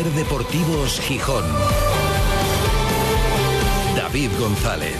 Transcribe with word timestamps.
Ser 0.00 0.12
Deportivos 0.12 0.98
Gijón. 1.00 1.44
David 3.94 4.30
González. 4.38 4.96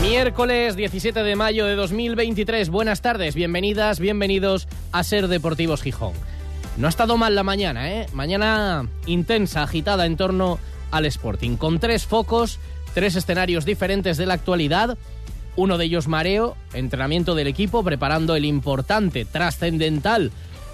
Miércoles 0.00 0.76
17 0.76 1.24
de 1.24 1.34
mayo 1.34 1.66
de 1.66 1.74
2023. 1.74 2.70
Buenas 2.70 3.00
tardes, 3.02 3.34
bienvenidas, 3.34 3.98
bienvenidos 3.98 4.68
a 4.92 5.02
Ser 5.02 5.26
Deportivos 5.26 5.82
Gijón. 5.82 6.29
No 6.76 6.86
ha 6.86 6.90
estado 6.90 7.16
mal 7.16 7.34
la 7.34 7.42
mañana, 7.42 7.90
¿eh? 7.90 8.06
Mañana 8.12 8.88
intensa, 9.06 9.62
agitada 9.62 10.06
en 10.06 10.16
torno 10.16 10.58
al 10.90 11.04
Sporting, 11.06 11.56
con 11.56 11.78
tres 11.78 12.06
focos, 12.06 12.58
tres 12.94 13.16
escenarios 13.16 13.64
diferentes 13.64 14.16
de 14.16 14.26
la 14.26 14.34
actualidad. 14.34 14.96
Uno 15.56 15.78
de 15.78 15.84
ellos 15.84 16.08
mareo, 16.08 16.56
entrenamiento 16.72 17.34
del 17.34 17.48
equipo, 17.48 17.82
preparando 17.82 18.36
el 18.36 18.44
importante, 18.44 19.24
trascendental, 19.24 20.30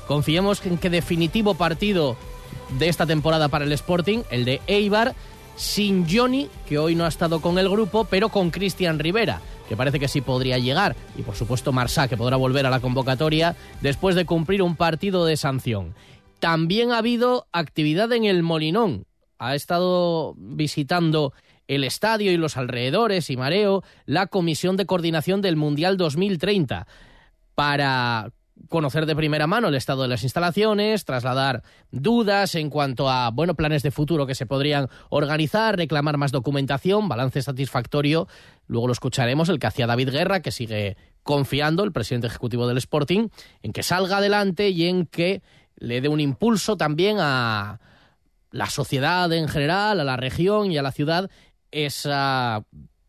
confiemos 0.07 0.65
en 0.65 0.79
que 0.79 0.91
definitivo 0.91 1.55
partido 1.55 2.17
de 2.79 2.89
esta 2.89 3.07
temporada 3.07 3.49
para 3.49 3.65
el 3.65 3.73
Sporting, 3.73 4.21
el 4.31 4.45
de 4.45 4.61
Eibar, 4.67 5.15
sin 5.57 6.07
Johnny, 6.09 6.49
que 6.69 6.79
hoy 6.79 6.95
no 6.95 7.05
ha 7.05 7.09
estado 7.09 7.41
con 7.41 7.59
el 7.59 7.69
grupo, 7.69 8.05
pero 8.05 8.29
con 8.29 8.51
Cristian 8.51 8.99
Rivera, 8.99 9.41
que 9.69 9.77
parece 9.77 10.01
que 10.01 10.09
sí 10.09 10.21
podría 10.21 10.59
llegar, 10.59 10.97
y 11.17 11.23
por 11.23 11.35
supuesto 11.35 11.73
Marsá, 11.73 12.09
que 12.09 12.17
podrá 12.17 12.37
volver 12.37 12.67
a 12.67 12.71
la 12.71 12.81
convocatoria 12.81 13.57
después 13.81 14.15
de 14.15 14.27
cumplir 14.27 14.63
un 14.63 14.77
partido 14.77 15.27
de 15.27 15.37
sanción. 15.37 15.95
También 16.39 16.93
ha 16.93 16.99
habido 16.99 17.47
actividad 17.53 18.13
en 18.13 18.25
el 18.25 18.43
Molinón. 18.43 19.07
Ha 19.39 19.55
estado 19.55 20.35
visitando 20.37 21.33
el 21.69 21.85
estadio 21.85 22.33
y 22.33 22.37
los 22.37 22.57
alrededores 22.57 23.31
y 23.31 23.37
Mareo 23.37 23.83
la 24.05 24.27
Comisión 24.27 24.77
de 24.77 24.87
Coordinación 24.87 25.43
del 25.43 25.57
Mundial 25.57 25.97
2030 25.97 26.87
para 27.55 28.31
conocer 28.69 29.07
de 29.07 29.15
primera 29.15 29.47
mano 29.47 29.69
el 29.69 29.75
estado 29.75 30.03
de 30.03 30.09
las 30.09 30.23
instalaciones, 30.23 31.05
trasladar 31.05 31.63
dudas 31.91 32.55
en 32.55 32.71
cuanto 32.71 33.09
a 33.09 33.31
bueno, 33.31 33.55
planes 33.55 33.83
de 33.83 33.91
futuro 33.91 34.27
que 34.27 34.35
se 34.35 34.47
podrían 34.47 34.89
organizar, 35.09 35.77
reclamar 35.77 36.17
más 36.17 36.33
documentación, 36.33 37.09
balance 37.09 37.43
satisfactorio. 37.43 38.29
Luego 38.67 38.87
lo 38.87 38.93
escucharemos, 38.93 39.49
el 39.49 39.59
que 39.59 39.67
hacía 39.67 39.87
David 39.87 40.11
Guerra, 40.11 40.41
que 40.41 40.51
sigue 40.51 40.97
confiando, 41.23 41.85
el 41.85 41.93
presidente 41.93 42.29
ejecutivo 42.29 42.67
del 42.67 42.79
Sporting, 42.79 43.29
en 43.63 43.73
que 43.73 43.83
salga 43.83 44.19
adelante 44.19 44.71
y 44.71 44.87
en 44.87 45.07
que 45.07 45.43
le 45.77 46.01
dé 46.01 46.09
un 46.09 46.21
impulso 46.21 46.77
también 46.77 47.19
a 47.21 47.81
la 48.51 48.67
sociedad 48.67 49.31
en 49.33 49.49
general, 49.49 50.01
a 50.01 50.05
la 50.05 50.17
región 50.17 50.73
y 50.73 50.79
a 50.79 50.83
la 50.83 50.93
ciudad, 50.93 51.31
esa 51.71 52.65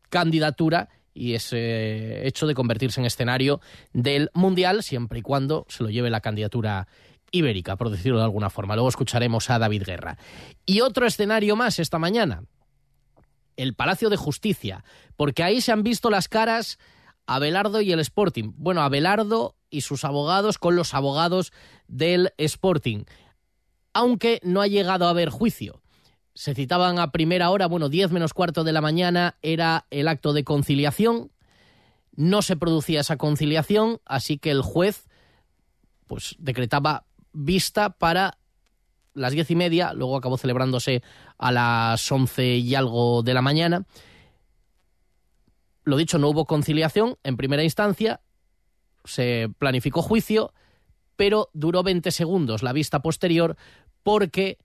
candidatura 0.09 0.89
y 1.17 1.33
ese 1.33 2.27
hecho 2.27 2.47
de 2.47 2.53
convertirse 2.53 2.99
en 2.99 3.05
escenario 3.05 3.59
del 3.93 4.29
Mundial, 4.33 4.83
siempre 4.83 5.19
y 5.19 5.21
cuando 5.21 5.65
se 5.67 5.83
lo 5.83 5.89
lleve 5.89 6.09
la 6.09 6.21
candidatura 6.21 6.87
ibérica, 7.31 7.75
por 7.75 7.89
decirlo 7.89 8.19
de 8.19 8.23
alguna 8.23 8.49
forma. 8.49 8.75
Luego 8.75 8.89
escucharemos 8.89 9.49
a 9.49 9.59
David 9.59 9.83
Guerra. 9.83 10.17
Y 10.65 10.81
otro 10.81 11.05
escenario 11.05 11.55
más 11.55 11.79
esta 11.79 11.99
mañana, 11.99 12.43
el 13.57 13.73
Palacio 13.73 14.09
de 14.09 14.17
Justicia, 14.17 14.83
porque 15.15 15.43
ahí 15.43 15.61
se 15.61 15.71
han 15.71 15.83
visto 15.83 16.09
las 16.09 16.27
caras 16.27 16.77
Abelardo 17.25 17.81
y 17.81 17.91
el 17.91 17.99
Sporting. 17.99 18.53
Bueno, 18.55 18.81
Abelardo 18.81 19.55
y 19.69 19.81
sus 19.81 20.05
abogados 20.05 20.57
con 20.57 20.75
los 20.75 20.93
abogados 20.93 21.51
del 21.87 22.31
Sporting. 22.37 23.03
Aunque 23.93 24.39
no 24.43 24.61
ha 24.61 24.67
llegado 24.67 25.07
a 25.07 25.09
haber 25.09 25.29
juicio 25.29 25.81
se 26.37 26.53
citaban 26.53 26.99
a 26.99 27.11
primera 27.11 27.49
hora, 27.49 27.65
bueno, 27.65 27.89
10 27.89 28.11
menos 28.11 28.35
cuarto 28.35 28.63
de 28.63 28.71
la 28.71 28.79
mañana 28.79 29.37
era 29.41 29.87
el 29.89 30.07
acto 30.07 30.33
de 30.33 30.43
conciliación. 30.43 31.31
No 32.15 32.43
se 32.43 32.55
producía 32.55 32.99
esa 32.99 33.17
conciliación, 33.17 34.01
así 34.05 34.37
que 34.37 34.51
el 34.51 34.61
juez 34.61 35.07
pues 36.05 36.35
decretaba 36.37 37.07
vista 37.33 37.89
para 37.89 38.37
las 39.15 39.33
diez 39.33 39.49
y 39.49 39.55
media, 39.55 39.93
luego 39.93 40.15
acabó 40.15 40.37
celebrándose 40.37 41.01
a 41.39 41.51
las 41.51 42.11
once 42.11 42.57
y 42.57 42.75
algo 42.75 43.23
de 43.23 43.33
la 43.33 43.41
mañana. 43.41 43.87
Lo 45.85 45.97
dicho, 45.97 46.19
no 46.19 46.29
hubo 46.29 46.45
conciliación 46.45 47.17
en 47.23 47.35
primera 47.35 47.63
instancia, 47.63 48.21
se 49.05 49.49
planificó 49.57 50.03
juicio, 50.03 50.53
pero 51.15 51.49
duró 51.53 51.81
20 51.81 52.11
segundos 52.11 52.61
la 52.61 52.73
vista 52.73 53.01
posterior 53.01 53.57
porque 54.03 54.59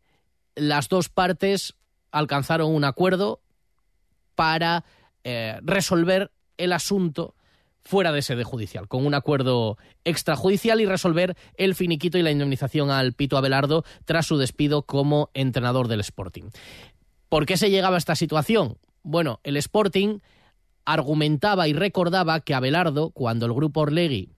las 0.54 0.88
dos 0.88 1.08
partes 1.08 1.74
alcanzaron 2.10 2.74
un 2.74 2.84
acuerdo 2.84 3.40
para 4.34 4.84
eh, 5.24 5.58
resolver 5.62 6.30
el 6.58 6.72
asunto 6.72 7.34
fuera 7.84 8.12
de 8.12 8.22
sede 8.22 8.44
judicial, 8.44 8.86
con 8.86 9.04
un 9.04 9.14
acuerdo 9.14 9.76
extrajudicial 10.04 10.80
y 10.80 10.86
resolver 10.86 11.36
el 11.56 11.74
finiquito 11.74 12.16
y 12.16 12.22
la 12.22 12.30
indemnización 12.30 12.90
al 12.90 13.12
Pito 13.12 13.36
Abelardo 13.36 13.84
tras 14.04 14.26
su 14.26 14.36
despido 14.36 14.82
como 14.82 15.30
entrenador 15.34 15.88
del 15.88 16.00
Sporting. 16.00 16.50
¿Por 17.28 17.46
qué 17.46 17.56
se 17.56 17.70
llegaba 17.70 17.96
a 17.96 17.98
esta 17.98 18.14
situación? 18.14 18.78
Bueno, 19.02 19.40
el 19.42 19.56
Sporting 19.56 20.18
argumentaba 20.84 21.66
y 21.66 21.72
recordaba 21.72 22.40
que 22.40 22.54
Abelardo, 22.54 23.10
cuando 23.10 23.46
el 23.46 23.52
grupo 23.52 23.80
Orlegui 23.80 24.30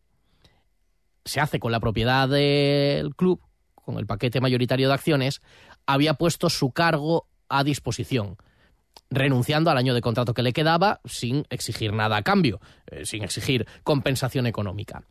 se 1.25 1.41
hace 1.41 1.59
con 1.59 1.73
la 1.73 1.81
propiedad 1.81 2.29
del 2.29 3.15
club, 3.15 3.41
con 3.85 3.99
el 3.99 4.07
paquete 4.07 4.41
mayoritario 4.41 4.89
de 4.89 4.95
acciones, 4.95 5.41
había 5.87 6.15
puesto 6.15 6.51
su 6.51 6.71
cargo 6.73 7.27
a 7.49 7.65
disposición, 7.65 8.37
renunciando 9.11 9.71
al 9.71 9.79
año 9.79 9.95
de 9.95 10.01
contrato 10.01 10.35
que 10.35 10.43
le 10.43 10.53
quedaba 10.53 11.01
sin 11.05 11.47
exigir 11.51 11.93
nada 11.93 12.17
a 12.17 12.23
cambio, 12.23 12.61
eh, 12.87 13.05
sin 13.05 13.23
exigir 13.23 13.67
compensación 13.83 14.47
económica. 14.47 15.05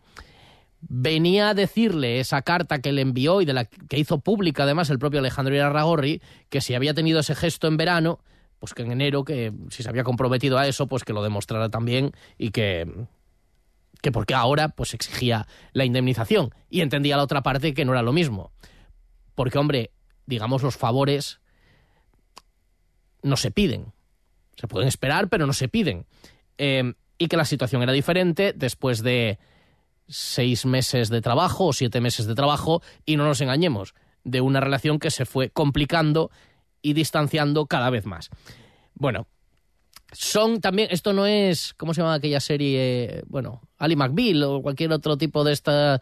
Venía 0.81 1.49
a 1.49 1.53
decirle 1.53 2.19
esa 2.19 2.41
carta 2.41 2.81
que 2.81 2.91
le 2.91 3.01
envió 3.01 3.41
y 3.41 3.45
de 3.45 3.53
la 3.53 3.65
que 3.65 3.97
hizo 3.97 4.19
pública 4.19 4.63
además 4.63 4.89
el 4.89 4.99
propio 4.99 5.19
Alejandro 5.19 5.55
Irarragorri, 5.55 6.21
que 6.49 6.59
si 6.59 6.73
había 6.73 6.93
tenido 6.93 7.21
ese 7.21 7.35
gesto 7.35 7.67
en 7.67 7.77
verano, 7.77 8.19
pues 8.59 8.73
que 8.73 8.83
en 8.83 8.91
enero, 8.91 9.23
que 9.23 9.53
si 9.69 9.83
se 9.83 9.89
había 9.89 10.03
comprometido 10.03 10.57
a 10.57 10.67
eso, 10.67 10.87
pues 10.87 11.03
que 11.03 11.13
lo 11.13 11.23
demostrara 11.23 11.69
también 11.69 12.11
y 12.37 12.51
que, 12.51 12.89
que 14.03 14.11
porque 14.11 14.33
ahora 14.33 14.67
pues 14.67 14.93
exigía 14.93 15.47
la 15.71 15.85
indemnización 15.85 16.53
y 16.69 16.81
entendía 16.81 17.15
la 17.15 17.23
otra 17.23 17.41
parte 17.41 17.73
que 17.73 17.85
no 17.85 17.93
era 17.93 18.01
lo 18.01 18.11
mismo. 18.11 18.51
Porque, 19.33 19.57
hombre, 19.57 19.91
digamos, 20.25 20.61
los 20.61 20.75
favores 20.75 21.39
no 23.21 23.37
se 23.37 23.49
piden. 23.49 23.93
Se 24.57 24.67
pueden 24.67 24.89
esperar, 24.89 25.29
pero 25.29 25.47
no 25.47 25.53
se 25.53 25.69
piden. 25.69 26.05
Em, 26.57 26.95
y 27.17 27.29
que 27.29 27.37
la 27.37 27.45
situación 27.45 27.81
era 27.81 27.93
diferente 27.93 28.51
después 28.53 29.01
de 29.03 29.39
seis 30.09 30.65
meses 30.65 31.07
de 31.07 31.21
trabajo 31.21 31.67
o 31.67 31.73
siete 31.73 32.01
meses 32.01 32.25
de 32.25 32.35
trabajo, 32.35 32.81
y 33.05 33.15
no 33.15 33.23
nos 33.23 33.39
engañemos, 33.39 33.95
de 34.25 34.41
una 34.41 34.59
relación 34.59 34.99
que 34.99 35.11
se 35.11 35.23
fue 35.23 35.49
complicando 35.49 36.29
y 36.81 36.91
distanciando 36.91 37.67
cada 37.67 37.89
vez 37.89 38.05
más. 38.05 38.29
Bueno, 38.95 39.27
son 40.13 40.61
también, 40.61 40.89
esto 40.91 41.13
no 41.13 41.25
es, 41.25 41.73
¿cómo 41.73 41.93
se 41.93 42.01
llama 42.01 42.15
aquella 42.15 42.39
serie? 42.39 43.23
Bueno, 43.27 43.61
Ali 43.83 43.95
McBeal 43.95 44.43
o 44.43 44.61
cualquier 44.61 44.91
otro 44.93 45.17
tipo 45.17 45.43
de 45.43 45.53
esta, 45.53 46.01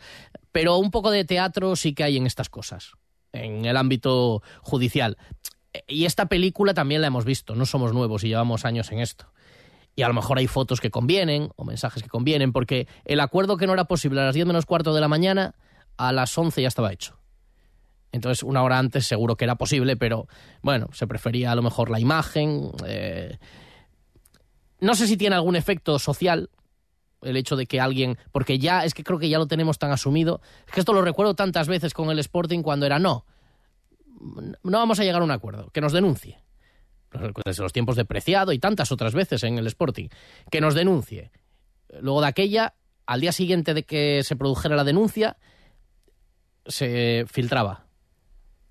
pero 0.52 0.78
un 0.78 0.92
poco 0.92 1.12
de 1.12 1.26
teatro 1.26 1.76
sí 1.76 1.94
que 1.94 2.04
hay 2.04 2.18
en 2.18 2.28
estas 2.28 2.50
cosas 2.50 2.94
en 3.34 3.66
el 3.66 3.78
ámbito 3.78 4.42
judicial. 4.62 5.18
Y 5.88 6.06
esta 6.06 6.26
película 6.26 6.74
también 6.74 7.02
la 7.02 7.08
hemos 7.08 7.26
visto, 7.26 7.56
no 7.56 7.66
somos 7.66 7.94
nuevos 7.94 8.24
y 8.24 8.28
llevamos 8.28 8.66
años 8.66 8.92
en 8.92 9.00
esto. 9.00 9.32
Y 9.96 10.04
a 10.04 10.08
lo 10.08 10.14
mejor 10.14 10.38
hay 10.38 10.48
fotos 10.48 10.80
que 10.80 10.90
convienen 10.90 11.50
o 11.56 11.66
mensajes 11.66 12.04
que 12.04 12.10
convienen, 12.10 12.52
porque 12.52 12.88
el 13.06 13.20
acuerdo 13.20 13.58
que 13.58 13.68
no 13.68 13.74
era 13.74 13.86
posible 13.86 14.22
a 14.22 14.26
las 14.26 14.36
10 14.36 14.48
menos 14.48 14.66
cuarto 14.66 14.94
de 14.94 15.02
la 15.02 15.08
mañana, 15.08 15.56
a 15.98 16.12
las 16.12 16.38
11 16.38 16.62
ya 16.62 16.68
estaba 16.68 16.92
hecho. 16.92 17.18
Entonces, 18.12 18.44
una 18.44 18.64
hora 18.64 18.78
antes 18.78 19.06
seguro 19.06 19.38
que 19.38 19.46
era 19.46 19.56
posible, 19.56 19.96
pero 19.96 20.28
bueno, 20.62 20.90
se 20.92 21.08
prefería 21.08 21.52
a 21.52 21.56
lo 21.56 21.62
mejor 21.62 21.90
la 21.90 22.00
imagen. 22.00 22.72
Eh, 22.86 23.38
no 24.80 24.96
sé 24.96 25.08
si 25.08 25.16
tiene 25.16 25.36
algún 25.36 25.56
efecto 25.56 26.00
social, 26.00 26.50
el 27.22 27.38
hecho 27.38 27.56
de 27.56 27.66
que 27.66 27.80
alguien, 27.80 28.18
porque 28.32 28.60
ya 28.60 28.84
es 28.84 28.94
que 28.94 29.04
creo 29.04 29.20
que 29.20 29.30
ya 29.30 29.38
lo 29.38 29.48
tenemos 29.48 29.78
tan 29.78 29.92
asumido, 29.92 30.42
es 30.68 30.74
que 30.74 30.80
esto 30.80 30.94
lo 30.94 31.02
recuerdo 31.02 31.36
tantas 31.36 31.68
veces 31.68 31.94
con 31.94 32.10
el 32.10 32.20
Sporting 32.20 32.62
cuando 32.62 32.86
era 32.86 33.00
no, 33.00 33.26
no 34.64 34.78
vamos 34.78 35.00
a 35.00 35.04
llegar 35.04 35.22
a 35.22 35.26
un 35.26 35.32
acuerdo, 35.32 35.70
que 35.72 35.82
nos 35.82 35.94
denuncie. 35.94 36.40
Desde 37.46 37.64
los 37.64 37.74
tiempos 37.74 37.96
de 37.96 38.06
Preciado 38.06 38.54
y 38.54 38.60
tantas 38.60 38.92
otras 38.92 39.14
veces 39.14 39.44
en 39.44 39.58
el 39.58 39.68
Sporting, 39.68 40.08
que 40.50 40.62
nos 40.62 40.76
denuncie. 40.76 41.32
Luego 42.00 42.22
de 42.22 42.28
aquella, 42.28 42.76
al 43.06 43.20
día 43.20 43.34
siguiente 43.34 43.74
de 43.74 43.84
que 43.84 44.24
se 44.24 44.36
produjera 44.36 44.76
la 44.76 44.86
denuncia, 44.86 45.38
se 46.66 47.26
filtraba. 47.28 47.88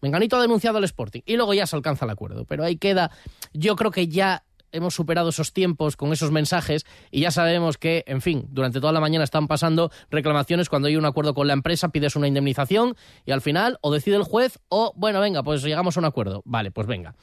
Menganito 0.01 0.37
ha 0.37 0.41
denunciado 0.41 0.79
al 0.79 0.85
Sporting 0.85 1.21
y 1.27 1.37
luego 1.37 1.53
ya 1.53 1.67
se 1.67 1.77
alcanza 1.77 2.07
el 2.07 2.11
acuerdo. 2.11 2.47
Pero 2.47 2.65
ahí 2.65 2.77
queda, 2.77 3.11
yo 3.53 3.77
creo 3.77 3.91
que 3.91 4.09
ya 4.09 4.45
hemos 4.73 4.95
superado 4.95 5.31
esos 5.31 5.53
tiempos 5.53 5.97
con 5.97 6.13
esos 6.13 6.31
mensajes 6.31 6.87
y 7.11 7.21
ya 7.21 7.31
sabemos 7.31 7.79
que, 7.79 8.05
en 8.07 8.21
fin, 8.21 8.47
durante 8.51 8.81
toda 8.81 8.93
la 8.93 9.01
mañana 9.01 9.25
están 9.25 9.49
pasando 9.49 9.91
reclamaciones 10.11 10.69
cuando 10.69 10.89
hay 10.89 10.97
un 10.97 11.05
acuerdo 11.05 11.35
con 11.35 11.47
la 11.47 11.53
empresa, 11.53 11.89
pides 11.89 12.17
una 12.17 12.29
indemnización 12.29 12.97
y 13.25 13.33
al 13.33 13.41
final 13.41 13.79
o 13.81 13.93
decide 13.93 14.17
el 14.17 14.23
juez 14.23 14.59
o, 14.69 14.93
bueno, 14.97 15.21
venga, 15.21 15.43
pues 15.43 15.63
llegamos 15.63 15.97
a 15.97 16.01
un 16.01 16.07
acuerdo. 16.07 16.43
Vale, 16.45 16.71
pues 16.71 16.87
venga. 16.87 17.15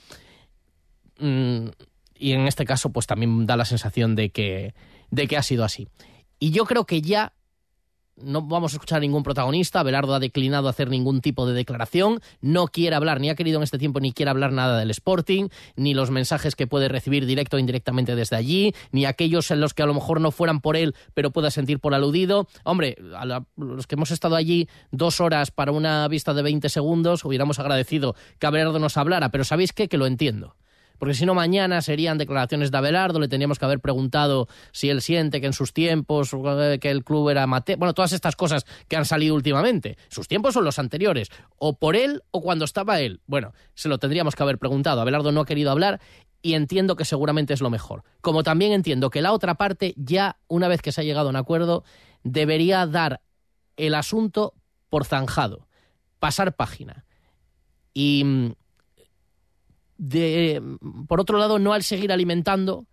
Mm, 1.19 1.67
y 2.15 2.31
en 2.31 2.47
este 2.47 2.65
caso, 2.65 2.91
pues 2.91 3.07
también 3.07 3.45
da 3.45 3.57
la 3.57 3.65
sensación 3.65 4.15
de 4.15 4.29
que, 4.29 4.73
de 5.11 5.27
que 5.27 5.37
ha 5.37 5.43
sido 5.43 5.63
así. 5.63 5.87
Y 6.39 6.51
yo 6.51 6.65
creo 6.65 6.85
que 6.85 7.01
ya 7.01 7.33
no 8.21 8.41
vamos 8.41 8.73
a 8.73 8.75
escuchar 8.75 8.97
a 8.97 9.01
ningún 9.01 9.23
protagonista. 9.23 9.83
Belardo 9.83 10.13
ha 10.13 10.19
declinado 10.19 10.69
hacer 10.69 10.89
ningún 10.89 11.21
tipo 11.21 11.45
de 11.45 11.53
declaración. 11.53 12.19
No 12.41 12.67
quiere 12.67 12.95
hablar, 12.95 13.19
ni 13.19 13.29
ha 13.29 13.35
querido 13.35 13.57
en 13.57 13.63
este 13.63 13.77
tiempo, 13.77 13.99
ni 13.99 14.11
quiere 14.11 14.31
hablar 14.31 14.51
nada 14.51 14.79
del 14.79 14.91
Sporting, 14.91 15.49
ni 15.75 15.93
los 15.93 16.11
mensajes 16.11 16.55
que 16.55 16.67
puede 16.67 16.89
recibir 16.89 17.25
directo 17.25 17.57
o 17.57 17.59
indirectamente 17.59 18.15
desde 18.15 18.35
allí, 18.35 18.73
ni 18.91 19.05
aquellos 19.05 19.51
en 19.51 19.61
los 19.61 19.73
que 19.73 19.83
a 19.83 19.85
lo 19.85 19.93
mejor 19.93 20.21
no 20.21 20.31
fueran 20.31 20.61
por 20.61 20.75
él, 20.75 20.95
pero 21.13 21.31
pueda 21.31 21.51
sentir 21.51 21.79
por 21.79 21.93
aludido. 21.93 22.47
Hombre, 22.63 22.97
a 23.15 23.25
los 23.55 23.87
que 23.87 23.95
hemos 23.95 24.11
estado 24.11 24.35
allí 24.35 24.67
dos 24.91 25.21
horas 25.21 25.51
para 25.51 25.71
una 25.71 26.07
vista 26.07 26.33
de 26.33 26.41
20 26.41 26.69
segundos, 26.69 27.25
hubiéramos 27.25 27.59
agradecido 27.59 28.15
que 28.39 28.49
Belardo 28.49 28.79
nos 28.79 28.97
hablara, 28.97 29.29
pero 29.29 29.43
¿sabéis 29.43 29.73
qué? 29.73 29.87
Que 29.87 29.97
lo 29.97 30.07
entiendo 30.07 30.55
porque 30.97 31.13
si 31.13 31.25
no 31.25 31.33
mañana 31.33 31.81
serían 31.81 32.17
declaraciones 32.17 32.71
de 32.71 32.77
Abelardo, 32.77 33.19
le 33.19 33.27
teníamos 33.27 33.59
que 33.59 33.65
haber 33.65 33.79
preguntado 33.79 34.47
si 34.71 34.89
él 34.89 35.01
siente 35.01 35.41
que 35.41 35.47
en 35.47 35.53
sus 35.53 35.73
tiempos, 35.73 36.33
eh, 36.33 36.77
que 36.79 36.91
el 36.91 37.03
club 37.03 37.29
era 37.29 37.47
mate, 37.47 37.75
bueno, 37.75 37.93
todas 37.93 38.13
estas 38.13 38.35
cosas 38.35 38.65
que 38.87 38.95
han 38.95 39.05
salido 39.05 39.35
últimamente. 39.35 39.97
Sus 40.09 40.27
tiempos 40.27 40.53
son 40.53 40.63
los 40.63 40.79
anteriores, 40.79 41.29
o 41.57 41.77
por 41.77 41.95
él 41.95 42.23
o 42.31 42.41
cuando 42.41 42.65
estaba 42.65 42.99
él. 42.99 43.21
Bueno, 43.27 43.53
se 43.73 43.89
lo 43.89 43.97
tendríamos 43.97 44.35
que 44.35 44.43
haber 44.43 44.57
preguntado. 44.57 45.01
Abelardo 45.01 45.31
no 45.31 45.41
ha 45.41 45.45
querido 45.45 45.71
hablar 45.71 45.99
y 46.41 46.53
entiendo 46.53 46.95
que 46.95 47.05
seguramente 47.05 47.53
es 47.53 47.61
lo 47.61 47.69
mejor. 47.69 48.03
Como 48.21 48.43
también 48.43 48.71
entiendo 48.71 49.09
que 49.09 49.21
la 49.21 49.33
otra 49.33 49.55
parte, 49.55 49.93
ya 49.97 50.37
una 50.47 50.67
vez 50.67 50.81
que 50.81 50.91
se 50.91 51.01
ha 51.01 51.03
llegado 51.03 51.27
a 51.27 51.31
un 51.31 51.35
acuerdo, 51.35 51.83
debería 52.23 52.85
dar 52.85 53.21
el 53.75 53.95
asunto 53.95 54.53
por 54.89 55.05
zanjado, 55.05 55.67
pasar 56.19 56.55
página. 56.55 57.05
Y 57.93 58.23
mm, 58.23 58.51
de, 59.97 60.61
por 61.07 61.19
otro 61.19 61.37
lado, 61.37 61.59
no 61.59 61.73
al 61.73 61.83
seguir 61.83 62.11
alimentando 62.11 62.85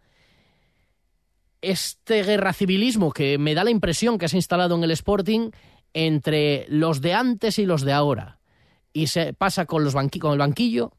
este 1.60 2.22
guerra 2.22 2.52
civilismo 2.52 3.12
que 3.12 3.38
me 3.38 3.54
da 3.54 3.64
la 3.64 3.70
impresión 3.70 4.18
que 4.18 4.28
se 4.28 4.36
ha 4.36 4.38
instalado 4.38 4.76
en 4.76 4.84
el 4.84 4.90
Sporting 4.90 5.50
entre 5.94 6.66
los 6.68 7.00
de 7.00 7.14
antes 7.14 7.58
y 7.58 7.66
los 7.66 7.82
de 7.82 7.92
ahora. 7.92 8.38
Y 8.92 9.08
se 9.08 9.32
pasa 9.32 9.66
con, 9.66 9.84
los 9.84 9.94
con 9.94 10.32
el 10.32 10.38
banquillo. 10.38 10.92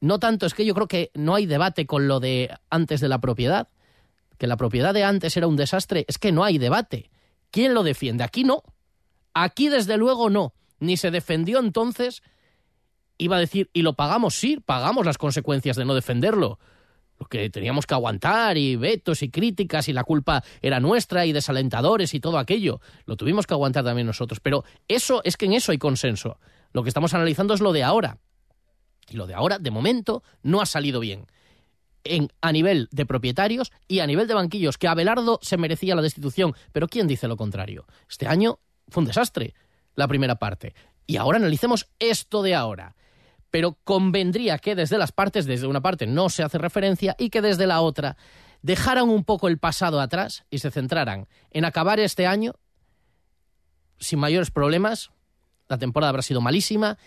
No 0.00 0.18
tanto, 0.18 0.46
es 0.46 0.54
que 0.54 0.64
yo 0.64 0.74
creo 0.74 0.88
que 0.88 1.10
no 1.14 1.34
hay 1.34 1.46
debate 1.46 1.86
con 1.86 2.08
lo 2.08 2.20
de 2.20 2.50
antes 2.70 3.00
de 3.00 3.08
la 3.08 3.20
propiedad, 3.20 3.68
que 4.38 4.46
la 4.46 4.56
propiedad 4.56 4.94
de 4.94 5.04
antes 5.04 5.36
era 5.36 5.46
un 5.46 5.56
desastre, 5.56 6.04
es 6.08 6.18
que 6.18 6.32
no 6.32 6.44
hay 6.44 6.58
debate. 6.58 7.10
¿Quién 7.50 7.74
lo 7.74 7.82
defiende? 7.82 8.24
Aquí 8.24 8.44
no. 8.44 8.62
Aquí 9.34 9.68
desde 9.68 9.96
luego 9.96 10.30
no. 10.30 10.54
Ni 10.78 10.96
se 10.96 11.10
defendió 11.10 11.58
entonces 11.58 12.22
iba 13.18 13.36
a 13.36 13.40
decir, 13.40 13.70
y 13.72 13.82
lo 13.82 13.94
pagamos, 13.94 14.34
sí, 14.34 14.58
pagamos 14.64 15.06
las 15.06 15.18
consecuencias 15.18 15.76
de 15.76 15.84
no 15.84 15.94
defenderlo. 15.94 16.58
Lo 17.18 17.26
que 17.26 17.48
teníamos 17.48 17.86
que 17.86 17.94
aguantar 17.94 18.58
y 18.58 18.76
vetos 18.76 19.22
y 19.22 19.30
críticas 19.30 19.88
y 19.88 19.92
la 19.92 20.04
culpa 20.04 20.44
era 20.60 20.80
nuestra 20.80 21.24
y 21.24 21.32
desalentadores 21.32 22.12
y 22.12 22.20
todo 22.20 22.38
aquello. 22.38 22.80
Lo 23.06 23.16
tuvimos 23.16 23.46
que 23.46 23.54
aguantar 23.54 23.84
también 23.84 24.06
nosotros. 24.06 24.40
Pero 24.40 24.64
eso 24.86 25.22
es 25.24 25.36
que 25.36 25.46
en 25.46 25.54
eso 25.54 25.72
hay 25.72 25.78
consenso. 25.78 26.38
Lo 26.72 26.82
que 26.82 26.90
estamos 26.90 27.14
analizando 27.14 27.54
es 27.54 27.60
lo 27.60 27.72
de 27.72 27.84
ahora. 27.84 28.18
Y 29.08 29.16
lo 29.16 29.26
de 29.26 29.34
ahora, 29.34 29.58
de 29.58 29.70
momento, 29.70 30.22
no 30.42 30.60
ha 30.60 30.66
salido 30.66 31.00
bien. 31.00 31.26
En, 32.04 32.28
a 32.42 32.52
nivel 32.52 32.88
de 32.92 33.06
propietarios 33.06 33.72
y 33.88 34.00
a 34.00 34.06
nivel 34.06 34.28
de 34.28 34.34
banquillos, 34.34 34.76
que 34.76 34.86
Abelardo 34.86 35.38
se 35.42 35.56
merecía 35.56 35.94
la 35.94 36.02
destitución. 36.02 36.54
Pero 36.72 36.86
¿quién 36.86 37.06
dice 37.06 37.28
lo 37.28 37.38
contrario? 37.38 37.86
Este 38.10 38.28
año 38.28 38.58
fue 38.88 39.00
un 39.00 39.06
desastre, 39.06 39.54
la 39.94 40.06
primera 40.06 40.36
parte. 40.36 40.74
Y 41.06 41.16
ahora 41.16 41.38
analicemos 41.38 41.88
esto 41.98 42.42
de 42.42 42.54
ahora 42.54 42.94
pero 43.50 43.78
convendría 43.84 44.58
que 44.58 44.74
desde 44.74 44.98
las 44.98 45.12
partes, 45.12 45.46
desde 45.46 45.66
una 45.66 45.80
parte 45.80 46.06
no 46.06 46.28
se 46.28 46.42
hace 46.42 46.58
referencia 46.58 47.14
y 47.18 47.30
que 47.30 47.42
desde 47.42 47.66
la 47.66 47.80
otra 47.80 48.16
dejaran 48.62 49.08
un 49.08 49.24
poco 49.24 49.48
el 49.48 49.58
pasado 49.58 50.00
atrás 50.00 50.44
y 50.50 50.58
se 50.58 50.70
centraran 50.70 51.28
en 51.50 51.64
acabar 51.64 52.00
este 52.00 52.26
año 52.26 52.54
sin 53.98 54.18
mayores 54.18 54.50
problemas, 54.50 55.10
la 55.68 55.78
temporada 55.78 56.10
habrá 56.10 56.22
sido 56.22 56.40
malísima 56.40 56.98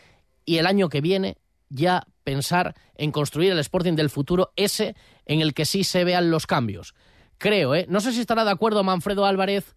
y 0.45 0.57
el 0.57 0.65
año 0.65 0.89
que 0.89 1.01
viene 1.01 1.37
ya 1.69 2.07
pensar 2.23 2.75
en 2.95 3.11
construir 3.11 3.51
el 3.51 3.59
Sporting 3.59 3.93
del 3.93 4.09
futuro, 4.09 4.51
ese 4.55 4.95
en 5.25 5.41
el 5.41 5.53
que 5.53 5.65
sí 5.65 5.83
se 5.83 6.03
vean 6.03 6.31
los 6.31 6.47
cambios. 6.47 6.95
Creo, 7.37 7.75
¿eh? 7.75 7.85
No 7.89 8.01
sé 8.01 8.11
si 8.11 8.21
estará 8.21 8.43
de 8.43 8.51
acuerdo 8.51 8.83
Manfredo 8.83 9.25
Álvarez 9.25 9.75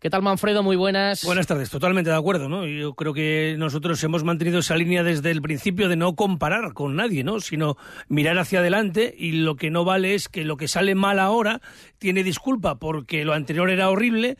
¿Qué 0.00 0.10
tal, 0.10 0.22
Manfredo? 0.22 0.62
Muy 0.62 0.76
buenas. 0.76 1.24
Buenas 1.24 1.48
tardes, 1.48 1.70
totalmente 1.70 2.10
de 2.10 2.16
acuerdo, 2.16 2.48
¿no? 2.48 2.64
Yo 2.64 2.94
creo 2.94 3.12
que 3.12 3.56
nosotros 3.58 4.00
hemos 4.04 4.22
mantenido 4.22 4.60
esa 4.60 4.76
línea 4.76 5.02
desde 5.02 5.32
el 5.32 5.42
principio 5.42 5.88
de 5.88 5.96
no 5.96 6.14
comparar 6.14 6.72
con 6.72 6.94
nadie, 6.94 7.24
¿no? 7.24 7.40
Sino 7.40 7.76
mirar 8.08 8.38
hacia 8.38 8.60
adelante 8.60 9.12
y 9.18 9.32
lo 9.32 9.56
que 9.56 9.70
no 9.70 9.84
vale 9.84 10.14
es 10.14 10.28
que 10.28 10.44
lo 10.44 10.56
que 10.56 10.68
sale 10.68 10.94
mal 10.94 11.18
ahora 11.18 11.60
tiene 11.98 12.22
disculpa 12.22 12.78
porque 12.78 13.24
lo 13.24 13.32
anterior 13.32 13.70
era 13.70 13.90
horrible 13.90 14.38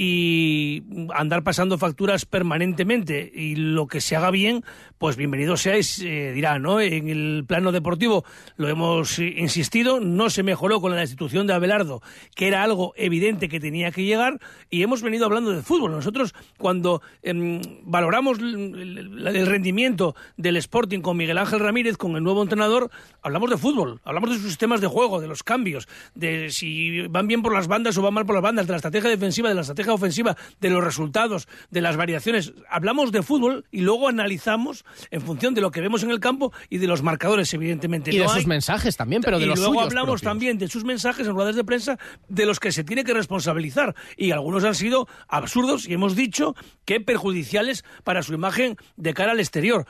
y 0.00 0.84
andar 1.12 1.42
pasando 1.42 1.76
facturas 1.76 2.24
permanentemente 2.24 3.32
y 3.34 3.56
lo 3.56 3.88
que 3.88 4.00
se 4.00 4.14
haga 4.14 4.30
bien, 4.30 4.62
pues 4.96 5.16
bienvenido 5.16 5.56
seáis, 5.56 6.00
eh, 6.04 6.30
dirá, 6.32 6.60
¿no? 6.60 6.80
En 6.80 7.08
el 7.08 7.44
plano 7.44 7.72
deportivo 7.72 8.24
lo 8.56 8.68
hemos 8.68 9.18
insistido, 9.18 9.98
no 9.98 10.30
se 10.30 10.44
mejoró 10.44 10.80
con 10.80 10.94
la 10.94 11.02
institución 11.02 11.48
de 11.48 11.54
Abelardo, 11.54 12.00
que 12.36 12.46
era 12.46 12.62
algo 12.62 12.92
evidente 12.96 13.48
que 13.48 13.58
tenía 13.58 13.90
que 13.90 14.04
llegar, 14.04 14.38
y 14.70 14.84
hemos 14.84 15.02
venido 15.02 15.24
hablando 15.24 15.50
de 15.50 15.62
fútbol. 15.62 15.90
Nosotros, 15.90 16.32
cuando 16.58 17.02
em, 17.24 17.60
valoramos 17.82 18.38
el, 18.38 19.46
rendimiento 19.48 20.14
del 20.36 20.58
Sporting 20.58 21.00
con 21.00 21.16
Miguel 21.16 21.38
Ángel 21.38 21.58
Ramírez, 21.58 21.96
con 21.96 22.14
el 22.14 22.22
nuevo 22.22 22.40
entrenador, 22.44 22.88
hablamos 23.20 23.50
de 23.50 23.56
fútbol, 23.56 24.00
hablamos 24.04 24.30
de 24.30 24.36
sus 24.36 24.46
sistemas 24.46 24.80
de 24.80 24.86
juego, 24.86 25.20
de 25.20 25.26
los 25.26 25.42
cambios, 25.42 25.88
de 26.14 26.50
si 26.50 27.00
van 27.08 27.26
bien 27.26 27.42
por 27.42 27.52
las 27.52 27.66
bandas 27.66 27.98
o 27.98 28.02
van 28.02 28.14
mal 28.14 28.26
por 28.26 28.36
las 28.36 28.44
bandas, 28.44 28.68
de 28.68 28.72
la 28.74 28.76
estrategia 28.76 29.10
defensiva, 29.10 29.48
de 29.48 29.56
la 29.56 29.62
estrategia 29.62 29.87
ofensiva, 29.92 30.36
de 30.60 30.70
los 30.70 30.82
resultados, 30.82 31.48
de 31.70 31.80
las 31.80 31.96
variaciones. 31.96 32.52
Hablamos 32.70 33.12
de 33.12 33.22
fútbol 33.22 33.64
y 33.70 33.80
luego 33.80 34.08
analizamos 34.08 34.84
en 35.10 35.20
función 35.20 35.54
de 35.54 35.60
lo 35.60 35.70
que 35.70 35.80
vemos 35.80 36.02
en 36.02 36.10
el 36.10 36.20
campo 36.20 36.52
y 36.68 36.78
de 36.78 36.86
los 36.86 37.02
marcadores, 37.02 37.52
evidentemente. 37.54 38.14
Y 38.14 38.18
de 38.18 38.28
sus 38.28 38.46
mensajes 38.46 38.96
también, 38.96 39.22
pero 39.22 39.38
de 39.38 39.44
y 39.44 39.48
los 39.48 39.58
luego 39.58 39.80
hablamos 39.80 40.22
también 40.22 40.58
de 40.58 40.68
sus 40.68 40.84
mensajes 40.84 41.26
en 41.26 41.34
ruedas 41.34 41.56
de 41.56 41.64
prensa 41.64 41.98
de 42.28 42.46
los 42.46 42.60
que 42.60 42.72
se 42.72 42.84
tiene 42.84 43.04
que 43.04 43.14
responsabilizar. 43.14 43.94
Y 44.16 44.30
algunos 44.30 44.64
han 44.64 44.74
sido 44.74 45.08
absurdos 45.28 45.88
y 45.88 45.94
hemos 45.94 46.16
dicho 46.16 46.54
que 46.84 47.00
perjudiciales 47.00 47.84
para 48.04 48.22
su 48.22 48.34
imagen 48.34 48.76
de 48.96 49.14
cara 49.14 49.32
al 49.32 49.40
exterior 49.40 49.86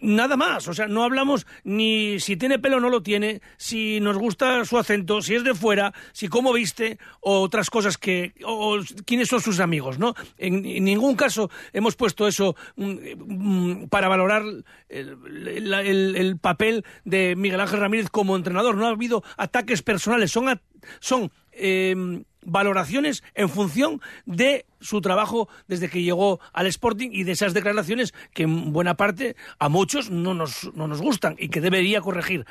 nada 0.00 0.36
más. 0.36 0.66
O 0.68 0.74
sea, 0.74 0.88
no 0.88 1.04
hablamos 1.04 1.46
ni 1.64 2.18
si 2.20 2.36
tiene 2.36 2.58
pelo 2.58 2.78
o 2.78 2.80
no 2.80 2.90
lo 2.90 3.02
tiene, 3.02 3.40
si 3.56 4.00
nos 4.00 4.16
gusta 4.16 4.64
su 4.64 4.78
acento, 4.78 5.22
si 5.22 5.34
es 5.34 5.44
de 5.44 5.54
fuera, 5.54 5.92
si 6.12 6.28
cómo 6.28 6.52
viste, 6.52 6.98
o 7.20 7.40
otras 7.40 7.70
cosas 7.70 7.98
que. 7.98 8.34
o, 8.44 8.78
quiénes 9.04 9.28
son 9.28 9.40
sus 9.40 9.60
amigos, 9.60 9.98
¿no? 9.98 10.14
En, 10.38 10.62
ningún 10.62 11.16
caso 11.16 11.50
hemos 11.72 11.96
puesto 11.96 12.26
eso 12.26 12.56
mm, 12.76 12.94
mm, 13.16 13.88
para 13.88 14.08
valorar 14.08 14.42
el, 14.88 16.38
papel 16.40 16.84
de 17.04 17.36
Miguel 17.36 17.60
Ángel 17.60 17.80
Ramírez 17.80 18.10
como 18.10 18.36
entrenador. 18.36 18.76
No 18.76 18.86
ha 18.86 18.90
habido 18.90 19.22
ataques 19.36 19.82
personales, 19.82 20.30
son. 20.30 20.60
son 21.00 21.30
em, 21.52 22.24
valoraciones 22.42 23.22
en 23.34 23.48
función 23.48 24.00
de 24.26 24.66
su 24.80 25.00
trabajo 25.00 25.48
desde 25.68 25.88
que 25.88 26.02
llegó 26.02 26.40
al 26.52 26.66
Sporting 26.66 27.10
y 27.12 27.24
de 27.24 27.32
esas 27.32 27.54
declaraciones 27.54 28.14
que 28.32 28.44
en 28.44 28.72
buena 28.72 28.96
parte 28.96 29.36
a 29.58 29.68
muchos 29.68 30.10
no 30.10 30.34
nos, 30.34 30.70
no 30.74 30.88
nos 30.88 31.00
gustan 31.02 31.36
y 31.38 31.48
que 31.48 31.60
debería 31.60 32.00
corregir 32.00 32.46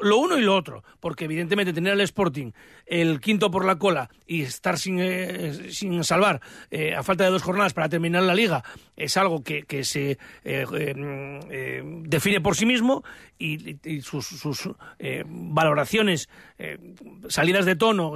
lo 0.00 0.18
uno 0.18 0.38
y 0.38 0.42
lo 0.42 0.54
otro, 0.54 0.84
porque 1.00 1.24
evidentemente 1.24 1.72
tener 1.72 1.92
al 1.92 2.00
Sporting 2.00 2.52
el 2.86 3.20
quinto 3.20 3.50
por 3.50 3.64
la 3.64 3.76
cola 3.76 4.10
y 4.26 4.42
estar 4.42 4.78
sin, 4.78 4.98
eh, 5.00 5.70
sin 5.72 6.02
salvar 6.04 6.40
eh, 6.70 6.94
a 6.94 7.02
falta 7.02 7.24
de 7.24 7.30
dos 7.30 7.42
jornadas 7.42 7.74
para 7.74 7.88
terminar 7.88 8.22
la 8.22 8.34
liga 8.34 8.64
es 8.96 9.16
algo 9.16 9.42
que, 9.42 9.62
que 9.64 9.84
se 9.84 10.18
eh, 10.44 11.82
define 12.02 12.40
por 12.40 12.56
sí 12.56 12.66
mismo 12.66 13.04
y, 13.38 14.00
sus, 14.00 14.26
sus 14.26 14.70
valoraciones, 15.26 16.28
salidas 17.28 17.66
de 17.66 17.76
tono 17.76 18.14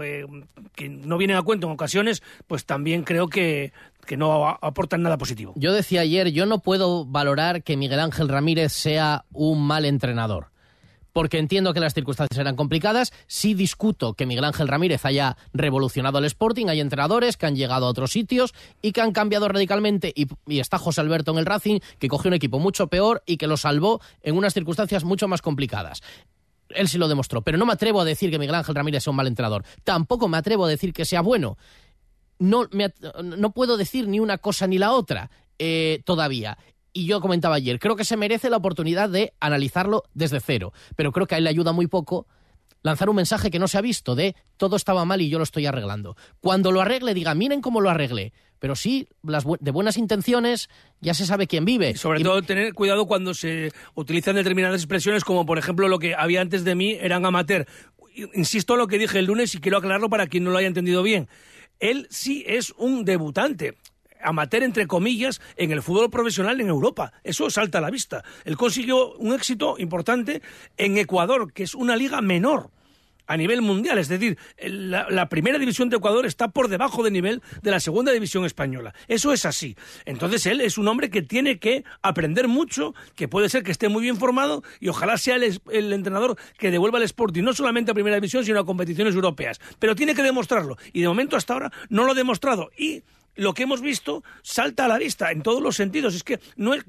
que 0.75 0.89
no 0.89 1.17
vienen 1.17 1.37
a 1.37 1.43
cuento 1.43 1.69
en 1.69 1.73
ocasiones, 1.75 2.25
pues 2.49 2.65
también 2.65 3.05
creo 3.05 3.29
que 3.29 3.73
que 4.05 4.17
no 4.17 4.49
aportan 4.49 5.03
nada 5.03 5.17
positivo. 5.17 5.53
Yo 5.55 5.73
decía 5.73 6.01
ayer, 6.01 6.33
yo 6.33 6.45
no 6.45 6.59
puedo 6.59 7.05
valorar 7.05 7.63
que 7.63 7.77
Miguel 7.77 8.01
Ángel 8.01 8.29
Ramírez 8.29 8.73
sea 8.73 9.25
un 9.33 9.65
mal 9.65 9.85
entrenador 9.85 10.53
porque 11.13 11.39
entiendo 11.39 11.75
que 11.75 11.81
las 11.81 11.95
circunstancias 11.95 12.39
eran 12.39 12.57
complicadas. 12.57 13.13
Sí 13.27 13.55
discuto 13.55 14.15
que 14.15 14.27
Miguel 14.27 14.45
Ángel 14.45 14.69
Ramírez 14.69 15.05
haya 15.05 15.37
revolucionado 15.53 16.19
el 16.19 16.25
Sporting. 16.25 16.67
Hay 16.67 16.81
entrenadores 16.81 17.37
que 17.37 17.47
han 17.47 17.57
llegado 17.57 17.87
a 17.87 17.91
otros 17.91 18.13
sitios 18.13 18.55
y 18.81 18.93
que 18.93 19.01
han 19.01 19.13
cambiado 19.13 19.49
radicalmente. 19.49 20.13
Y, 20.15 20.29
está 20.59 20.79
José 20.79 21.01
Alberto 21.01 21.33
en 21.33 21.39
el 21.39 21.47
Racing, 21.47 21.81
que 21.99 22.09
cogió 22.09 22.29
un 22.29 22.35
equipo 22.35 22.59
mucho 22.59 22.87
peor 22.89 23.23
y 23.27 23.37
que 23.37 23.47
lo 23.47 23.57
salvó 23.57 24.01
en 24.23 24.37
unas 24.37 24.55
circunstancias 24.55 25.05
mucho 25.05 25.29
más 25.29 25.43
complicadas 25.43 26.03
él 26.75 26.89
sí 26.89 26.97
lo 26.97 27.07
demostró, 27.07 27.43
pero 27.43 27.59
no 27.59 27.67
me 27.67 27.75
atrevo 27.75 28.01
a 28.01 28.05
decir 28.07 28.31
que 28.31 28.39
Miguel 28.39 28.55
Ángel 28.55 28.75
Ramírez 28.75 29.03
sea 29.03 29.11
un 29.11 29.17
mal 29.19 29.27
entrenador. 29.27 29.63
Tampoco 29.85 30.27
me 30.27 30.39
atrevo 30.39 30.65
a 30.65 30.69
decir 30.69 30.95
que 30.95 31.05
sea 31.05 31.21
bueno. 31.21 31.59
No, 32.39 32.67
no 33.23 33.53
puedo 33.53 33.77
decir 33.77 34.09
ni 34.09 34.21
una 34.21 34.39
cosa 34.39 34.67
ni 34.67 34.79
la 34.79 34.93
otra 34.93 35.31
eh, 35.59 36.01
todavía. 36.07 36.57
Y 36.93 37.07
yo 37.07 37.21
comentaba 37.21 37.57
ayer, 37.57 37.79
creo 37.79 37.97
que 37.97 38.05
se 38.05 38.17
merece 38.17 38.51
la 38.51 38.59
oportunidad 38.59 39.09
de 39.09 39.33
analizarlo 39.41 40.05
desde 40.15 40.41
cero, 40.41 40.73
pero 40.95 41.13
creo 41.13 41.27
que 41.27 41.35
a 41.35 41.39
él 41.39 41.45
le 41.45 41.51
ayuda 41.51 41.73
muy 41.73 41.87
poco 41.87 42.27
lanzar 42.83 43.09
un 43.09 43.17
mensaje 43.17 43.51
que 43.51 43.59
no 43.59 43.69
se 43.69 43.79
ha 43.79 43.81
visto 43.81 44.15
de 44.15 44.35
todo 44.57 44.77
estaba 44.77 45.05
mal 45.05 45.21
y 45.21 45.29
yo 45.29 45.39
lo 45.39 45.45
estoy 45.45 45.67
arreglando. 45.67 46.17
Cuando 46.41 46.73
lo 46.73 46.81
arregle, 46.81 47.15
diga, 47.15 47.35
miren 47.35 47.61
cómo 47.61 47.81
lo 47.81 47.91
arreglé. 47.91 48.33
Pero 48.59 48.77
sí, 48.77 49.09
las 49.25 49.45
de 49.59 49.71
buenas 49.73 49.97
intenciones 49.97 50.69
ya 51.01 51.15
se 51.15 51.27
sabe 51.27 51.49
quién 51.49 51.65
vive. 51.65 51.97
sobre 51.97 52.23
todo 52.23 52.43
tener 52.43 52.75
cuidado 52.75 53.07
cuando 53.07 53.35
se 53.35 53.73
utilizan 53.95 54.37
determinadas 54.37 54.81
expresiones 54.81 55.25
como 55.25 55.45
por 55.45 55.59
ejemplo 55.59 55.89
lo 55.89 55.99
que 55.99 56.15
había 56.15 56.41
antes 56.41 56.65
de 56.65 56.75
mí 56.75 56.97
eran 57.01 57.25
amateur. 57.27 57.67
Insisto 58.35 58.75
en 58.75 58.79
lo 58.81 58.87
que 58.87 58.99
dije 58.99 59.19
el 59.19 59.25
lunes 59.25 59.55
y 59.55 59.59
quiero 59.59 59.79
aclararlo 59.79 60.11
para 60.11 60.27
quien 60.27 60.45
no 60.45 60.51
lo 60.51 60.59
haya 60.59 60.69
entendido 60.69 61.03
bien. 61.03 61.29
Él 61.81 62.07
sí 62.11 62.45
es 62.47 62.73
un 62.77 63.05
debutante 63.05 63.75
amateur, 64.23 64.63
entre 64.63 64.87
comillas, 64.87 65.41
en 65.57 65.73
el 65.73 65.83
fútbol 65.83 66.11
profesional 66.11 66.61
en 66.61 66.69
Europa. 66.69 67.13
Eso 67.25 67.51
salta 67.51 67.79
a 67.79 67.81
la 67.81 67.91
vista. 67.91 68.25
Él 68.45 68.57
consiguió 68.57 69.15
un 69.15 69.35
éxito 69.35 69.77
importante 69.79 70.43
en 70.77 70.99
Ecuador, 70.99 71.53
que 71.53 71.63
es 71.63 71.75
una 71.75 71.97
liga 71.97 72.21
menor 72.21 72.71
a 73.27 73.37
nivel 73.37 73.63
mundial. 73.63 73.99
Es 73.99 74.09
decir, 74.09 74.39
la, 74.59 75.29
primera 75.29 75.59
división 75.59 75.89
de 75.89 75.97
Ecuador 75.97 76.27
está 76.27 76.49
por 76.49 76.69
debajo 76.69 77.03
del 77.03 77.13
nivel 77.13 77.43
de 77.63 77.71
la 77.71 77.81
segunda 77.81 78.13
división 78.13 78.45
española. 78.45 78.95
Eso 79.09 79.33
es 79.33 79.47
así. 79.47 79.77
Entonces 80.05 80.47
él 80.47 80.61
es 80.61 80.79
un 80.79 80.89
hombre 80.89 81.11
que 81.11 81.23
tiene 81.23 81.59
que 81.59 81.85
aprender 82.03 82.49
mucho, 82.49 82.95
que 83.15 83.29
puede 83.29 83.49
ser 83.49 83.63
que 83.63 83.71
esté 83.71 83.89
muy 83.89 84.03
bien 84.03 84.17
formado 84.17 84.63
y 84.81 84.89
ojalá 84.89 85.17
sea 85.17 85.37
el, 85.37 85.93
entrenador 85.93 86.37
que 86.59 86.71
devuelva 86.71 86.99
el 86.99 87.05
Sporting 87.05 87.43
no 87.43 87.53
solamente 87.53 87.91
a 87.91 87.95
primera 87.95 88.17
división, 88.17 88.45
sino 88.45 88.61
a 88.61 88.67
competiciones 88.67 89.15
europeas. 89.15 89.61
Pero 89.79 89.95
tiene 89.95 90.15
que 90.15 90.23
demostrarlo. 90.23 90.77
Y 90.93 91.01
de 91.01 91.09
momento 91.09 91.37
hasta 91.37 91.55
ahora 91.55 91.73
no 91.89 92.05
lo 92.05 92.13
ha 92.13 92.15
demostrado. 92.15 92.71
Y 92.77 93.03
lo 93.35 93.55
que 93.55 93.65
hemos 93.65 93.81
visto 93.81 94.23
salta 94.43 94.85
a 94.85 94.89
la 94.89 94.99
vista 94.99 95.31
en 95.31 95.43
todos 95.43 95.63
los 95.63 95.77
sentidos. 95.77 96.15
Es 96.15 96.25
que 96.25 96.41
no 96.57 96.75
es 96.75 96.85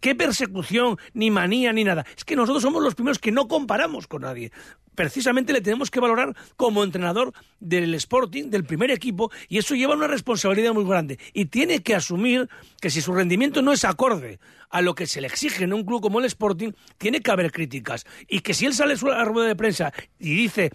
qué 0.00 0.14
persecución, 0.14 0.98
ni 1.14 1.30
manía, 1.30 1.72
ni 1.72 1.84
nada. 1.84 2.06
Es 2.16 2.24
que 2.24 2.36
nosotros 2.36 2.62
somos 2.62 2.82
los 2.82 2.94
primeros 2.94 3.18
que 3.18 3.32
no 3.32 3.48
comparamos 3.48 4.06
con 4.06 4.22
nadie. 4.22 4.52
Precisamente 4.94 5.52
le 5.52 5.60
tenemos 5.60 5.92
que 5.92 6.00
valorar 6.00 6.34
como 6.56 6.82
entrenador 6.82 7.32
del 7.60 7.94
Sporting, 7.94 8.50
del 8.50 8.64
primer 8.64 8.90
equipo, 8.90 9.30
y 9.48 9.58
eso 9.58 9.76
lleva 9.76 9.94
una 9.94 10.08
responsabilidad 10.08 10.72
muy 10.72 10.84
grande. 10.84 11.20
Y 11.32 11.44
tiene 11.44 11.84
que 11.84 11.94
asumir 11.94 12.48
que 12.80 12.90
si 12.90 13.00
su 13.00 13.12
rendimiento 13.12 13.62
no 13.62 13.72
es 13.72 13.84
acorde 13.84 14.40
a 14.70 14.82
lo 14.82 14.96
que 14.96 15.06
se 15.06 15.20
le 15.20 15.28
exige 15.28 15.62
en 15.62 15.72
un 15.72 15.84
club 15.84 16.02
como 16.02 16.18
el 16.18 16.24
Sporting, 16.24 16.72
tiene 16.98 17.20
que 17.20 17.30
haber 17.30 17.52
críticas. 17.52 18.06
Y 18.26 18.40
que 18.40 18.54
si 18.54 18.66
él 18.66 18.74
sale 18.74 18.94
a 18.94 19.06
la 19.06 19.24
rueda 19.24 19.46
de 19.46 19.54
prensa 19.54 19.92
y 20.18 20.34
dice 20.34 20.72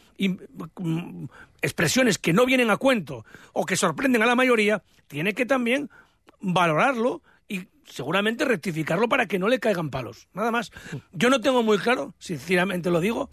expresiones 1.63 2.19
que 2.19 2.33
no 2.33 2.45
vienen 2.45 2.69
a 2.69 2.77
cuento 2.77 3.25
o 3.53 3.65
que 3.65 3.75
sorprenden 3.75 4.21
a 4.21 4.27
la 4.27 4.35
mayoría, 4.35 4.83
tiene 5.07 5.33
que 5.33 5.45
también 5.45 5.89
valorarlo 6.39 7.23
y 7.47 7.67
seguramente 7.85 8.45
rectificarlo 8.45 9.09
para 9.09 9.25
que 9.25 9.39
no 9.39 9.47
le 9.47 9.59
caigan 9.59 9.89
palos. 9.89 10.27
Nada 10.33 10.51
más. 10.51 10.71
Yo 11.13 11.29
no 11.29 11.41
tengo 11.41 11.63
muy 11.63 11.79
claro, 11.79 12.13
sinceramente 12.19 12.91
lo 12.91 12.99
digo, 12.99 13.31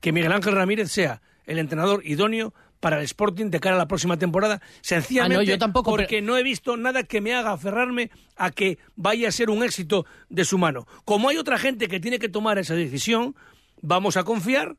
que 0.00 0.10
Miguel 0.10 0.32
Ángel 0.32 0.54
Ramírez 0.54 0.90
sea 0.90 1.20
el 1.44 1.58
entrenador 1.58 2.00
idóneo 2.04 2.54
para 2.80 2.98
el 2.98 3.04
Sporting 3.04 3.50
de 3.50 3.60
cara 3.60 3.76
a 3.76 3.78
la 3.78 3.88
próxima 3.88 4.18
temporada, 4.18 4.60
sencillamente 4.80 5.42
ah, 5.42 5.54
yo 5.54 5.58
tampoco, 5.58 5.90
porque 5.90 6.20
no 6.22 6.36
he 6.36 6.42
visto 6.42 6.76
nada 6.76 7.04
que 7.04 7.20
me 7.20 7.34
haga 7.34 7.52
aferrarme 7.52 8.10
a 8.36 8.50
que 8.50 8.78
vaya 8.96 9.28
a 9.28 9.32
ser 9.32 9.50
un 9.50 9.62
éxito 9.62 10.06
de 10.28 10.44
su 10.44 10.58
mano. 10.58 10.86
Como 11.04 11.28
hay 11.28 11.36
otra 11.36 11.58
gente 11.58 11.88
que 11.88 12.00
tiene 12.00 12.18
que 12.18 12.28
tomar 12.28 12.58
esa 12.58 12.74
decisión, 12.74 13.34
vamos 13.80 14.16
a 14.16 14.24
confiar 14.24 14.76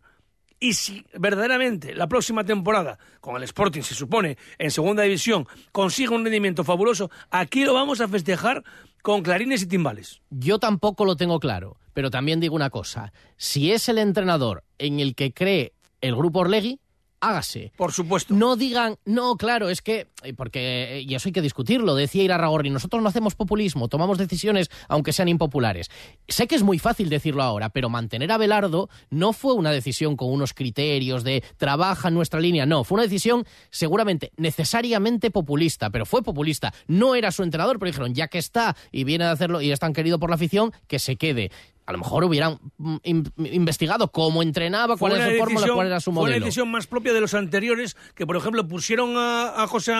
y 0.59 0.73
si 0.73 1.05
verdaderamente 1.13 1.93
la 1.93 2.07
próxima 2.07 2.43
temporada, 2.43 2.97
con 3.21 3.35
el 3.35 3.43
Sporting 3.43 3.81
se 3.81 3.95
supone 3.95 4.37
en 4.57 4.71
segunda 4.71 5.03
división, 5.03 5.47
consigue 5.71 6.13
un 6.15 6.23
rendimiento 6.23 6.63
fabuloso, 6.63 7.11
aquí 7.29 7.63
lo 7.63 7.73
vamos 7.73 8.01
a 8.01 8.07
festejar 8.07 8.63
con 9.01 9.21
clarines 9.21 9.61
y 9.61 9.67
timbales. 9.67 10.21
Yo 10.29 10.59
tampoco 10.59 11.05
lo 11.05 11.15
tengo 11.15 11.39
claro, 11.39 11.77
pero 11.93 12.09
también 12.09 12.39
digo 12.39 12.55
una 12.55 12.69
cosa. 12.69 13.13
Si 13.37 13.71
es 13.71 13.87
el 13.89 13.99
entrenador 13.99 14.63
en 14.79 14.99
el 14.99 15.15
que 15.15 15.31
cree 15.31 15.73
el 16.01 16.15
grupo 16.15 16.39
Orlegui, 16.39 16.79
hágase. 17.19 17.71
Por 17.75 17.91
supuesto. 17.91 18.33
No 18.33 18.55
digan, 18.55 18.97
no, 19.05 19.36
claro, 19.38 19.69
es 19.69 19.81
que, 19.81 20.07
eh, 20.24 20.33
porque, 20.33 20.97
eh, 20.97 21.01
y 21.01 21.15
eso 21.15 21.29
hay 21.29 21.33
que 21.33 21.41
discutirlo, 21.41 21.95
decía 21.95 22.24
Irarragorri, 22.24 22.69
nosotros 22.69 23.01
no 23.01 23.09
hacemos 23.09 23.36
populismo, 23.36 23.88
tomamos 23.88 24.17
decisiones 24.17 24.69
aunque 24.88 25.13
sean 25.13 25.27
impopulares. 25.27 25.89
Sé 26.27 26.47
que 26.47 26.55
es 26.55 26.63
muy 26.63 26.79
fácil 26.79 27.09
decirlo 27.09 27.43
ahora, 27.43 27.69
pero 27.69 27.89
mantener 27.89 28.31
a 28.31 28.38
Belardo 28.38 28.89
no 29.09 29.33
fue 29.33 29.53
una 29.53 29.71
decisión 29.71 30.15
con 30.15 30.31
unos 30.31 30.53
criterios 30.53 31.24
de 31.24 31.43
trabaja 31.57 32.07
en 32.09 32.13
nuestra 32.13 32.39
línea, 32.39 32.65
no, 32.65 32.83
fue 32.83 32.95
una 32.95 33.03
decisión 33.03 33.45
seguramente 33.69 34.31
necesariamente 34.38 35.31
populista, 35.31 35.89
pero 35.89 36.05
fue 36.05 36.24
populista. 36.24 36.74
No 36.88 37.15
era 37.15 37.31
su 37.31 37.43
entrenador, 37.43 37.79
pero 37.79 37.91
dijeron, 37.91 38.13
ya 38.13 38.27
que 38.27 38.38
está 38.38 38.75
y 38.91 39.03
viene 39.03 39.25
a 39.25 39.31
hacerlo 39.31 39.62
y 39.62 39.71
es 39.71 39.79
tan 39.79 39.93
querido 39.93 40.19
por 40.19 40.29
la 40.29 40.36
afición, 40.36 40.71
que 40.88 41.00
se 41.00 41.15
quede 41.15 41.51
a 41.88 41.94
lo 41.94 42.00
mejor 42.00 42.25
hubieran 42.25 42.60
mm, 42.77 42.98
investigado 43.38 44.12
cómo 44.12 44.44
entrenaba, 44.44 44.98
cuál 44.98 45.13
era 45.13 45.32
su 45.32 45.38
fórmula, 45.38 45.67
cuál 45.74 45.88
era 45.88 46.00
su 46.01 46.12
modelo. 46.12 46.27
Fue 46.27 46.38
una 46.38 46.46
decisión 46.46 46.70
más 46.70 46.86
propia 46.86 47.13
de 47.13 47.22
los 47.22 47.34
anteriores, 47.34 47.96
que 48.13 48.27
por 48.27 48.36
ejemplo 48.36 48.67
pusieron 48.67 49.13
a, 49.15 49.65
José, 49.70 49.94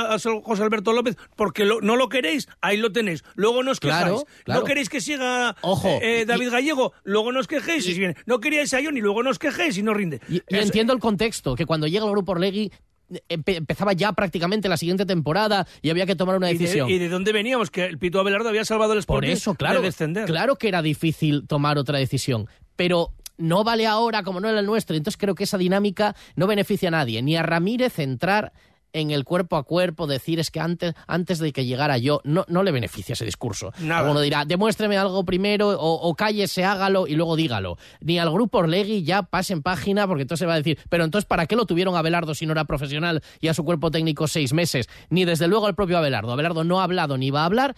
José, 0.44 0.64
Alberto 0.64 0.92
López 0.92 1.16
porque 1.38 1.66
no 1.66 1.96
lo 1.96 2.10
queréis, 2.10 2.50
ahí 2.60 2.76
lo 2.76 2.92
tenéis. 2.92 3.24
Luego 3.36 3.64
no 3.64 3.72
os 3.72 3.80
quejáis. 3.80 4.26
No 4.46 4.64
queréis 4.66 4.90
que 4.90 5.00
siga 5.00 5.56
eh, 6.02 6.26
David 6.28 6.52
Gallego, 6.52 6.92
luego 7.04 7.32
no 7.32 7.40
os 7.40 7.48
quejéis. 7.48 7.88
Y, 7.88 8.02
no 8.26 8.42
queríais 8.42 8.74
a 8.74 8.82
Ion 8.82 8.98
y 8.98 9.02
luego 9.02 9.24
no 9.24 9.30
os 9.30 9.40
quejéis 9.40 9.78
y 9.78 9.84
no 9.84 9.94
rinde. 9.94 10.20
Y, 10.28 10.42
entiendo 10.50 10.92
el 10.92 11.00
contexto, 11.00 11.56
que 11.56 11.66
cuando 11.66 11.88
llega 11.88 12.06
el 12.06 12.12
grupo 12.12 12.34
Orlegui 12.34 12.70
empezaba 13.30 13.94
ya 13.94 14.12
prácticamente 14.14 14.70
la 14.70 14.78
siguiente 14.78 15.06
temporada 15.06 15.68
y 15.82 15.90
había 15.90 16.06
que 16.06 16.16
tomar 16.16 16.38
una 16.38 16.48
decisión. 16.48 16.90
¿Y 16.90 16.98
de, 16.98 17.10
dónde 17.10 17.32
veníamos? 17.32 17.72
Que 17.72 17.86
el 17.86 17.98
Pito 17.98 18.20
Abelardo 18.20 18.50
había 18.50 18.66
salvado 18.66 18.94
el 18.94 19.00
Sporting 19.00 19.30
Por 19.30 19.38
eso, 19.38 19.56
claro, 19.56 19.80
de 19.80 19.88
descender. 19.88 20.26
Claro 20.26 20.58
que 20.58 20.68
era 20.68 20.82
difícil 20.82 21.48
tomar 21.48 21.78
otra 21.78 21.98
decisión, 21.98 22.48
pero 22.76 23.14
no 23.38 23.64
vale 23.64 23.86
ahora 23.86 24.24
como 24.24 24.40
no 24.40 24.50
era 24.50 24.60
el 24.60 24.66
nuestro. 24.66 24.96
Entonces 24.96 25.18
creo 25.18 25.36
que 25.36 25.46
esa 25.46 25.58
dinámica 25.58 26.16
no 26.36 26.48
beneficia 26.48 26.90
a 26.90 26.92
nadie, 26.92 27.22
ni 27.22 27.36
a 27.36 27.44
Ramírez 27.44 28.00
entrar 28.00 28.52
en 28.94 29.12
el 29.12 29.24
cuerpo 29.24 29.58
a 29.58 29.64
cuerpo, 29.64 30.08
decir 30.08 30.40
es 30.40 30.52
que 30.52 30.60
antes, 30.60 30.94
antes 31.08 31.40
de 31.40 31.52
que 31.52 31.66
llegara 31.66 31.98
yo, 31.98 32.22
no, 32.24 32.46
no 32.48 32.64
le 32.64 32.72
beneficia 32.72 33.14
ese 33.14 33.26
discurso. 33.26 33.72
Uno 33.80 34.22
dirá, 34.22 34.46
demuéstreme 34.46 34.98
algo 34.98 35.24
primero 35.26 35.70
o, 35.80 36.16
cállese, 36.16 36.64
hágalo 36.64 37.08
y 37.08 37.16
luego 37.16 37.36
dígalo. 37.36 37.78
Ni 38.02 38.20
al 38.20 38.32
grupo 38.32 38.60
Orlegui 38.60 39.04
ya 39.04 39.24
pasen 39.24 39.62
página 39.62 40.08
porque 40.08 40.24
entonces 40.24 40.40
se 40.40 40.46
va 40.46 40.54
a 40.54 40.58
decir, 40.58 40.80
pero 40.90 41.04
entonces 41.04 41.28
¿para 41.28 41.46
qué 41.46 41.56
lo 41.56 41.66
tuvieron 41.66 41.96
a 41.96 42.02
Belardo 42.02 42.34
si 42.34 42.46
no 42.46 42.54
era 42.54 42.66
profesional 42.66 43.22
y 43.40 43.48
a 43.48 43.54
su 43.54 43.64
cuerpo 43.64 43.92
técnico 43.92 44.28
seis 44.28 44.54
meses? 44.54 44.90
Ni 45.10 45.26
desde 45.26 45.48
luego 45.48 45.68
al 45.68 45.76
propio 45.76 45.98
Abelardo. 45.98 46.32
Abelardo 46.32 46.64
no 46.64 46.80
ha 46.80 46.84
hablado 46.84 47.18
ni 47.18 47.32
va 47.32 47.42
a 47.42 47.46
hablar, 47.46 47.76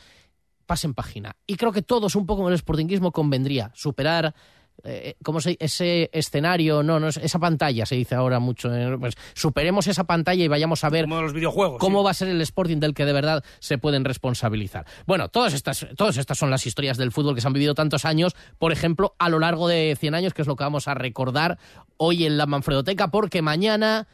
pasen 0.66 0.94
página. 0.94 1.36
Y 1.48 1.56
creo 1.56 1.72
que 1.72 1.82
todos 1.82 2.16
un 2.16 2.26
poco 2.26 2.46
en 2.48 2.54
el 2.54 2.60
sportinguismo 2.60 3.12
convendría 3.12 3.72
superar 3.74 4.36
eh, 4.84 5.16
¿cómo 5.24 5.42
se, 5.42 5.58
ese 5.60 6.10
escenario, 6.14 6.84
no, 6.84 7.00
no, 7.00 7.08
esa 7.08 7.40
pantalla 7.40 7.86
se 7.86 7.96
dice 7.96 8.16
ahora 8.16 8.40
mucho, 8.40 8.74
eh, 8.74 8.98
pues 9.00 9.16
superemos 9.34 9.88
esa 9.88 10.06
pantalla 10.06 10.44
y 10.44 10.48
vayamos 10.48 10.84
a 10.84 10.90
ver 10.90 11.08
los 11.08 11.34
videojuegos, 11.34 11.80
cómo 11.80 12.04
va 12.04 12.12
a 12.12 12.14
ser 12.14 12.30
el 12.30 12.42
Sporting 12.42 12.78
del 12.78 12.94
que 12.94 13.06
de 13.06 13.14
verdad 13.14 13.44
se 13.60 13.78
pueden 13.78 14.06
responsabilizar. 14.06 14.86
Bueno, 15.06 15.30
todas 15.30 15.54
estas, 15.54 15.88
todas 15.96 16.18
estas 16.18 16.38
son 16.38 16.50
las 16.50 16.66
historias 16.66 16.98
del 16.98 17.12
fútbol 17.12 17.36
que 17.36 17.42
se 17.42 17.48
han 17.48 17.54
vivido 17.54 17.76
tantos 17.76 18.06
años, 18.06 18.36
por 18.58 18.72
ejemplo, 18.72 19.16
a 19.20 19.30
lo 19.30 19.40
largo 19.40 19.68
de 19.68 19.98
100 20.00 20.16
años, 20.16 20.34
que 20.34 20.42
es 20.42 20.48
lo 20.48 20.56
que 20.56 20.64
vamos 20.64 20.88
a 20.88 20.94
recordar 20.94 21.58
hoy 21.98 22.26
en 22.26 22.38
la 22.38 22.46
Manfredoteca, 22.46 23.10
porque 23.10 23.42
mañana 23.42 24.08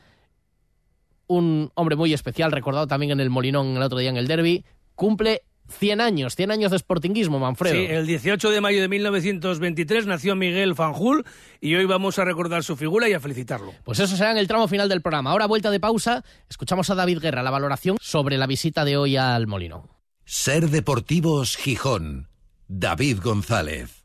un 1.27 1.71
hombre 1.75 1.95
muy 1.95 2.13
especial, 2.13 2.51
recordado 2.51 2.87
también 2.87 3.11
en 3.11 3.19
el 3.19 3.29
Molinón 3.29 3.77
el 3.77 3.81
otro 3.81 3.97
día 3.97 4.09
en 4.09 4.17
el 4.17 4.27
Derby, 4.27 4.65
cumple 4.95 5.43
100 5.69 6.01
años, 6.01 6.35
100 6.35 6.51
años 6.51 6.71
de 6.71 6.79
sportinguismo, 6.79 7.39
Manfredo. 7.39 7.75
Sí, 7.75 7.85
el 7.85 8.05
18 8.05 8.49
de 8.49 8.61
mayo 8.61 8.81
de 8.81 8.87
1923 8.87 10.05
nació 10.05 10.35
Miguel 10.35 10.75
Fanjul 10.75 11.25
y 11.59 11.75
hoy 11.75 11.85
vamos 11.85 12.19
a 12.19 12.25
recordar 12.25 12.63
su 12.63 12.75
figura 12.75 13.09
y 13.09 13.13
a 13.13 13.19
felicitarlo. 13.19 13.73
Pues 13.83 13.99
eso 13.99 14.15
será 14.15 14.31
en 14.31 14.37
el 14.37 14.47
tramo 14.47 14.67
final 14.67 14.89
del 14.89 15.01
programa. 15.01 15.31
Ahora, 15.31 15.47
vuelta 15.47 15.71
de 15.71 15.79
pausa, 15.79 16.23
escuchamos 16.49 16.89
a 16.89 16.95
David 16.95 17.19
Guerra 17.19 17.43
la 17.43 17.51
valoración 17.51 17.97
sobre 17.99 18.37
la 18.37 18.47
visita 18.47 18.85
de 18.85 18.97
hoy 18.97 19.17
al 19.17 19.47
Molino. 19.47 19.89
Ser 20.25 20.69
Deportivos 20.69 21.55
Gijón. 21.55 22.29
David 22.67 23.19
González. 23.21 24.04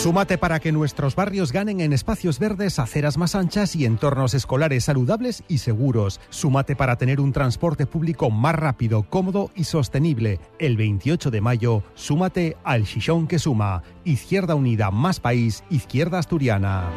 Súmate 0.00 0.38
para 0.38 0.60
que 0.60 0.72
nuestros 0.72 1.14
barrios 1.14 1.52
ganen 1.52 1.82
en 1.82 1.92
espacios 1.92 2.38
verdes, 2.38 2.78
aceras 2.78 3.18
más 3.18 3.34
anchas 3.34 3.76
y 3.76 3.84
entornos 3.84 4.32
escolares 4.32 4.84
saludables 4.84 5.44
y 5.46 5.58
seguros. 5.58 6.22
Súmate 6.30 6.74
para 6.74 6.96
tener 6.96 7.20
un 7.20 7.34
transporte 7.34 7.84
público 7.84 8.30
más 8.30 8.54
rápido, 8.54 9.02
cómodo 9.02 9.50
y 9.54 9.64
sostenible. 9.64 10.40
El 10.58 10.78
28 10.78 11.30
de 11.30 11.42
mayo, 11.42 11.82
súmate 11.94 12.56
al 12.64 12.86
Chichón 12.86 13.26
que 13.26 13.38
suma. 13.38 13.82
Izquierda 14.06 14.54
Unida, 14.54 14.90
más 14.90 15.20
país, 15.20 15.64
Izquierda 15.68 16.18
Asturiana. 16.18 16.88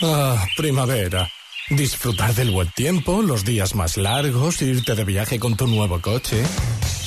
Ah, 0.00 0.46
primavera. 0.56 1.28
Disfrutar 1.68 2.32
del 2.32 2.52
buen 2.52 2.70
tiempo, 2.70 3.20
los 3.20 3.44
días 3.44 3.74
más 3.74 3.98
largos, 3.98 4.62
irte 4.62 4.94
de 4.94 5.04
viaje 5.04 5.38
con 5.38 5.58
tu 5.58 5.66
nuevo 5.66 6.00
coche. 6.00 6.42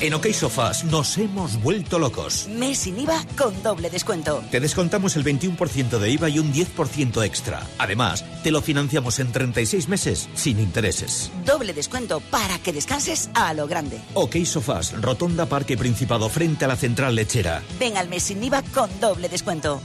En 0.00 0.12
OK 0.14 0.26
Sofás 0.32 0.84
nos 0.84 1.16
hemos 1.18 1.62
vuelto 1.62 1.98
locos. 1.98 2.48
Mes 2.48 2.78
sin 2.78 2.98
IVA 2.98 3.24
con 3.38 3.62
doble 3.62 3.90
descuento. 3.90 4.42
Te 4.50 4.60
descontamos 4.60 5.16
el 5.16 5.24
21% 5.24 5.98
de 5.98 6.10
IVA 6.10 6.28
y 6.28 6.38
un 6.38 6.52
10% 6.52 7.24
extra. 7.24 7.62
Además, 7.78 8.24
te 8.42 8.50
lo 8.50 8.60
financiamos 8.60 9.18
en 9.20 9.30
36 9.32 9.88
meses 9.88 10.28
sin 10.34 10.58
intereses. 10.58 11.30
Doble 11.46 11.72
descuento 11.72 12.20
para 12.30 12.58
que 12.58 12.72
descanses 12.72 13.30
a 13.34 13.54
lo 13.54 13.66
grande. 13.66 14.00
OK 14.14 14.36
Sofás, 14.44 15.00
Rotonda 15.00 15.46
Parque 15.46 15.76
Principado 15.76 16.28
frente 16.28 16.64
a 16.64 16.68
la 16.68 16.76
central 16.76 17.14
lechera. 17.14 17.62
Ven 17.78 17.96
al 17.96 18.08
mes 18.08 18.24
sin 18.24 18.42
IVA 18.42 18.62
con 18.74 18.90
doble 19.00 19.28
descuento. 19.28 19.80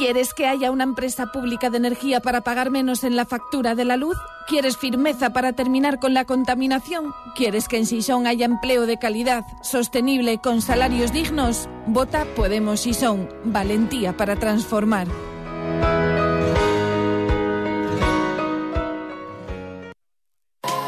¿Quieres 0.00 0.32
que 0.32 0.46
haya 0.46 0.70
una 0.70 0.84
empresa 0.84 1.26
pública 1.26 1.68
de 1.68 1.76
energía 1.76 2.20
para 2.20 2.40
pagar 2.40 2.70
menos 2.70 3.04
en 3.04 3.16
la 3.16 3.26
factura 3.26 3.74
de 3.74 3.84
la 3.84 3.98
luz? 3.98 4.16
¿Quieres 4.48 4.78
firmeza 4.78 5.34
para 5.34 5.52
terminar 5.52 5.98
con 5.98 6.14
la 6.14 6.24
contaminación? 6.24 7.12
¿Quieres 7.36 7.68
que 7.68 7.76
en 7.76 7.84
Sison 7.84 8.26
haya 8.26 8.46
empleo 8.46 8.86
de 8.86 8.96
calidad, 8.96 9.44
sostenible, 9.60 10.38
con 10.38 10.62
salarios 10.62 11.12
dignos? 11.12 11.68
Vota 11.86 12.24
Podemos 12.34 12.80
Sison. 12.80 13.28
Valentía 13.44 14.16
para 14.16 14.36
transformar. 14.36 15.06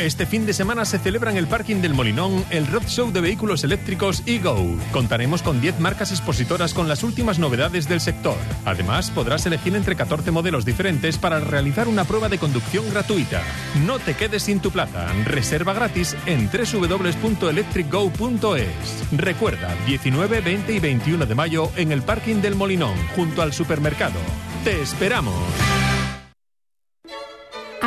Este 0.00 0.26
fin 0.26 0.44
de 0.44 0.52
semana 0.52 0.84
se 0.84 0.98
celebra 0.98 1.30
en 1.30 1.36
el 1.36 1.46
parking 1.46 1.76
del 1.76 1.94
Molinón 1.94 2.44
el 2.50 2.66
Road 2.66 2.88
Show 2.88 3.12
de 3.12 3.20
vehículos 3.20 3.62
eléctricos 3.62 4.24
eGo. 4.26 4.76
Contaremos 4.92 5.42
con 5.42 5.60
10 5.60 5.78
marcas 5.78 6.10
expositoras 6.10 6.74
con 6.74 6.88
las 6.88 7.04
últimas 7.04 7.38
novedades 7.38 7.88
del 7.88 8.00
sector. 8.00 8.34
Además, 8.64 9.12
podrás 9.12 9.46
elegir 9.46 9.76
entre 9.76 9.94
14 9.94 10.32
modelos 10.32 10.64
diferentes 10.64 11.16
para 11.16 11.38
realizar 11.38 11.86
una 11.86 12.02
prueba 12.04 12.28
de 12.28 12.38
conducción 12.38 12.90
gratuita. 12.90 13.40
No 13.86 14.00
te 14.00 14.14
quedes 14.14 14.42
sin 14.42 14.58
tu 14.58 14.72
plaza. 14.72 15.06
Reserva 15.24 15.74
gratis 15.74 16.16
en 16.26 16.50
www.electricgo.es. 16.50 19.04
Recuerda, 19.12 19.76
19, 19.86 20.40
20 20.40 20.72
y 20.72 20.80
21 20.80 21.24
de 21.24 21.34
mayo 21.36 21.70
en 21.76 21.92
el 21.92 22.02
parking 22.02 22.42
del 22.42 22.56
Molinón, 22.56 22.96
junto 23.14 23.42
al 23.42 23.52
supermercado. 23.52 24.18
¡Te 24.64 24.82
esperamos! 24.82 25.36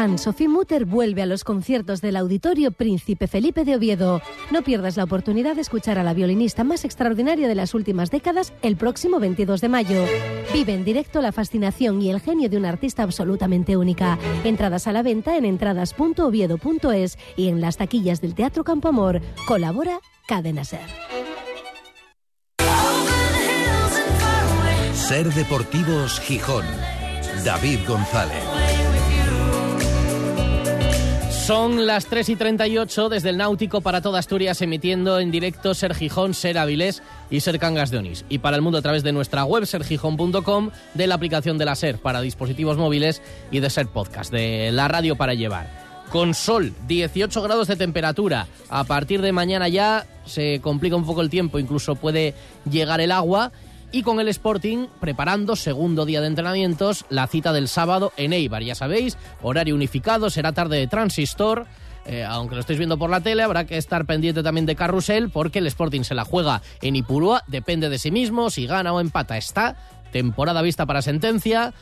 Anne-Sophie 0.07 0.47
Mutter 0.47 0.85
vuelve 0.85 1.21
a 1.21 1.25
los 1.25 1.43
conciertos 1.43 1.99
del 1.99 2.15
Auditorio 2.15 2.71
Príncipe 2.71 3.27
Felipe 3.27 3.65
de 3.65 3.75
Oviedo. 3.75 4.21
No 4.51 4.61
pierdas 4.61 4.95
la 4.95 5.03
oportunidad 5.03 5.55
de 5.55 5.61
escuchar 5.61 5.99
a 5.99 6.03
la 6.03 6.13
violinista 6.13 6.63
más 6.63 6.85
extraordinaria 6.85 7.49
de 7.49 7.55
las 7.55 7.73
últimas 7.73 8.09
décadas 8.09 8.53
el 8.61 8.77
próximo 8.77 9.19
22 9.19 9.59
de 9.59 9.67
mayo. 9.67 10.05
Vive 10.53 10.73
en 10.73 10.85
directo 10.85 11.21
la 11.21 11.33
fascinación 11.33 12.01
y 12.01 12.09
el 12.09 12.21
genio 12.21 12.47
de 12.47 12.55
una 12.55 12.69
artista 12.69 13.03
absolutamente 13.03 13.75
única. 13.75 14.17
Entradas 14.45 14.87
a 14.87 14.93
la 14.93 15.03
venta 15.03 15.35
en 15.35 15.43
entradas.oviedo.es 15.43 17.17
y 17.35 17.49
en 17.49 17.59
las 17.59 17.75
taquillas 17.75 18.21
del 18.21 18.33
Teatro 18.33 18.63
Campo 18.63 18.87
Amor. 18.87 19.19
Colabora 19.45 19.99
Cadena 20.25 20.63
Ser. 20.63 20.87
Ser 24.93 25.33
Deportivos 25.33 26.21
Gijón. 26.21 26.63
David 27.43 27.79
González. 27.85 28.46
Son 31.47 31.87
las 31.87 32.07
3 32.07 32.27
y 32.27 32.35
38 32.35 33.07
desde 33.07 33.29
el 33.29 33.37
Náutico 33.37 33.79
para 33.79 34.01
toda 34.01 34.19
Asturias, 34.19 34.61
emitiendo 34.61 35.17
en 35.17 35.31
directo 35.31 35.73
Ser 35.73 35.95
Gijón, 35.95 36.33
Ser 36.33 36.57
Avilés 36.57 37.01
y 37.29 37.39
Ser 37.39 37.57
Cangas 37.57 37.89
de 37.89 37.99
Onís. 37.99 38.25
Y 38.27 38.39
para 38.39 38.57
el 38.57 38.61
mundo 38.61 38.79
a 38.79 38.81
través 38.81 39.01
de 39.01 39.13
nuestra 39.13 39.45
web 39.45 39.65
sergijón.com, 39.65 40.71
de 40.93 41.07
la 41.07 41.15
aplicación 41.15 41.57
de 41.57 41.63
la 41.63 41.75
Ser 41.75 41.99
para 41.99 42.19
dispositivos 42.19 42.75
móviles 42.75 43.21
y 43.49 43.61
de 43.61 43.69
Ser 43.69 43.87
Podcast, 43.87 44.29
de 44.29 44.73
la 44.73 44.89
radio 44.89 45.15
para 45.15 45.35
llevar. 45.35 45.69
Con 46.11 46.33
sol, 46.33 46.73
18 46.89 47.41
grados 47.41 47.69
de 47.69 47.77
temperatura. 47.77 48.47
A 48.67 48.83
partir 48.83 49.21
de 49.21 49.31
mañana 49.31 49.69
ya 49.69 50.05
se 50.25 50.59
complica 50.59 50.97
un 50.97 51.05
poco 51.05 51.21
el 51.21 51.29
tiempo, 51.29 51.59
incluso 51.59 51.95
puede 51.95 52.33
llegar 52.69 52.99
el 52.99 53.13
agua 53.13 53.53
y 53.91 54.03
con 54.03 54.19
el 54.19 54.27
Sporting 54.27 54.87
preparando 54.99 55.55
segundo 55.55 56.05
día 56.05 56.21
de 56.21 56.27
entrenamientos, 56.27 57.05
la 57.09 57.27
cita 57.27 57.53
del 57.53 57.67
sábado 57.67 58.11
en 58.17 58.33
Eibar. 58.33 58.63
Ya 58.63 58.75
sabéis, 58.75 59.17
horario 59.41 59.75
unificado, 59.75 60.29
será 60.29 60.51
tarde 60.51 60.77
de 60.77 60.87
transistor. 60.87 61.65
Eh, 62.05 62.23
aunque 62.23 62.55
lo 62.55 62.61
estéis 62.61 62.79
viendo 62.79 62.97
por 62.97 63.09
la 63.09 63.21
tele, 63.21 63.43
habrá 63.43 63.65
que 63.65 63.77
estar 63.77 64.05
pendiente 64.05 64.41
también 64.41 64.65
de 64.65 64.75
Carrusel 64.75 65.29
porque 65.29 65.59
el 65.59 65.67
Sporting 65.67 66.03
se 66.03 66.15
la 66.15 66.23
juega 66.23 66.61
en 66.81 66.95
Ipurúa, 66.95 67.43
depende 67.47 67.89
de 67.89 67.99
sí 67.99 68.11
mismo, 68.11 68.49
si 68.49 68.65
gana 68.65 68.93
o 68.93 69.01
empata 69.01 69.37
está, 69.37 69.75
temporada 70.13 70.61
vista 70.61 70.85
para 70.85 71.01
sentencia, 71.01 71.73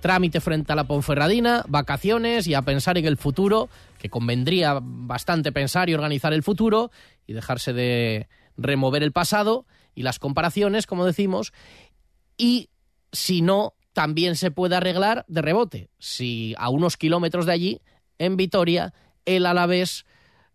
trámite 0.00 0.40
frente 0.40 0.72
a 0.72 0.76
la 0.76 0.84
Ponferradina, 0.84 1.64
vacaciones 1.66 2.46
y 2.46 2.54
a 2.54 2.62
pensar 2.62 2.98
en 2.98 3.06
el 3.06 3.16
futuro, 3.16 3.68
que 3.98 4.10
convendría 4.10 4.78
bastante 4.80 5.50
pensar 5.50 5.90
y 5.90 5.94
organizar 5.94 6.32
el 6.32 6.44
futuro 6.44 6.92
y 7.26 7.32
dejarse 7.32 7.72
de 7.72 8.28
remover 8.56 9.02
el 9.02 9.10
pasado 9.10 9.66
y 9.94 10.02
las 10.02 10.18
comparaciones, 10.18 10.86
como 10.86 11.04
decimos, 11.04 11.52
y 12.36 12.70
si 13.12 13.42
no, 13.42 13.74
también 13.92 14.36
se 14.36 14.50
puede 14.50 14.76
arreglar 14.76 15.24
de 15.28 15.42
rebote. 15.42 15.90
Si 15.98 16.54
a 16.58 16.68
unos 16.68 16.96
kilómetros 16.96 17.46
de 17.46 17.52
allí, 17.52 17.80
en 18.18 18.36
Vitoria, 18.36 18.92
el 19.24 19.46
Alavés, 19.46 20.04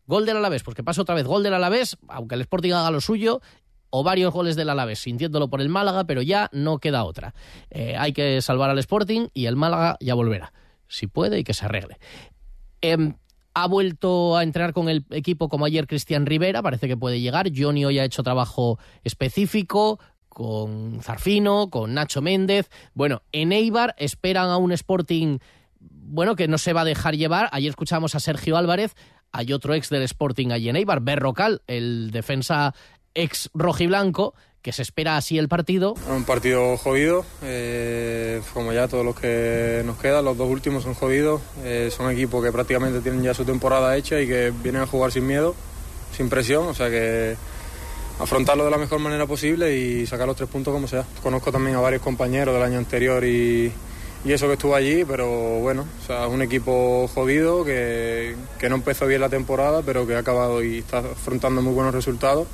gol 0.05 0.25
del 0.25 0.37
Alavés, 0.37 0.63
porque 0.63 0.83
pasa 0.83 1.01
otra 1.01 1.15
vez, 1.15 1.25
gol 1.25 1.43
del 1.43 1.53
Alavés, 1.53 1.97
aunque 2.07 2.35
el 2.35 2.41
Sporting 2.41 2.73
haga 2.73 2.91
lo 2.91 3.01
suyo, 3.01 3.41
o 3.89 4.03
varios 4.03 4.33
goles 4.33 4.55
del 4.55 4.69
Alavés, 4.69 4.99
sintiéndolo 4.99 5.49
por 5.49 5.61
el 5.61 5.69
Málaga, 5.69 6.03
pero 6.03 6.21
ya 6.21 6.49
no 6.51 6.79
queda 6.79 7.03
otra. 7.03 7.33
Eh, 7.71 7.95
hay 7.97 8.13
que 8.13 8.41
salvar 8.41 8.69
al 8.69 8.79
Sporting 8.79 9.27
y 9.33 9.45
el 9.45 9.55
Málaga 9.55 9.97
ya 9.99 10.13
volverá, 10.13 10.53
si 10.87 11.07
puede 11.07 11.39
y 11.39 11.43
que 11.43 11.53
se 11.53 11.65
arregle. 11.65 11.97
Eh, 12.81 13.13
ha 13.63 13.67
vuelto 13.67 14.37
a 14.37 14.43
entrenar 14.43 14.73
con 14.73 14.89
el 14.89 15.05
equipo 15.11 15.49
como 15.49 15.65
ayer 15.65 15.87
Cristian 15.87 16.25
Rivera, 16.25 16.61
parece 16.61 16.87
que 16.87 16.97
puede 16.97 17.19
llegar. 17.19 17.51
Johnny 17.55 17.85
hoy 17.85 17.99
ha 17.99 18.05
hecho 18.05 18.23
trabajo 18.23 18.79
específico 19.03 19.99
con 20.29 21.01
Zarfino, 21.01 21.69
con 21.69 21.93
Nacho 21.93 22.21
Méndez. 22.21 22.69
Bueno, 22.93 23.23
en 23.31 23.51
Eibar 23.51 23.95
esperan 23.97 24.49
a 24.49 24.57
un 24.57 24.71
Sporting, 24.71 25.39
bueno, 25.79 26.35
que 26.35 26.47
no 26.47 26.57
se 26.57 26.73
va 26.73 26.81
a 26.81 26.85
dejar 26.85 27.15
llevar. 27.15 27.49
Ayer 27.51 27.69
escuchamos 27.69 28.15
a 28.15 28.19
Sergio 28.19 28.55
Álvarez, 28.57 28.95
hay 29.31 29.53
otro 29.53 29.73
ex 29.73 29.89
del 29.89 30.03
Sporting 30.03 30.51
allí 30.51 30.69
en 30.69 30.75
Eibar, 30.75 31.01
Berrocal, 31.01 31.61
el 31.67 32.11
defensa 32.11 32.73
ex 33.13 33.49
rojiblanco, 33.53 34.33
que 34.61 34.73
se 34.73 34.81
espera 34.81 35.15
así 35.17 35.37
el 35.37 35.47
partido. 35.47 35.95
Un 36.09 36.25
partido 36.25 36.75
jodido, 36.77 37.25
eh, 37.43 38.41
como 38.53 38.73
ya 38.73 38.87
todos 38.87 39.05
los 39.05 39.17
que 39.17 39.81
nos 39.85 39.97
quedan, 39.97 40.25
los 40.25 40.37
dos 40.37 40.49
últimos 40.49 40.83
son 40.83 40.93
jodidos, 40.93 41.41
eh, 41.63 41.89
son 41.95 42.11
equipos 42.11 42.43
que 42.43 42.51
prácticamente 42.51 42.99
tienen 42.99 43.23
ya 43.23 43.33
su 43.33 43.45
temporada 43.45 43.95
hecha 43.95 44.19
y 44.19 44.27
que 44.27 44.51
vienen 44.63 44.81
a 44.81 44.87
jugar 44.87 45.11
sin 45.11 45.25
miedo, 45.25 45.55
sin 46.15 46.29
presión, 46.29 46.67
o 46.67 46.73
sea 46.73 46.89
que 46.89 47.37
afrontarlo 48.19 48.65
de 48.65 48.71
la 48.71 48.77
mejor 48.77 48.99
manera 48.99 49.25
posible 49.25 49.77
y 49.77 50.05
sacar 50.05 50.27
los 50.27 50.35
tres 50.35 50.49
puntos 50.49 50.73
como 50.73 50.87
sea. 50.87 51.05
Conozco 51.23 51.53
también 51.53 51.77
a 51.77 51.79
varios 51.79 52.01
compañeros 52.01 52.53
del 52.53 52.63
año 52.63 52.77
anterior 52.77 53.23
y, 53.23 53.71
eso 54.25 54.47
que 54.47 54.53
estuvo 54.53 54.75
allí, 54.75 55.05
pero 55.05 55.59
bueno, 55.61 55.85
o 56.03 56.05
sea, 56.05 56.25
es 56.25 56.29
un 56.29 56.41
equipo 56.41 57.09
jodido 57.15 57.63
que 57.63 58.35
no 58.67 58.75
empezó 58.75 59.07
bien 59.07 59.21
la 59.21 59.29
temporada, 59.29 59.81
pero 59.85 60.05
que 60.05 60.15
ha 60.15 60.19
acabado 60.19 60.61
y 60.61 60.79
está 60.79 60.97
afrontando 60.97 61.61
muy 61.61 61.73
buenos 61.73 61.95
resultados. 61.95 62.45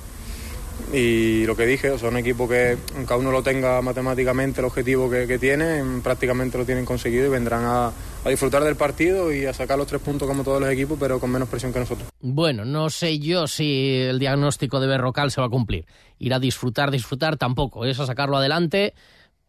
Y 0.93 1.45
lo 1.45 1.55
que 1.55 1.65
dije, 1.65 1.89
o 1.89 1.97
sea, 1.97 2.09
un 2.09 2.17
equipo 2.17 2.47
que, 2.47 2.77
aunque 2.95 3.13
uno 3.15 3.31
lo 3.31 3.43
tenga 3.43 3.81
matemáticamente 3.81 4.61
el 4.61 4.65
objetivo 4.65 5.09
que, 5.09 5.27
que 5.27 5.39
tiene, 5.39 5.83
prácticamente 6.03 6.57
lo 6.57 6.65
tienen 6.65 6.85
conseguido 6.85 7.25
y 7.25 7.29
vendrán 7.29 7.63
a, 7.65 7.87
a 7.87 8.29
disfrutar 8.29 8.63
del 8.63 8.75
partido 8.75 9.33
y 9.33 9.45
a 9.45 9.53
sacar 9.53 9.77
los 9.77 9.87
tres 9.87 10.01
puntos 10.01 10.27
como 10.27 10.43
todos 10.43 10.61
los 10.61 10.69
equipos, 10.69 10.97
pero 10.99 11.19
con 11.19 11.31
menos 11.31 11.49
presión 11.49 11.73
que 11.73 11.79
nosotros. 11.79 12.07
Bueno, 12.21 12.65
no 12.65 12.89
sé 12.89 13.19
yo 13.19 13.47
si 13.47 14.01
el 14.01 14.19
diagnóstico 14.19 14.79
de 14.79 14.87
Berrocal 14.87 15.31
se 15.31 15.41
va 15.41 15.47
a 15.47 15.49
cumplir. 15.49 15.85
Ir 16.19 16.33
a 16.33 16.39
disfrutar, 16.39 16.91
disfrutar 16.91 17.37
tampoco, 17.37 17.85
es 17.85 17.99
a 17.99 18.05
sacarlo 18.05 18.37
adelante 18.37 18.93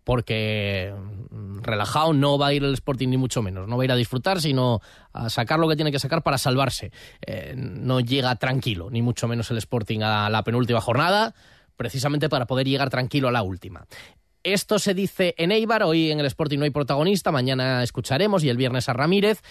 porque 0.06 0.94
mm, 1.30 1.62
relajado 1.62 2.12
no 2.12 2.38
va 2.38 2.46
a 2.46 2.52
ir 2.52 2.62
el 2.62 2.74
Sporting 2.74 3.08
ni 3.08 3.16
mucho 3.16 3.42
menos, 3.42 3.66
no 3.66 3.76
va 3.76 3.82
a 3.82 3.86
ir 3.86 3.90
a 3.90 3.96
disfrutar, 3.96 4.40
sino 4.40 4.80
a 5.12 5.28
sacar 5.30 5.58
lo 5.58 5.68
que 5.68 5.74
tiene 5.74 5.90
que 5.90 5.98
sacar 5.98 6.22
para 6.22 6.38
salvarse. 6.38 6.92
Eh, 7.26 7.54
no 7.56 7.98
llega 7.98 8.36
tranquilo, 8.36 8.88
ni 8.88 9.02
mucho 9.02 9.26
menos 9.26 9.50
el 9.50 9.58
Sporting 9.58 10.02
a 10.02 10.30
la 10.30 10.44
penúltima 10.44 10.80
jornada, 10.80 11.34
precisamente 11.76 12.28
para 12.28 12.46
poder 12.46 12.68
llegar 12.68 12.88
tranquilo 12.88 13.26
a 13.26 13.32
la 13.32 13.42
última. 13.42 13.84
Esto 14.44 14.78
se 14.78 14.94
dice 14.94 15.34
en 15.38 15.50
Eibar, 15.50 15.82
hoy 15.82 16.12
en 16.12 16.20
el 16.20 16.26
Sporting 16.26 16.58
no 16.58 16.66
hay 16.66 16.70
protagonista, 16.70 17.32
mañana 17.32 17.82
escucharemos 17.82 18.44
y 18.44 18.48
el 18.48 18.56
viernes 18.56 18.88
a 18.88 18.92
Ramírez. 18.92 19.42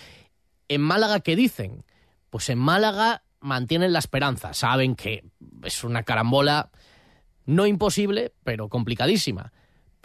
En 0.69 0.79
Málaga, 0.79 1.19
¿qué 1.19 1.35
dicen? 1.35 1.83
Pues 2.29 2.47
en 2.47 2.59
Málaga 2.59 3.23
mantienen 3.41 3.91
la 3.91 3.99
esperanza, 3.99 4.53
saben 4.53 4.95
que 4.95 5.25
es 5.65 5.83
una 5.83 6.03
carambola 6.03 6.71
no 7.45 7.67
imposible, 7.67 8.31
pero 8.45 8.69
complicadísima 8.69 9.51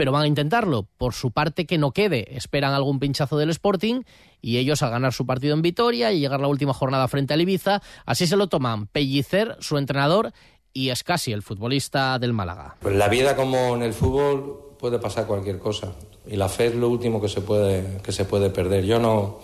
pero 0.00 0.12
van 0.12 0.22
a 0.22 0.26
intentarlo. 0.26 0.88
Por 0.96 1.12
su 1.12 1.30
parte, 1.30 1.66
que 1.66 1.76
no 1.76 1.90
quede. 1.90 2.34
Esperan 2.34 2.72
algún 2.72 2.98
pinchazo 3.00 3.36
del 3.36 3.50
Sporting 3.50 4.04
y 4.40 4.56
ellos 4.56 4.82
a 4.82 4.88
ganar 4.88 5.12
su 5.12 5.26
partido 5.26 5.52
en 5.52 5.60
Vitoria 5.60 6.10
y 6.10 6.20
llegar 6.20 6.40
la 6.40 6.48
última 6.48 6.72
jornada 6.72 7.06
frente 7.06 7.34
al 7.34 7.42
Ibiza. 7.42 7.82
Así 8.06 8.26
se 8.26 8.38
lo 8.38 8.46
toman 8.46 8.86
Pellicer, 8.86 9.58
su 9.60 9.76
entrenador, 9.76 10.32
y 10.72 10.88
Escasi, 10.88 11.32
el 11.32 11.42
futbolista 11.42 12.18
del 12.18 12.32
Málaga. 12.32 12.76
Pues 12.80 12.94
la 12.94 13.08
vida, 13.08 13.36
como 13.36 13.76
en 13.76 13.82
el 13.82 13.92
fútbol, 13.92 14.74
puede 14.78 14.98
pasar 14.98 15.26
cualquier 15.26 15.58
cosa. 15.58 15.92
Y 16.26 16.36
la 16.36 16.48
fe 16.48 16.68
es 16.68 16.76
lo 16.76 16.88
último 16.88 17.20
que 17.20 17.28
se 17.28 17.42
puede, 17.42 17.98
que 18.02 18.12
se 18.12 18.24
puede 18.24 18.48
perder. 18.48 18.86
Yo 18.86 18.98
no. 18.98 19.40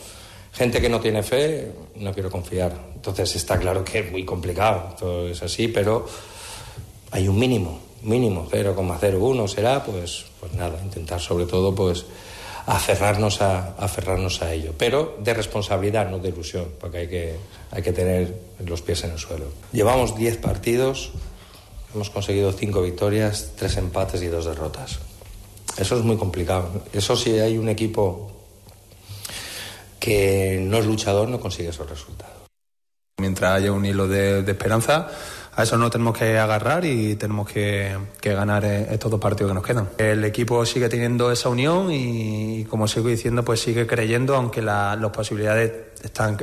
Gente 0.52 0.80
que 0.80 0.88
no 0.88 1.00
tiene 1.00 1.22
fe, 1.22 1.70
no 1.96 2.14
quiero 2.14 2.30
confiar. 2.30 2.72
Entonces 2.94 3.36
está 3.36 3.58
claro 3.58 3.84
que 3.84 3.98
es 3.98 4.10
muy 4.10 4.24
complicado, 4.24 4.94
todo 4.98 5.28
es 5.28 5.42
así, 5.42 5.68
pero 5.68 6.06
hay 7.10 7.28
un 7.28 7.38
mínimo 7.38 7.86
mínimo 8.06 8.46
0,01 8.50 9.48
será, 9.48 9.84
pues 9.84 10.24
nada, 10.56 10.80
intentar 10.82 11.20
sobre 11.20 11.46
todo 11.46 11.74
pues 11.74 12.06
aferrarnos 12.66 13.40
a, 13.42 13.74
aferrarnos 13.78 14.42
a 14.42 14.52
ello. 14.52 14.74
Pero 14.76 15.16
de 15.20 15.34
responsabilidad, 15.34 16.10
no 16.10 16.18
de 16.18 16.30
ilusión, 16.30 16.68
porque 16.80 16.98
hay 16.98 17.08
que, 17.08 17.36
hay 17.70 17.82
que 17.82 17.92
tener 17.92 18.34
los 18.64 18.82
pies 18.82 19.04
en 19.04 19.12
el 19.12 19.18
suelo. 19.18 19.46
Llevamos 19.72 20.16
10 20.16 20.38
partidos, 20.38 21.12
hemos 21.94 22.10
conseguido 22.10 22.52
5 22.52 22.82
victorias, 22.82 23.52
3 23.56 23.76
empates 23.78 24.22
y 24.22 24.26
2 24.26 24.44
derrotas. 24.44 24.98
Eso 25.78 25.96
es 25.96 26.02
muy 26.02 26.16
complicado. 26.16 26.82
Eso 26.92 27.16
si 27.16 27.38
hay 27.38 27.56
un 27.58 27.68
equipo 27.68 28.32
que 30.00 30.58
no 30.62 30.78
es 30.78 30.86
luchador, 30.86 31.28
no 31.28 31.40
consigue 31.40 31.68
esos 31.68 31.88
resultados. 31.88 32.34
Mientras 33.18 33.52
haya 33.52 33.72
un 33.72 33.84
hilo 33.84 34.08
de, 34.08 34.42
de 34.42 34.52
esperanza, 34.52 35.08
a 35.56 35.62
eso 35.62 35.78
no 35.78 35.88
tenemos 35.88 36.16
que 36.16 36.38
agarrar 36.38 36.84
y 36.84 37.16
tenemos 37.16 37.48
que, 37.48 37.96
ganar 38.22 38.64
eh, 38.64 38.88
estos 38.90 39.10
dos 39.10 39.18
partidos 39.18 39.50
que 39.50 39.54
nos 39.54 39.64
quedan. 39.64 39.88
El 39.96 40.24
equipo 40.24 40.64
sigue 40.66 40.88
teniendo 40.88 41.32
esa 41.32 41.48
unión 41.48 41.90
y, 41.90 42.64
como 42.66 42.86
sigo 42.86 43.08
diciendo, 43.08 43.42
pues 43.42 43.60
sigue 43.60 43.86
creyendo, 43.86 44.36
aunque 44.36 44.60
la, 44.60 44.94
las 44.96 45.10
posibilidades 45.10 45.72
están, 46.02 46.36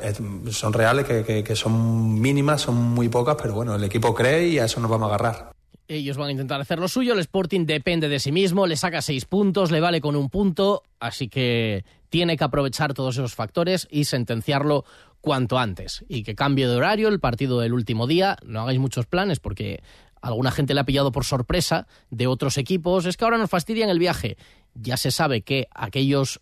son 0.49 0.73
reales, 0.73 1.05
que 1.05 1.55
son 1.55 2.19
mínimas, 2.19 2.61
son 2.61 2.75
muy 2.75 3.07
pocas, 3.07 3.37
pero 3.39 3.53
bueno, 3.53 3.75
el 3.75 3.83
equipo 3.83 4.15
cree 4.15 4.47
y 4.47 4.59
a 4.59 4.65
eso 4.65 4.79
nos 4.79 4.89
vamos 4.89 5.11
a 5.11 5.15
agarrar. 5.15 5.53
Ellos 5.87 6.17
van 6.17 6.29
a 6.29 6.31
intentar 6.31 6.61
hacer 6.61 6.79
lo 6.79 6.87
suyo, 6.87 7.13
el 7.13 7.19
Sporting 7.19 7.65
depende 7.65 8.07
de 8.07 8.19
sí 8.19 8.31
mismo, 8.31 8.67
le 8.67 8.77
saca 8.77 9.01
seis 9.01 9.25
puntos, 9.25 9.69
le 9.69 9.81
vale 9.81 9.99
con 9.99 10.15
un 10.15 10.29
punto, 10.29 10.83
así 10.99 11.27
que 11.27 11.83
tiene 12.09 12.37
que 12.37 12.43
aprovechar 12.43 12.93
todos 12.93 13.15
esos 13.17 13.35
factores 13.35 13.87
y 13.91 14.05
sentenciarlo 14.05 14.85
cuanto 15.19 15.57
antes. 15.57 16.05
Y 16.07 16.23
que 16.23 16.35
cambie 16.35 16.67
de 16.67 16.75
horario 16.75 17.07
el 17.07 17.19
partido 17.19 17.59
del 17.59 17.73
último 17.73 18.07
día. 18.07 18.37
No 18.45 18.61
hagáis 18.61 18.79
muchos 18.79 19.05
planes 19.05 19.39
porque 19.39 19.81
alguna 20.21 20.51
gente 20.51 20.73
le 20.73 20.81
ha 20.81 20.85
pillado 20.85 21.11
por 21.11 21.25
sorpresa 21.25 21.87
de 22.11 22.27
otros 22.27 22.57
equipos. 22.57 23.05
Es 23.05 23.17
que 23.17 23.25
ahora 23.25 23.37
nos 23.37 23.49
fastidian 23.49 23.89
el 23.89 23.99
viaje. 23.99 24.37
Ya 24.73 24.95
se 24.97 25.11
sabe 25.11 25.41
que 25.41 25.67
aquellos 25.73 26.41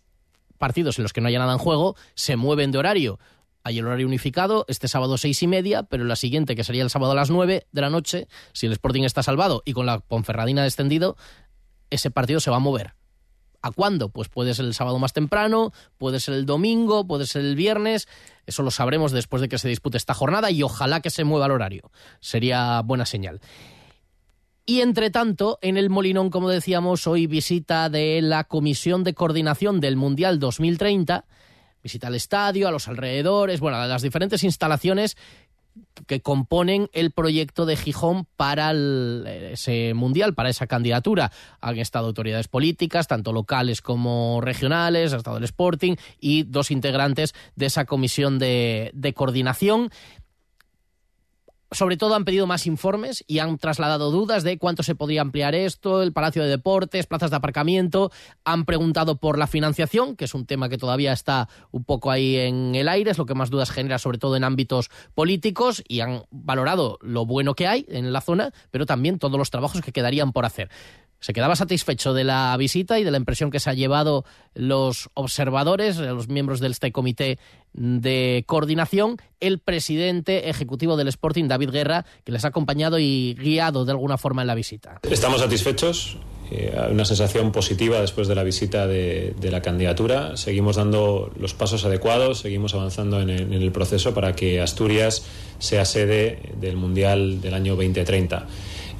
partidos 0.58 0.98
en 0.98 1.04
los 1.04 1.12
que 1.12 1.20
no 1.20 1.28
haya 1.28 1.38
nada 1.38 1.52
en 1.52 1.58
juego 1.58 1.96
se 2.14 2.36
mueven 2.36 2.70
de 2.70 2.78
horario. 2.78 3.18
Hay 3.64 3.78
el 3.78 3.86
horario 3.86 4.06
unificado, 4.06 4.64
este 4.68 4.88
sábado 4.88 5.18
seis 5.18 5.42
y 5.42 5.46
media, 5.46 5.84
pero 5.84 6.04
la 6.04 6.16
siguiente, 6.16 6.56
que 6.56 6.64
sería 6.64 6.82
el 6.82 6.90
sábado 6.90 7.12
a 7.12 7.14
las 7.14 7.30
nueve 7.30 7.66
de 7.72 7.80
la 7.80 7.90
noche, 7.90 8.28
si 8.52 8.66
el 8.66 8.72
Sporting 8.72 9.02
está 9.02 9.22
salvado 9.22 9.62
y 9.64 9.72
con 9.72 9.86
la 9.86 10.00
Ponferradina 10.00 10.64
descendido, 10.64 11.16
ese 11.90 12.10
partido 12.10 12.40
se 12.40 12.50
va 12.50 12.56
a 12.56 12.60
mover. 12.60 12.94
¿A 13.62 13.70
cuándo? 13.70 14.08
Pues 14.08 14.28
puede 14.28 14.54
ser 14.54 14.64
el 14.64 14.74
sábado 14.74 14.98
más 14.98 15.12
temprano, 15.12 15.72
puede 15.96 16.18
ser 16.18 16.34
el 16.34 16.46
domingo, 16.46 17.06
puede 17.06 17.26
ser 17.26 17.42
el 17.42 17.54
viernes. 17.54 18.08
Eso 18.44 18.64
lo 18.64 18.72
sabremos 18.72 19.12
después 19.12 19.40
de 19.40 19.48
que 19.48 19.58
se 19.58 19.68
dispute 19.68 19.96
esta 19.96 20.14
jornada 20.14 20.50
y 20.50 20.64
ojalá 20.64 21.00
que 21.00 21.10
se 21.10 21.22
mueva 21.22 21.46
el 21.46 21.52
horario. 21.52 21.92
Sería 22.18 22.82
buena 22.82 23.06
señal. 23.06 23.40
Y 24.66 24.80
entre 24.80 25.10
tanto, 25.10 25.58
en 25.62 25.76
el 25.76 25.90
Molinón, 25.90 26.30
como 26.30 26.48
decíamos, 26.48 27.06
hoy 27.06 27.28
visita 27.28 27.88
de 27.88 28.20
la 28.20 28.44
Comisión 28.44 29.04
de 29.04 29.14
Coordinación 29.14 29.80
del 29.80 29.96
Mundial 29.96 30.40
2030. 30.40 31.24
Visita 31.82 32.06
al 32.06 32.14
estadio, 32.14 32.68
a 32.68 32.70
los 32.70 32.88
alrededores, 32.88 33.60
bueno, 33.60 33.78
a 33.78 33.86
las 33.86 34.02
diferentes 34.02 34.44
instalaciones 34.44 35.16
que 36.06 36.20
componen 36.20 36.90
el 36.92 37.12
proyecto 37.12 37.64
de 37.64 37.76
Gijón 37.76 38.26
para 38.36 38.70
el, 38.72 39.24
ese 39.52 39.94
mundial, 39.94 40.34
para 40.34 40.50
esa 40.50 40.66
candidatura. 40.66 41.32
Han 41.60 41.78
estado 41.78 42.08
autoridades 42.08 42.48
políticas, 42.48 43.08
tanto 43.08 43.32
locales 43.32 43.80
como 43.80 44.40
regionales, 44.42 45.12
ha 45.12 45.16
estado 45.16 45.38
el 45.38 45.44
Sporting 45.44 45.96
y 46.20 46.42
dos 46.42 46.70
integrantes 46.70 47.34
de 47.56 47.66
esa 47.66 47.84
comisión 47.86 48.38
de 48.38 49.12
coordinación 49.16 49.90
sobre 51.72 51.96
todo 51.96 52.14
han 52.14 52.24
pedido 52.24 52.46
más 52.46 52.66
informes 52.66 53.24
y 53.26 53.38
han 53.38 53.58
trasladado 53.58 54.10
dudas 54.10 54.42
de 54.42 54.58
cuánto 54.58 54.82
se 54.82 54.94
podría 54.94 55.22
ampliar 55.22 55.54
esto, 55.54 56.02
el 56.02 56.12
Palacio 56.12 56.42
de 56.42 56.48
Deportes, 56.48 57.06
plazas 57.06 57.30
de 57.30 57.36
aparcamiento. 57.36 58.10
Han 58.44 58.64
preguntado 58.64 59.16
por 59.16 59.38
la 59.38 59.46
financiación, 59.46 60.16
que 60.16 60.26
es 60.26 60.34
un 60.34 60.46
tema 60.46 60.68
que 60.68 60.78
todavía 60.78 61.12
está 61.12 61.48
un 61.70 61.84
poco 61.84 62.10
ahí 62.10 62.36
en 62.36 62.74
el 62.74 62.88
aire, 62.88 63.10
es 63.10 63.18
lo 63.18 63.26
que 63.26 63.34
más 63.34 63.50
dudas 63.50 63.70
genera, 63.70 63.98
sobre 63.98 64.18
todo 64.18 64.36
en 64.36 64.44
ámbitos 64.44 64.90
políticos, 65.14 65.82
y 65.88 66.00
han 66.00 66.24
valorado 66.30 66.98
lo 67.00 67.26
bueno 67.26 67.54
que 67.54 67.66
hay 67.66 67.86
en 67.88 68.12
la 68.12 68.20
zona, 68.20 68.52
pero 68.70 68.86
también 68.86 69.18
todos 69.18 69.38
los 69.38 69.50
trabajos 69.50 69.80
que 69.80 69.92
quedarían 69.92 70.32
por 70.32 70.44
hacer 70.44 70.70
se 71.22 71.32
quedaba 71.32 71.54
satisfecho 71.54 72.12
de 72.14 72.24
la 72.24 72.54
visita 72.58 72.98
y 72.98 73.04
de 73.04 73.12
la 73.12 73.16
impresión 73.16 73.50
que 73.50 73.60
se 73.60 73.70
ha 73.70 73.74
llevado 73.74 74.24
los 74.54 75.08
observadores, 75.14 75.96
los 75.96 76.28
miembros 76.28 76.58
de 76.58 76.66
este 76.66 76.90
comité 76.90 77.38
de 77.72 78.42
coordinación, 78.46 79.18
el 79.38 79.60
presidente 79.60 80.50
ejecutivo 80.50 80.96
del 80.96 81.06
Sporting, 81.08 81.46
David 81.46 81.70
Guerra, 81.70 82.04
que 82.24 82.32
les 82.32 82.44
ha 82.44 82.48
acompañado 82.48 82.98
y 82.98 83.34
guiado 83.38 83.84
de 83.84 83.92
alguna 83.92 84.18
forma 84.18 84.42
en 84.42 84.48
la 84.48 84.56
visita. 84.56 85.00
Estamos 85.08 85.40
satisfechos. 85.40 86.18
Eh, 86.50 86.76
una 86.90 87.06
sensación 87.06 87.50
positiva 87.50 88.00
después 88.00 88.28
de 88.28 88.34
la 88.34 88.42
visita 88.42 88.86
de, 88.86 89.34
la 89.40 89.62
candidatura. 89.62 90.36
Seguimos 90.36 90.76
dando 90.76 91.32
los 91.38 91.54
pasos 91.54 91.84
adecuados, 91.86 92.40
seguimos 92.40 92.74
avanzando 92.74 93.22
en 93.22 93.30
el, 93.30 93.54
en 93.54 93.62
el 93.62 93.72
proceso 93.72 94.12
para 94.12 94.34
que 94.34 94.60
Asturias 94.60 95.24
sea 95.60 95.84
sede 95.86 96.52
del 96.60 96.76
Mundial 96.76 97.40
del 97.40 97.54
año 97.54 97.74
2030. 97.76 98.48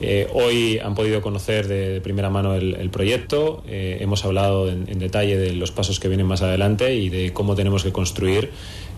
Eh, 0.03 0.29
hoy 0.33 0.79
han 0.79 0.95
podido 0.95 1.23
conocer 1.23 1.69
de, 1.69 2.01
primera 2.01 2.29
mano 2.29 2.55
el, 2.55 2.75
el 2.75 2.91
proyecto, 2.91 3.63
eh, 3.69 3.99
hemos 4.01 4.25
hablado 4.25 4.69
en, 4.69 4.89
en, 4.89 4.99
detalle 4.99 5.37
de 5.37 5.53
los 5.53 5.71
pasos 5.71 6.01
que 6.01 6.09
vienen 6.09 6.27
más 6.27 6.43
adelante 6.43 6.95
y 6.95 7.09
de 7.09 7.33
cómo 7.33 7.55
tenemos 7.55 7.85
que 7.85 7.93
construir 7.93 8.51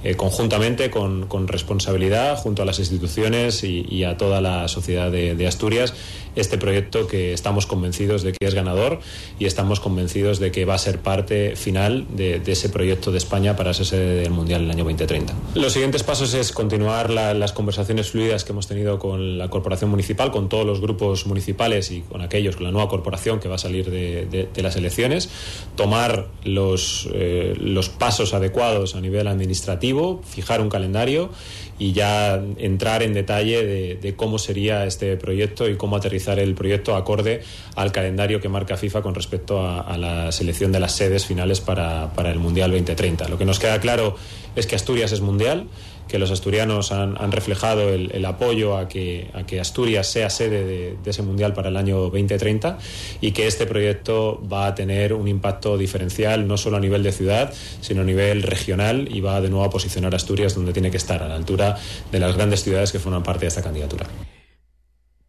eh, 0.04 0.14
conjuntamente, 0.14 0.90
con, 0.90 1.26
con, 1.26 1.48
responsabilidad, 1.48 2.36
junto 2.36 2.62
a 2.62 2.64
las 2.64 2.78
instituciones 2.78 3.64
y, 3.64 3.84
y 3.88 4.04
a 4.04 4.16
toda 4.16 4.40
la 4.40 4.68
sociedad 4.68 5.10
de, 5.10 5.34
de, 5.34 5.46
Asturias, 5.46 5.94
este 6.36 6.58
proyecto 6.58 7.06
que 7.06 7.32
estamos 7.32 7.66
convencidos 7.66 8.22
de 8.22 8.32
que 8.32 8.46
es 8.46 8.54
ganador 8.54 9.00
y 9.38 9.46
estamos 9.46 9.80
convencidos 9.80 10.38
de 10.40 10.50
que 10.52 10.64
va 10.64 10.74
a 10.74 10.78
ser 10.78 10.98
parte 11.00 11.56
final 11.56 12.06
de, 12.16 12.38
de 12.40 12.52
ese 12.52 12.68
proyecto 12.68 13.10
de 13.12 13.18
España 13.18 13.56
para 13.56 13.72
ser 13.72 13.86
sede 13.86 14.14
del 14.22 14.30
Mundial 14.32 14.60
en 14.62 14.66
el 14.66 14.70
año 14.72 14.84
2030. 14.84 15.32
Los 15.54 15.72
siguientes 15.72 16.02
pasos 16.02 16.34
es 16.34 16.52
continuar 16.52 17.10
la, 17.10 17.34
las 17.34 17.52
conversaciones 17.52 18.10
fluidas 18.10 18.44
que 18.44 18.52
hemos 18.52 18.66
tenido 18.66 18.98
con 18.98 19.38
la 19.38 19.48
Corporación 19.48 19.90
Municipal, 19.90 20.30
con 20.30 20.48
todos 20.48 20.66
los 20.66 20.80
grupos 20.80 21.26
municipales 21.26 21.90
y 21.90 22.00
con 22.02 22.20
aquellos, 22.20 22.56
con 22.56 22.64
la 22.64 22.72
nueva 22.72 22.88
corporación 22.88 23.40
que 23.40 23.48
va 23.48 23.54
a 23.54 23.58
salir 23.58 23.90
de, 23.90 24.26
de- 24.26 24.48
de 24.52 24.62
las 24.62 24.76
elecciones, 24.76 25.30
tomar 25.76 26.26
los, 26.44 27.08
eh, 27.14 27.54
los 27.58 27.88
pasos 27.88 28.34
adecuados 28.34 28.94
a 28.96 29.00
nivel 29.00 29.28
administrativo, 29.28 29.93
fijar 30.24 30.60
un 30.60 30.68
calendario 30.68 31.30
y 31.78 31.92
ya 31.92 32.40
entrar 32.56 33.02
en 33.02 33.14
detalle 33.14 33.96
de, 33.96 34.14
cómo 34.16 34.38
sería 34.38 34.86
este 34.86 35.16
proyecto 35.16 35.68
y 35.68 35.76
cómo 35.76 35.96
aterrizar 35.96 36.38
el 36.38 36.54
proyecto 36.54 36.94
acorde 36.94 37.42
al 37.74 37.90
calendario 37.90 38.40
que 38.40 38.48
marca 38.48 38.76
FIFA 38.76 39.02
con 39.02 39.14
respecto 39.14 39.60
a, 39.60 39.80
a 39.80 39.98
la 39.98 40.32
selección 40.32 40.70
de 40.72 40.80
las 40.80 40.92
sedes 40.92 41.26
finales 41.26 41.60
para, 41.60 42.12
para 42.14 42.30
el 42.30 42.38
Mundial 42.38 42.70
2030. 42.70 43.28
Lo 43.28 43.38
que 43.38 43.44
nos 43.44 43.58
queda 43.58 43.80
claro 43.80 44.16
es 44.56 44.66
que 44.66 44.76
Asturias 44.76 45.12
es 45.12 45.20
mundial, 45.20 45.68
que 46.08 46.18
los 46.18 46.30
asturianos 46.30 46.92
han, 46.92 47.32
reflejado 47.32 47.88
el, 47.88 48.10
el 48.12 48.24
apoyo 48.24 48.76
a 48.76 48.88
que, 48.88 49.30
a 49.34 49.44
que 49.44 49.60
Asturias 49.60 50.06
sea 50.06 50.30
sede 50.30 50.64
de, 50.64 50.96
de 51.02 51.10
ese 51.10 51.22
mundial 51.22 51.54
para 51.54 51.70
el 51.70 51.76
año 51.76 51.98
2030 51.98 52.78
y 53.20 53.32
que 53.32 53.46
este 53.46 53.66
proyecto 53.66 54.42
va 54.50 54.66
a 54.66 54.74
tener 54.74 55.14
un 55.14 55.28
impacto 55.28 55.78
diferencial 55.78 56.46
no 56.46 56.56
solo 56.56 56.76
a 56.76 56.80
nivel 56.80 57.02
de 57.02 57.12
ciudad, 57.12 57.52
sino 57.80 58.02
a 58.02 58.04
nivel 58.04 58.42
regional 58.42 59.08
y 59.10 59.20
va 59.20 59.40
de 59.40 59.48
nuevo 59.48 59.64
a 59.64 59.70
posicionar 59.70 60.12
a 60.12 60.16
Asturias 60.16 60.54
donde 60.54 60.72
tiene 60.72 60.90
que 60.90 60.98
estar, 60.98 61.22
a 61.22 61.28
la 61.28 61.36
altura 61.36 61.76
de 62.12 62.18
las 62.18 62.36
grandes 62.36 62.62
ciudades 62.62 62.92
que 62.92 62.98
forman 62.98 63.22
parte 63.22 63.42
de 63.42 63.48
esta 63.48 63.62
candidatura. 63.62 64.06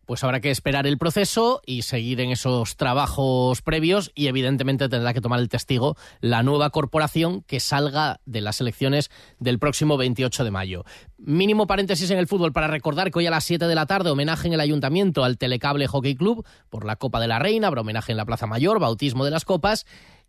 Pues 0.06 0.24
habrá 0.24 0.40
que 0.40 0.52
esperar 0.52 0.88
el 0.88 0.98
proceso 0.98 1.62
y 1.66 1.82
seguir 1.82 2.22
en 2.22 2.32
esos 2.32 2.78
trabajos 2.78 3.62
previos 3.62 4.12
y 4.16 4.28
evidentemente 4.28 4.90
tendrá 4.90 5.14
que 5.14 5.22
tomar 5.22 5.40
el 5.40 5.50
testigo 5.50 5.98
la 6.22 6.44
nueva 6.44 6.70
corporación 6.70 7.42
que 7.44 7.60
salga 7.60 8.20
de 8.26 8.42
las 8.42 8.62
elecciones 8.62 9.10
del 9.40 9.60
próximo 9.60 9.98
28 9.98 10.44
de 10.44 10.52
mayo. 10.52 10.86
Mínimo 11.18 11.68
paréntesis 11.68 12.10
en 12.12 12.20
el 12.20 12.28
fútbol 12.28 12.54
para 12.54 12.68
recordar 12.68 13.12
que 13.12 13.20
hoy 13.20 13.28
a 13.28 13.32
las 13.32 13.44
7 13.46 13.66
de 13.66 13.76
la 13.76 13.86
tarde 13.86 14.12
homenaje 14.12 14.48
en 14.48 14.54
el 14.54 14.60
ayuntamiento 14.60 15.24
al 15.24 15.38
Telecable 15.38 15.88
Hockey 15.88 16.16
Club 16.16 16.46
por 16.70 16.86
la 16.86 16.98
Copa 16.98 17.20
de 17.20 17.28
la 17.28 17.40
Reina, 17.40 17.68
habrá 17.68 17.82
homenaje 17.82 18.12
en 18.12 18.18
la 18.18 18.26
Plaza 18.26 18.48
Mayor, 18.48 18.80
bautismo 18.80 19.26
de 19.26 19.32
las 19.32 19.46
copas 19.46 19.86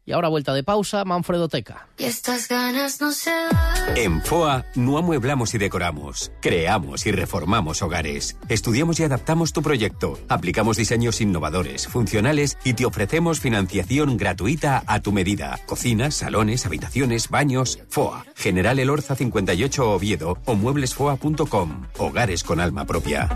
y 0.06 0.12
ahora 0.12 0.28
vuelta 0.28 0.54
de 0.54 0.62
pausa, 0.62 1.04
Manfredo 1.04 1.48
Teca. 1.48 1.88
Y 1.98 2.04
estas 2.04 2.48
ganas 2.48 3.00
no 3.00 3.10
se 3.10 3.30
van. 3.30 3.96
En 3.96 4.22
FOA 4.22 4.64
no 4.76 4.98
amueblamos 4.98 5.52
y 5.54 5.58
decoramos, 5.58 6.30
creamos 6.40 7.06
y 7.06 7.12
reformamos 7.12 7.82
hogares. 7.82 8.36
Estudiamos 8.48 9.00
y 9.00 9.04
adaptamos 9.04 9.52
tu 9.52 9.62
proyecto, 9.62 10.18
aplicamos 10.28 10.76
diseños 10.76 11.20
innovadores, 11.20 11.88
funcionales 11.88 12.56
y 12.64 12.74
te 12.74 12.86
ofrecemos 12.86 13.40
financiación 13.40 14.16
gratuita 14.16 14.84
a 14.86 15.00
tu 15.00 15.10
medida. 15.10 15.58
Cocinas, 15.66 16.14
salones, 16.14 16.64
habitaciones, 16.64 17.28
baños. 17.28 17.80
FOA, 17.88 18.24
General 18.36 18.78
Elorza 18.78 19.16
58 19.16 19.90
Oviedo 19.90 20.38
o 20.46 20.54
mueblesfoa.com. 20.54 21.86
Hogares 21.98 22.44
con 22.44 22.60
alma 22.60 22.84
propia. 22.84 23.28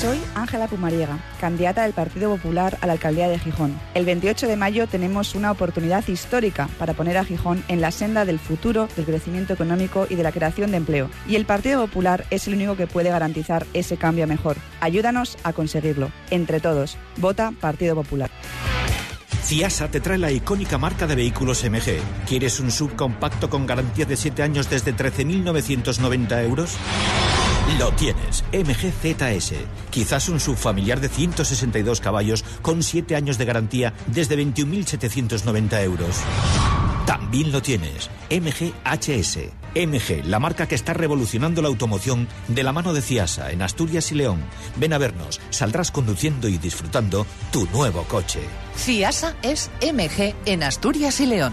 Soy 0.00 0.18
Ángela 0.34 0.66
Pumariega, 0.66 1.18
candidata 1.42 1.82
del 1.82 1.92
Partido 1.92 2.34
Popular 2.34 2.78
a 2.80 2.86
la 2.86 2.94
alcaldía 2.94 3.28
de 3.28 3.38
Gijón. 3.38 3.78
El 3.92 4.06
28 4.06 4.46
de 4.46 4.56
mayo 4.56 4.86
tenemos 4.86 5.34
una 5.34 5.50
oportunidad 5.52 6.08
histórica 6.08 6.70
para 6.78 6.94
poner 6.94 7.18
a 7.18 7.24
Gijón 7.24 7.62
en 7.68 7.82
la 7.82 7.90
senda 7.90 8.24
del 8.24 8.38
futuro, 8.38 8.88
del 8.96 9.04
crecimiento 9.04 9.52
económico 9.52 10.06
y 10.08 10.14
de 10.14 10.22
la 10.22 10.32
creación 10.32 10.70
de 10.70 10.78
empleo. 10.78 11.10
Y 11.28 11.36
el 11.36 11.44
Partido 11.44 11.82
Popular 11.82 12.24
es 12.30 12.48
el 12.48 12.54
único 12.54 12.78
que 12.78 12.86
puede 12.86 13.10
garantizar 13.10 13.66
ese 13.74 13.98
cambio 13.98 14.26
mejor. 14.26 14.56
Ayúdanos 14.80 15.36
a 15.42 15.52
conseguirlo. 15.52 16.10
Entre 16.30 16.60
todos, 16.60 16.96
vota 17.18 17.52
Partido 17.60 17.94
Popular. 17.94 18.30
Ciasa 19.42 19.90
te 19.90 20.00
trae 20.00 20.16
la 20.16 20.32
icónica 20.32 20.78
marca 20.78 21.06
de 21.06 21.14
vehículos 21.14 21.62
MG. 21.62 21.98
¿Quieres 22.26 22.58
un 22.58 22.70
subcompacto 22.70 23.50
con 23.50 23.66
garantía 23.66 24.06
de 24.06 24.16
7 24.16 24.42
años 24.42 24.70
desde 24.70 24.96
13.990 24.96 26.42
euros? 26.42 26.78
Lo 27.78 27.92
tienes, 27.92 28.44
MG 28.52 28.90
ZS. 28.90 29.52
Quizás 29.90 30.28
un 30.28 30.40
subfamiliar 30.40 31.00
de 31.00 31.08
162 31.08 32.00
caballos 32.00 32.44
con 32.62 32.82
7 32.82 33.14
años 33.14 33.38
de 33.38 33.44
garantía 33.44 33.94
desde 34.06 34.36
21.790 34.36 35.82
euros. 35.84 36.16
También 37.06 37.52
lo 37.52 37.62
tienes, 37.62 38.10
MG 38.30 38.72
HS. 38.84 39.38
MG, 39.74 40.24
la 40.24 40.40
marca 40.40 40.66
que 40.66 40.74
está 40.74 40.94
revolucionando 40.94 41.62
la 41.62 41.68
automoción 41.68 42.26
de 42.48 42.62
la 42.62 42.72
mano 42.72 42.92
de 42.92 43.02
Ciasa 43.02 43.52
en 43.52 43.62
Asturias 43.62 44.10
y 44.10 44.16
León. 44.16 44.42
Ven 44.76 44.92
a 44.92 44.98
vernos, 44.98 45.40
saldrás 45.50 45.90
conduciendo 45.90 46.48
y 46.48 46.58
disfrutando 46.58 47.26
tu 47.52 47.66
nuevo 47.66 48.02
coche. 48.04 48.40
CIASA 48.76 49.36
es 49.42 49.70
MG 49.80 50.34
en 50.44 50.62
Asturias 50.62 51.20
y 51.20 51.26
León. 51.26 51.52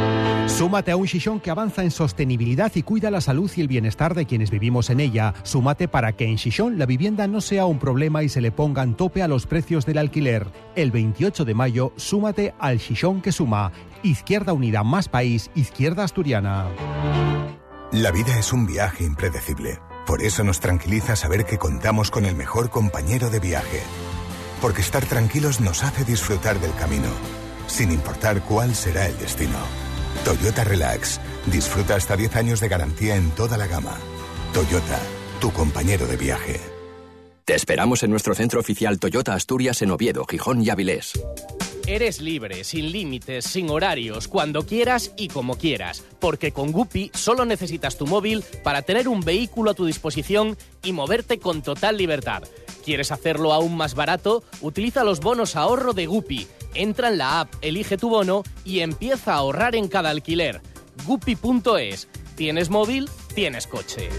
Súmate 0.47 0.91
a 0.91 0.95
un 0.95 1.05
Shishon 1.05 1.39
que 1.39 1.49
avanza 1.49 1.83
en 1.83 1.91
sostenibilidad 1.91 2.71
y 2.75 2.83
cuida 2.83 3.09
la 3.09 3.21
salud 3.21 3.49
y 3.55 3.61
el 3.61 3.67
bienestar 3.67 4.13
de 4.13 4.25
quienes 4.25 4.51
vivimos 4.51 4.89
en 4.89 4.99
ella. 4.99 5.33
Súmate 5.43 5.87
para 5.87 6.13
que 6.13 6.25
en 6.25 6.35
Shishon 6.35 6.77
la 6.77 6.85
vivienda 6.85 7.27
no 7.27 7.41
sea 7.41 7.65
un 7.65 7.79
problema 7.79 8.23
y 8.23 8.29
se 8.29 8.41
le 8.41 8.51
pongan 8.51 8.95
tope 8.95 9.23
a 9.23 9.27
los 9.27 9.47
precios 9.47 9.85
del 9.85 9.97
alquiler. 9.97 10.47
El 10.75 10.91
28 10.91 11.45
de 11.45 11.53
mayo, 11.53 11.93
súmate 11.95 12.53
al 12.59 12.77
Shishon 12.77 13.21
que 13.21 13.31
suma. 13.31 13.71
Izquierda 14.03 14.53
Unida 14.53 14.83
más 14.83 15.09
País, 15.09 15.49
Izquierda 15.55 16.03
Asturiana. 16.03 16.67
La 17.91 18.11
vida 18.11 18.37
es 18.37 18.53
un 18.53 18.65
viaje 18.65 19.03
impredecible. 19.03 19.79
Por 20.05 20.21
eso 20.21 20.43
nos 20.43 20.59
tranquiliza 20.59 21.15
saber 21.15 21.45
que 21.45 21.57
contamos 21.57 22.11
con 22.11 22.25
el 22.25 22.35
mejor 22.35 22.69
compañero 22.69 23.29
de 23.29 23.39
viaje. 23.39 23.81
Porque 24.61 24.81
estar 24.81 25.05
tranquilos 25.05 25.59
nos 25.59 25.83
hace 25.83 26.03
disfrutar 26.03 26.59
del 26.59 26.73
camino, 26.75 27.09
sin 27.67 27.91
importar 27.91 28.41
cuál 28.41 28.75
será 28.75 29.07
el 29.07 29.17
destino. 29.17 29.90
Toyota 30.23 30.63
Relax. 30.63 31.19
Disfruta 31.47 31.95
hasta 31.95 32.15
10 32.15 32.35
años 32.35 32.59
de 32.59 32.67
garantía 32.67 33.15
en 33.15 33.31
toda 33.31 33.57
la 33.57 33.67
gama. 33.67 33.97
Toyota, 34.53 34.99
tu 35.39 35.51
compañero 35.51 36.05
de 36.05 36.17
viaje. 36.17 36.59
Te 37.45 37.55
esperamos 37.55 38.03
en 38.03 38.11
nuestro 38.11 38.35
centro 38.35 38.59
oficial 38.59 38.99
Toyota 38.99 39.33
Asturias 39.33 39.81
en 39.81 39.91
Oviedo, 39.91 40.25
Gijón 40.25 40.61
y 40.61 40.69
Avilés. 40.69 41.13
Eres 41.87 42.21
libre, 42.21 42.63
sin 42.63 42.91
límites, 42.91 43.45
sin 43.45 43.69
horarios, 43.71 44.27
cuando 44.27 44.65
quieras 44.65 45.11
y 45.17 45.27
como 45.27 45.57
quieras, 45.57 46.03
porque 46.19 46.51
con 46.51 46.71
Guppy 46.71 47.09
solo 47.13 47.43
necesitas 47.43 47.97
tu 47.97 48.05
móvil 48.05 48.43
para 48.63 48.83
tener 48.83 49.07
un 49.07 49.21
vehículo 49.21 49.71
a 49.71 49.73
tu 49.73 49.85
disposición 49.87 50.55
y 50.83 50.93
moverte 50.93 51.39
con 51.39 51.63
total 51.63 51.97
libertad. 51.97 52.43
¿Quieres 52.83 53.11
hacerlo 53.11 53.53
aún 53.53 53.77
más 53.77 53.95
barato? 53.95 54.43
Utiliza 54.61 55.03
los 55.03 55.19
bonos 55.19 55.55
ahorro 55.55 55.93
de 55.93 56.07
Guppy. 56.07 56.47
Entra 56.73 57.09
en 57.09 57.17
la 57.17 57.41
app, 57.41 57.53
elige 57.61 57.97
tu 57.97 58.09
bono 58.09 58.43
y 58.65 58.79
empieza 58.79 59.33
a 59.33 59.37
ahorrar 59.37 59.75
en 59.75 59.87
cada 59.87 60.09
alquiler. 60.09 60.61
Guppy.es. 61.05 62.07
¿Tienes 62.35 62.69
móvil? 62.69 63.09
Tienes 63.35 63.67
coche. 63.67 64.09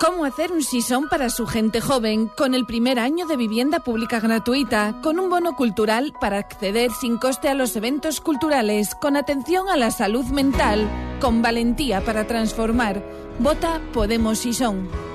¿Cómo 0.00 0.24
hacer 0.24 0.50
un 0.50 0.62
sisón 0.62 1.10
para 1.10 1.28
su 1.28 1.46
gente 1.46 1.82
joven 1.82 2.28
con 2.28 2.54
el 2.54 2.64
primer 2.64 2.98
año 2.98 3.26
de 3.26 3.36
vivienda 3.36 3.80
pública 3.80 4.18
gratuita, 4.18 4.98
con 5.02 5.18
un 5.18 5.28
bono 5.28 5.54
cultural 5.56 6.14
para 6.18 6.38
acceder 6.38 6.90
sin 6.92 7.18
coste 7.18 7.50
a 7.50 7.54
los 7.54 7.76
eventos 7.76 8.22
culturales, 8.22 8.94
con 8.94 9.14
atención 9.16 9.68
a 9.68 9.76
la 9.76 9.90
salud 9.90 10.24
mental, 10.26 10.88
con 11.20 11.42
valentía 11.42 12.02
para 12.02 12.26
transformar? 12.26 13.04
Vota 13.40 13.80
Podemos 13.92 14.38
Sisón. 14.38 15.09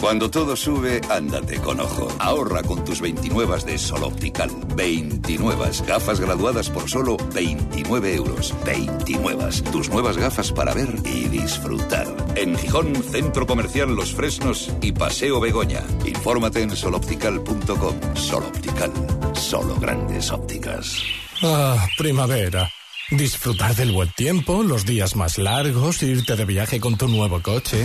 Cuando 0.00 0.30
todo 0.30 0.54
sube, 0.54 1.00
ándate 1.10 1.58
con 1.58 1.80
ojo. 1.80 2.08
Ahorra 2.20 2.62
con 2.62 2.84
tus 2.84 3.00
29 3.00 3.64
de 3.64 3.78
Sol 3.78 4.04
Optical. 4.04 4.50
29 4.76 5.70
gafas 5.86 6.20
graduadas 6.20 6.70
por 6.70 6.88
solo 6.88 7.16
29 7.34 8.14
euros. 8.14 8.54
29. 8.64 9.48
Tus 9.72 9.88
nuevas 9.88 10.16
gafas 10.16 10.52
para 10.52 10.72
ver 10.72 10.94
y 11.04 11.26
disfrutar. 11.28 12.06
En 12.36 12.56
Gijón, 12.56 12.94
Centro 13.02 13.46
Comercial 13.46 13.94
Los 13.94 14.14
Fresnos 14.14 14.70
y 14.80 14.92
Paseo 14.92 15.40
Begoña. 15.40 15.82
Infórmate 16.04 16.62
en 16.62 16.76
soloptical.com. 16.76 18.14
Sol 18.14 18.44
Optical. 18.44 18.92
Solo 19.34 19.74
grandes 19.80 20.30
ópticas. 20.30 21.02
Ah, 21.42 21.86
primavera. 21.96 22.70
Disfrutar 23.10 23.74
del 23.74 23.92
buen 23.92 24.10
tiempo, 24.12 24.62
los 24.62 24.84
días 24.84 25.16
más 25.16 25.38
largos, 25.38 26.02
irte 26.02 26.36
de 26.36 26.44
viaje 26.44 26.78
con 26.78 26.96
tu 26.98 27.08
nuevo 27.08 27.40
coche. 27.42 27.84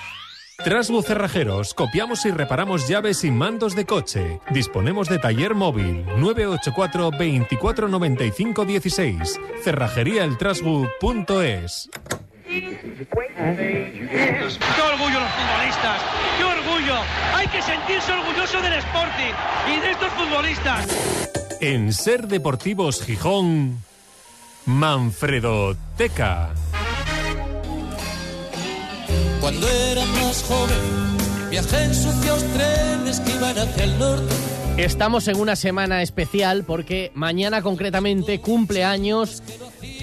Trasbu 0.63 1.01
Cerrajeros, 1.01 1.73
copiamos 1.73 2.23
y 2.25 2.31
reparamos 2.31 2.87
llaves 2.87 3.23
y 3.23 3.31
mandos 3.31 3.75
de 3.75 3.85
coche. 3.85 4.39
Disponemos 4.51 5.09
de 5.09 5.17
taller 5.17 5.55
móvil 5.55 6.05
984 6.17 7.09
2495 7.11 8.65
16. 8.65 9.39
Cerrajeríaeltrasbu.es. 9.63 11.89
¡Qué 12.45 12.79
orgullo 14.81 15.19
los 15.19 15.31
futbolistas! 15.31 15.99
¡Qué 16.37 16.43
orgullo! 16.43 16.95
Hay 17.35 17.47
que 17.47 17.61
sentirse 17.63 18.11
orgulloso 18.11 18.61
del 18.61 18.73
Sporting 18.73 19.33
y 19.75 19.79
de 19.79 19.89
estos 19.91 20.09
futbolistas. 20.09 20.85
En 21.59 21.91
Ser 21.91 22.27
Deportivos 22.27 23.01
Gijón, 23.03 23.81
Manfredo 24.65 25.75
Teca. 25.97 26.51
Cuando 29.41 29.67
era 29.67 30.05
más 30.05 30.43
joven, 30.43 30.77
viajé 31.49 31.83
en 31.83 31.95
sucios 31.95 32.43
trenes 32.53 33.19
que 33.21 33.31
iban 33.31 33.57
hacia 33.57 33.83
el 33.85 33.97
norte. 33.97 34.35
Estamos 34.77 35.27
en 35.27 35.37
una 35.37 35.55
semana 35.55 36.03
especial 36.03 36.63
porque 36.63 37.11
mañana 37.15 37.63
concretamente 37.63 38.39
cumple 38.39 38.83
años 38.83 39.41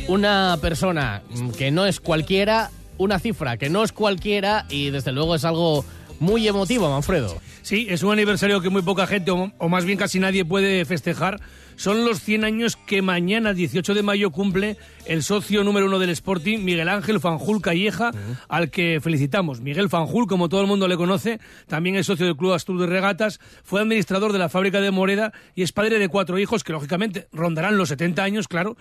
una 0.09 0.59
persona 0.61 1.23
que 1.57 1.71
no 1.71 1.87
es 1.87 2.01
cualquiera, 2.01 2.71
una 2.99 3.21
cifra 3.21 3.57
que 3.57 3.71
no 3.71 3.85
es 3.85 3.93
cualquiera 3.93 4.67
y 4.69 4.91
desde 4.91 5.13
luego 5.13 5.37
es 5.37 5.45
algo 5.45 5.85
muy 6.19 6.49
emotivo, 6.49 6.91
Manfredo. 6.91 7.37
Sí, 7.63 7.87
es 7.89 8.03
un 8.03 8.13
aniversario 8.13 8.61
que 8.61 8.71
muy 8.71 8.83
poca 8.83 9.07
gente, 9.07 9.31
o, 9.31 9.53
o 9.57 9.69
más 9.69 9.85
bien 9.85 9.99
casi 9.99 10.19
nadie 10.19 10.45
puede 10.45 10.85
festejar. 10.85 11.41
Son 11.77 12.05
los 12.05 12.21
100 12.21 12.45
años 12.45 12.77
que 12.77 13.03
mañana, 13.03 13.55
18 13.55 13.95
de 13.95 14.03
mayo, 14.03 14.33
cumple 14.33 14.77
el 15.09 15.23
socio 15.23 15.65
número 15.65 15.87
uno 15.87 15.99
del 15.99 16.11
Sporting, 16.11 16.59
Miguel 16.61 16.89
Ángel 16.89 17.19
Fanjul 17.19 17.63
Calleja, 17.63 18.13
al 18.49 18.71
que 18.71 19.01
felicitamos. 19.03 19.61
Miguel 19.61 19.89
Fanjul, 19.89 20.27
como 20.27 20.49
todo 20.49 20.61
el 20.61 20.67
mundo 20.67 20.87
le 20.87 20.97
conoce, 20.97 21.41
también 21.67 21.97
es 21.97 22.07
socio 22.07 22.27
del 22.27 22.37
Club 22.37 22.53
Astur 22.53 22.79
de 22.79 22.87
Regatas, 22.87 23.41
fue 23.65 23.81
administrador 23.81 24.33
de 24.33 24.39
la 24.39 24.49
fábrica 24.51 24.81
de 24.81 24.91
Moreda 24.91 25.33
y 25.55 25.63
es 25.63 25.73
padre 25.73 25.99
de 25.99 26.09
cuatro 26.09 26.39
hijos 26.39 26.63
que, 26.63 26.73
lógicamente, 26.73 27.27
rondarán 27.33 27.79
los 27.79 27.89
70 27.89 28.23
años, 28.23 28.49
claro. 28.49 28.77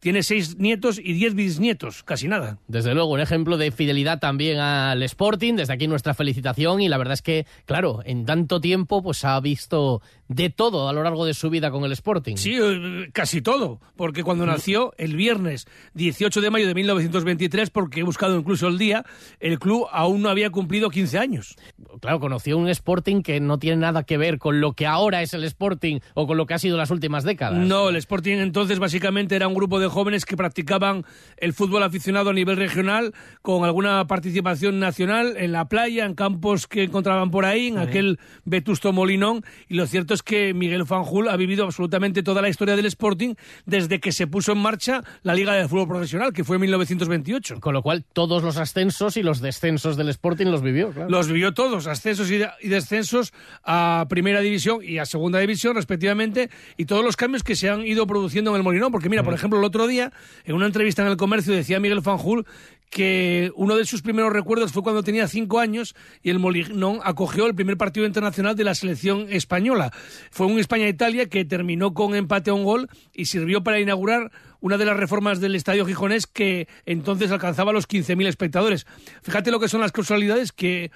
Tiene 0.00 0.22
seis 0.22 0.58
nietos 0.58 1.00
y 1.02 1.12
diez 1.12 1.34
bisnietos, 1.34 2.04
casi 2.04 2.28
nada. 2.28 2.58
Desde 2.68 2.94
luego, 2.94 3.10
un 3.10 3.18
ejemplo 3.18 3.56
de 3.56 3.72
fidelidad 3.72 4.20
también 4.20 4.60
al 4.60 5.02
Sporting. 5.02 5.54
Desde 5.54 5.72
aquí 5.72 5.88
nuestra 5.88 6.14
felicitación 6.14 6.80
y 6.80 6.88
la 6.88 6.98
verdad 6.98 7.14
es 7.14 7.22
que, 7.22 7.46
claro, 7.64 8.02
en 8.04 8.24
tanto 8.24 8.60
tiempo 8.60 9.02
pues 9.02 9.24
ha 9.24 9.40
visto 9.40 10.00
de 10.28 10.50
todo 10.50 10.88
a 10.88 10.92
lo 10.92 11.02
largo 11.02 11.26
de 11.26 11.34
su 11.34 11.50
vida 11.50 11.72
con 11.72 11.82
el 11.84 11.90
Sporting. 11.90 12.36
Sí, 12.36 12.56
eh, 12.60 13.08
casi 13.12 13.42
todo, 13.42 13.80
porque 13.96 14.22
cuando 14.22 14.46
nació 14.46 14.94
el 14.98 15.16
viernes 15.16 15.66
18 15.94 16.40
de 16.40 16.50
mayo 16.50 16.66
de 16.66 16.74
1923, 16.74 17.70
porque 17.70 18.00
he 18.00 18.02
buscado 18.02 18.38
incluso 18.38 18.68
el 18.68 18.78
día, 18.78 19.04
el 19.40 19.58
club 19.58 19.86
aún 19.90 20.22
no 20.22 20.28
había 20.28 20.50
cumplido 20.50 20.90
15 20.90 21.18
años. 21.18 21.56
Claro, 22.00 22.20
conoció 22.20 22.58
un 22.58 22.68
Sporting 22.68 23.22
que 23.22 23.40
no 23.40 23.58
tiene 23.58 23.78
nada 23.78 24.04
que 24.04 24.18
ver 24.18 24.38
con 24.38 24.60
lo 24.60 24.72
que 24.72 24.86
ahora 24.86 25.22
es 25.22 25.34
el 25.34 25.44
Sporting 25.44 26.00
o 26.14 26.26
con 26.26 26.36
lo 26.36 26.46
que 26.46 26.54
ha 26.54 26.58
sido 26.58 26.76
las 26.76 26.90
últimas 26.90 27.24
décadas. 27.24 27.58
No, 27.58 27.88
el 27.88 27.96
Sporting 27.96 28.38
entonces 28.38 28.78
básicamente 28.78 29.36
era 29.36 29.48
un 29.48 29.54
grupo 29.54 29.80
de 29.80 29.88
jóvenes 29.88 30.24
que 30.24 30.36
practicaban 30.36 31.04
el 31.36 31.52
fútbol 31.52 31.82
aficionado 31.82 32.30
a 32.30 32.32
nivel 32.32 32.56
regional, 32.56 33.14
con 33.42 33.64
alguna 33.64 34.06
participación 34.06 34.78
nacional 34.78 35.34
en 35.36 35.52
la 35.52 35.68
playa, 35.68 36.04
en 36.04 36.14
campos 36.14 36.66
que 36.66 36.84
encontraban 36.84 37.30
por 37.30 37.44
ahí, 37.44 37.68
en 37.68 37.78
aquel 37.78 38.18
vetusto 38.44 38.92
molinón, 38.92 39.44
y 39.68 39.74
lo 39.74 39.86
cierto 39.86 40.14
es 40.14 40.22
que 40.22 40.54
Miguel 40.54 40.86
Fanjul 40.86 41.28
ha 41.28 41.36
vivido 41.36 41.64
absolutamente 41.64 42.22
toda 42.22 42.42
la 42.42 42.48
historia 42.48 42.76
del 42.76 42.86
Sporting 42.86 43.34
desde 43.66 44.00
que 44.00 44.12
se 44.12 44.26
puso 44.26 44.52
en 44.52 44.58
marcha 44.58 45.02
la 45.22 45.34
Liga 45.34 45.54
de 45.54 45.57
Fútbol 45.66 45.88
Profesional, 45.88 46.32
que 46.32 46.44
fue 46.44 46.56
en 46.56 46.60
1928. 46.62 47.60
Con 47.60 47.72
lo 47.74 47.82
cual, 47.82 48.04
todos 48.12 48.42
los 48.42 48.58
ascensos 48.58 49.16
y 49.16 49.22
los 49.22 49.40
descensos 49.40 49.96
del 49.96 50.10
Sporting 50.10 50.46
los 50.46 50.62
vivió, 50.62 50.90
claro. 50.90 51.08
Los 51.10 51.26
vivió 51.28 51.54
todos, 51.54 51.86
ascensos 51.86 52.30
y, 52.30 52.36
de- 52.38 52.50
y 52.60 52.68
descensos 52.68 53.32
a 53.64 54.06
Primera 54.08 54.40
División 54.40 54.80
y 54.82 54.98
a 54.98 55.06
Segunda 55.06 55.38
División, 55.38 55.74
respectivamente, 55.74 56.50
y 56.76 56.84
todos 56.84 57.04
los 57.04 57.16
cambios 57.16 57.42
que 57.42 57.56
se 57.56 57.70
han 57.70 57.86
ido 57.86 58.06
produciendo 58.06 58.50
en 58.50 58.56
el 58.58 58.62
Molinón. 58.62 58.92
Porque 58.92 59.08
mira, 59.08 59.22
por 59.22 59.32
ejemplo, 59.34 59.58
el 59.58 59.64
otro 59.64 59.86
día, 59.86 60.12
en 60.44 60.54
una 60.54 60.66
entrevista 60.66 61.02
en 61.02 61.08
el 61.08 61.16
comercio, 61.16 61.54
decía 61.54 61.80
Miguel 61.80 62.02
Fanjul 62.02 62.44
que 62.90 63.52
uno 63.54 63.76
de 63.76 63.84
sus 63.84 64.02
primeros 64.02 64.32
recuerdos 64.32 64.72
fue 64.72 64.82
cuando 64.82 65.02
tenía 65.02 65.28
cinco 65.28 65.58
años 65.58 65.94
y 66.22 66.30
el 66.30 66.38
Molinón 66.38 67.00
acogió 67.02 67.46
el 67.46 67.54
primer 67.54 67.76
partido 67.76 68.06
internacional 68.06 68.56
de 68.56 68.64
la 68.64 68.74
selección 68.74 69.26
española. 69.30 69.92
Fue 70.30 70.46
un 70.46 70.58
España-Italia 70.58 71.28
que 71.28 71.44
terminó 71.44 71.94
con 71.94 72.14
empate 72.14 72.50
a 72.50 72.54
un 72.54 72.64
gol 72.64 72.88
y 73.12 73.26
sirvió 73.26 73.62
para 73.62 73.80
inaugurar 73.80 74.30
una 74.60 74.76
de 74.76 74.86
las 74.86 74.96
reformas 74.96 75.40
del 75.40 75.54
estadio 75.54 75.86
gijonés 75.86 76.26
que 76.26 76.68
entonces 76.86 77.30
alcanzaba 77.30 77.72
los 77.72 77.88
15.000 77.88 78.26
espectadores. 78.26 78.86
Fíjate 79.22 79.50
lo 79.50 79.60
que 79.60 79.68
son 79.68 79.80
las 79.80 79.92
causalidades 79.92 80.52
que 80.52 80.90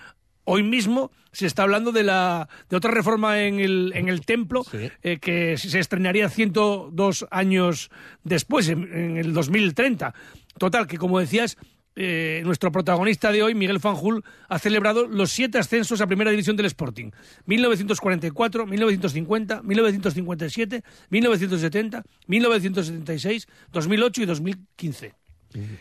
hoy 0.44 0.62
mismo 0.62 1.12
se 1.32 1.46
está 1.46 1.62
hablando 1.62 1.92
de 1.92 2.02
la 2.02 2.48
de 2.68 2.76
otra 2.76 2.90
reforma 2.90 3.42
en 3.42 3.60
el, 3.60 3.92
en 3.94 4.08
el 4.08 4.22
templo 4.22 4.64
eh, 5.02 5.18
que 5.18 5.56
se 5.56 5.78
estrenaría 5.78 6.28
102 6.28 7.26
años 7.30 7.90
después, 8.24 8.68
en, 8.68 8.92
en 8.92 9.16
el 9.16 9.32
2030. 9.32 10.14
Total, 10.58 10.86
que 10.86 10.98
como 10.98 11.18
decías, 11.18 11.56
eh, 11.94 12.42
nuestro 12.44 12.72
protagonista 12.72 13.32
de 13.32 13.42
hoy, 13.42 13.54
Miguel 13.54 13.80
Fanjul, 13.80 14.24
ha 14.48 14.58
celebrado 14.58 15.06
los 15.06 15.30
siete 15.30 15.58
ascensos 15.58 16.00
a 16.00 16.06
primera 16.06 16.30
división 16.30 16.56
del 16.56 16.66
Sporting. 16.66 17.10
1944, 17.46 18.66
1950, 18.66 19.62
1957, 19.62 20.82
1970, 21.10 22.02
1976, 22.26 23.48
2008 23.72 24.22
y 24.22 24.26
2015. 24.26 25.14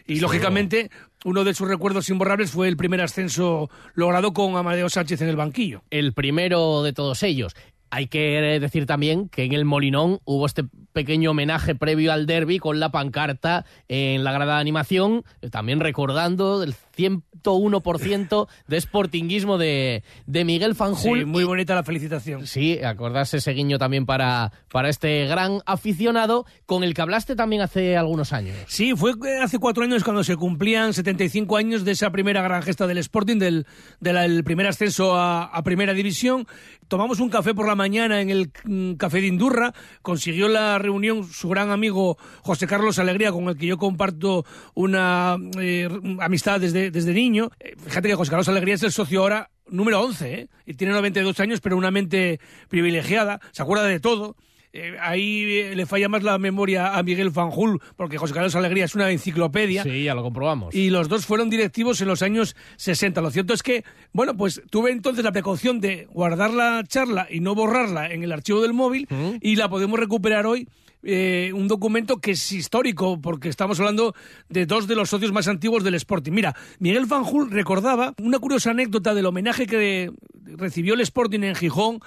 Y 0.05 0.19
lógicamente, 0.19 0.91
uno 1.23 1.43
de 1.43 1.53
sus 1.53 1.67
recuerdos 1.67 2.09
imborrables 2.09 2.51
fue 2.51 2.67
el 2.67 2.77
primer 2.77 3.01
ascenso 3.01 3.69
logrado 3.93 4.33
con 4.33 4.57
Amadeo 4.57 4.89
Sánchez 4.89 5.21
en 5.21 5.29
el 5.29 5.37
banquillo. 5.37 5.83
El 5.89 6.13
primero 6.13 6.83
de 6.83 6.93
todos 6.93 7.23
ellos. 7.23 7.55
Hay 7.89 8.07
que 8.07 8.59
decir 8.59 8.85
también 8.85 9.29
que 9.29 9.43
en 9.43 9.53
el 9.53 9.65
Molinón 9.65 10.19
hubo 10.23 10.45
este 10.45 10.63
pequeño 10.93 11.31
homenaje 11.31 11.75
previo 11.75 12.13
al 12.13 12.25
derby 12.25 12.59
con 12.59 12.79
la 12.79 12.91
pancarta 12.91 13.65
en 13.87 14.23
la 14.23 14.31
grada 14.31 14.55
de 14.55 14.61
animación, 14.61 15.23
eh, 15.41 15.49
también 15.49 15.79
recordando 15.79 16.63
el 16.63 16.75
101% 16.95 18.47
de 18.67 18.81
sportinguismo 18.81 19.57
de, 19.57 20.03
de 20.25 20.45
Miguel 20.45 20.75
Fanjul. 20.75 21.19
Sí, 21.19 21.25
muy 21.25 21.43
bonita 21.43 21.75
la 21.75 21.83
felicitación. 21.83 22.45
Sí, 22.47 22.79
acordarse 22.83 23.37
ese 23.37 23.51
guiño 23.51 23.77
también 23.77 24.05
para, 24.05 24.51
para 24.71 24.89
este 24.89 25.25
gran 25.25 25.59
aficionado 25.65 26.45
con 26.65 26.83
el 26.83 26.93
que 26.93 27.01
hablaste 27.01 27.35
también 27.35 27.61
hace 27.61 27.97
algunos 27.97 28.33
años. 28.33 28.55
Sí, 28.67 28.93
fue 28.95 29.13
hace 29.41 29.59
cuatro 29.59 29.83
años 29.83 30.03
cuando 30.03 30.23
se 30.23 30.35
cumplían 30.35 30.93
75 30.93 31.57
años 31.57 31.85
de 31.85 31.91
esa 31.91 32.11
primera 32.11 32.41
gran 32.41 32.61
gesta 32.61 32.87
del 32.87 32.97
Sporting, 32.99 33.37
del, 33.37 33.65
del 33.99 34.43
primer 34.43 34.67
ascenso 34.67 35.15
a, 35.15 35.45
a 35.45 35.63
Primera 35.63 35.93
División. 35.93 36.47
Tomamos 36.87 37.19
un 37.19 37.29
café 37.29 37.53
por 37.53 37.67
la 37.67 37.75
mañana 37.75 38.21
en 38.21 38.29
el 38.29 38.51
mm, 38.65 38.93
Café 38.95 39.21
de 39.21 39.27
Indurra. 39.27 39.73
Consiguió 40.01 40.49
la 40.49 40.77
reunión 40.81 41.23
su 41.23 41.49
gran 41.49 41.71
amigo 41.71 42.17
José 42.41 42.67
Carlos 42.67 42.99
Alegría, 42.99 43.31
con 43.31 43.47
el 43.49 43.57
que 43.57 43.67
yo 43.67 43.77
comparto 43.77 44.45
una 44.73 45.37
eh, 45.59 45.89
amistad 46.19 46.59
desde, 46.59 46.91
desde 46.91 47.13
niño. 47.13 47.51
Eh, 47.59 47.75
Fíjate 47.83 48.09
que 48.09 48.15
José 48.15 48.29
Carlos 48.29 48.49
Alegría 48.49 48.75
es 48.75 48.83
el 48.83 48.91
socio 48.91 49.21
ahora 49.21 49.49
número 49.67 50.01
11, 50.01 50.33
¿eh? 50.33 50.49
y 50.65 50.73
tiene 50.73 50.93
92 50.93 51.39
años, 51.39 51.61
pero 51.61 51.77
una 51.77 51.91
mente 51.91 52.39
privilegiada, 52.69 53.39
se 53.51 53.61
acuerda 53.61 53.85
de 53.85 53.99
todo. 53.99 54.35
Eh, 54.73 54.95
ahí 55.01 55.43
eh, 55.45 55.75
le 55.75 55.85
falla 55.85 56.07
más 56.07 56.23
la 56.23 56.37
memoria 56.37 56.95
a 56.97 57.03
Miguel 57.03 57.31
Fanjul, 57.31 57.81
porque 57.97 58.17
José 58.17 58.33
Carlos 58.33 58.55
Alegría 58.55 58.85
es 58.85 58.95
una 58.95 59.11
enciclopedia. 59.11 59.83
Sí, 59.83 60.03
ya 60.03 60.15
lo 60.15 60.23
comprobamos. 60.23 60.73
Y 60.73 60.89
los 60.89 61.09
dos 61.09 61.25
fueron 61.25 61.49
directivos 61.49 61.99
en 62.01 62.07
los 62.07 62.21
años 62.21 62.55
60. 62.77 63.19
Lo 63.21 63.31
cierto 63.31 63.53
es 63.53 63.63
que, 63.63 63.83
bueno, 64.13 64.37
pues 64.37 64.61
tuve 64.69 64.91
entonces 64.91 65.23
la 65.25 65.31
precaución 65.33 65.81
de 65.81 66.07
guardar 66.11 66.53
la 66.53 66.83
charla 66.87 67.27
y 67.29 67.41
no 67.41 67.53
borrarla 67.55 68.11
en 68.11 68.23
el 68.23 68.31
archivo 68.31 68.61
del 68.61 68.73
móvil 68.73 69.07
y 69.41 69.55
la 69.57 69.67
podemos 69.69 69.99
recuperar 69.99 70.45
hoy. 70.45 70.67
eh, 71.03 71.51
un 71.55 71.67
documento 71.67 72.17
que 72.21 72.31
es 72.31 72.51
histórico, 72.51 73.19
porque 73.19 73.49
estamos 73.49 73.79
hablando 73.79 74.13
de 74.49 74.67
dos 74.67 74.87
de 74.87 74.95
los 74.95 75.09
socios 75.09 75.31
más 75.31 75.47
antiguos 75.47 75.83
del 75.83 75.95
Sporting. 75.95 76.31
Mira, 76.31 76.55
Miguel 76.77 77.07
Fanjul 77.07 77.49
recordaba 77.49 78.13
una 78.21 78.37
curiosa 78.37 78.69
anécdota 78.69 79.15
del 79.15 79.25
homenaje 79.25 79.65
que 79.65 80.11
recibió 80.45 80.93
el 80.93 81.01
Sporting 81.01 81.39
en 81.41 81.55
Gijón 81.55 82.01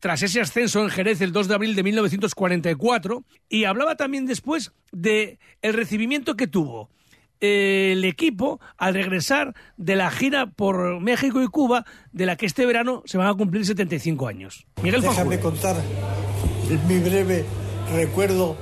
tras 0.00 0.22
ese 0.22 0.40
ascenso 0.40 0.82
en 0.82 0.90
Jerez 0.90 1.20
el 1.20 1.32
2 1.32 1.48
de 1.48 1.54
abril 1.54 1.76
de 1.76 1.82
1944 1.82 3.22
y 3.48 3.64
hablaba 3.64 3.96
también 3.96 4.26
después 4.26 4.72
de 4.90 5.38
el 5.62 5.74
recibimiento 5.74 6.36
que 6.36 6.46
tuvo 6.46 6.90
eh, 7.40 7.92
el 7.92 8.04
equipo 8.04 8.60
al 8.76 8.94
regresar 8.94 9.54
de 9.76 9.96
la 9.96 10.10
gira 10.10 10.46
por 10.46 11.00
México 11.00 11.42
y 11.42 11.46
Cuba 11.46 11.84
de 12.12 12.26
la 12.26 12.36
que 12.36 12.46
este 12.46 12.66
verano 12.66 13.02
se 13.04 13.18
van 13.18 13.28
a 13.28 13.34
cumplir 13.34 13.64
75 13.64 14.26
años. 14.26 14.66
Miguel 14.82 15.02
Déjame 15.02 15.38
contar 15.38 15.76
mi 16.88 16.98
breve 16.98 17.44
recuerdo 17.94 18.56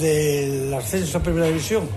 del 0.00 0.72
ascenso 0.74 1.18
a 1.18 1.22
Primera 1.22 1.46
División. 1.46 1.88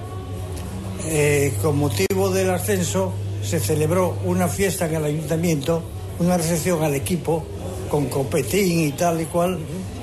Eh, 1.06 1.54
con 1.62 1.78
motivo 1.78 2.30
del 2.32 2.50
ascenso 2.50 3.14
se 3.44 3.60
celebró 3.60 4.18
una 4.26 4.48
fiesta 4.48 4.88
en 4.88 4.96
el 4.96 5.06
ayuntamiento, 5.06 5.84
una 6.20 6.38
recepción 6.38 6.84
al 6.84 6.96
equipo 6.96 7.46
con 7.90 8.06
copetín 8.08 8.88
y 8.88 8.92
tal 8.92 9.22
y 9.22 9.26
cual, 9.26 9.58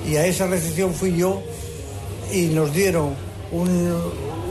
y 0.09 0.17
a 0.17 0.27
esa 0.27 0.47
recepción 0.47 0.93
fui 0.95 1.17
yo 1.17 1.41
y 2.33 2.47
nos 2.47 2.73
dieron 2.73 3.11
un- 3.53 3.95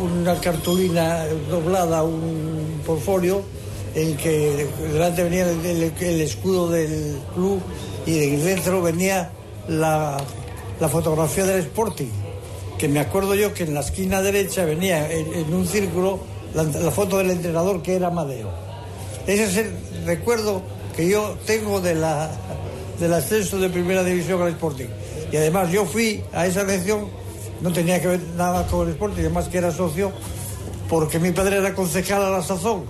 una 0.01 0.36
cartulina 0.39 1.25
doblada, 1.49 2.03
un 2.03 2.81
portfolio, 2.86 3.41
en 3.95 4.17
que 4.17 4.67
delante 4.91 5.23
venía 5.23 5.47
el, 5.49 6.21
escudo 6.21 6.69
del 6.69 7.17
club 7.36 7.61
y 8.05 8.13
dentro 8.38 8.81
venía 8.81 9.31
la, 9.67 10.17
la 10.79 10.89
fotografía 10.89 11.45
del 11.45 11.59
Sporting, 11.59 12.09
que 12.77 12.88
me 12.88 12.99
acuerdo 12.99 13.36
yo 13.36 13.53
que 13.53 13.63
en 13.63 13.73
la 13.75 13.81
esquina 13.81 14.21
derecha 14.21 14.65
venía 14.65 15.09
en, 15.11 15.53
un 15.53 15.67
círculo 15.67 16.19
la, 16.55 16.63
la 16.63 16.91
foto 16.91 17.17
del 17.19 17.29
entrenador 17.31 17.81
que 17.84 17.95
era 17.95 18.07
Amadeo. 18.07 18.49
Ese 19.27 19.43
es 19.45 19.57
el 19.57 19.73
recuerdo 20.05 20.61
que 20.97 21.07
yo 21.07 21.36
tengo 21.45 21.79
de 21.79 21.95
la, 21.95 22.31
del 22.99 23.13
ascenso 23.13 23.57
de 23.57 23.69
primera 23.69 24.03
división 24.03 24.41
al 24.41 24.49
Sporting. 24.49 24.87
Y 25.31 25.37
además 25.37 25.71
yo 25.71 25.85
fui 25.85 26.23
a 26.33 26.45
esa 26.45 26.61
elección, 26.61 27.07
no 27.61 27.71
tenía 27.71 28.01
que 28.01 28.07
ver 28.07 28.19
nada 28.37 28.65
con 28.67 28.87
el 28.87 28.93
Sporting, 28.93 29.21
además 29.21 29.47
que 29.49 29.57
era 29.57 29.71
socio, 29.71 30.11
porque 30.89 31.19
mi 31.19 31.31
padre 31.31 31.57
era 31.57 31.73
concejal 31.73 32.23
a 32.23 32.29
la 32.29 32.41
sazón. 32.43 32.83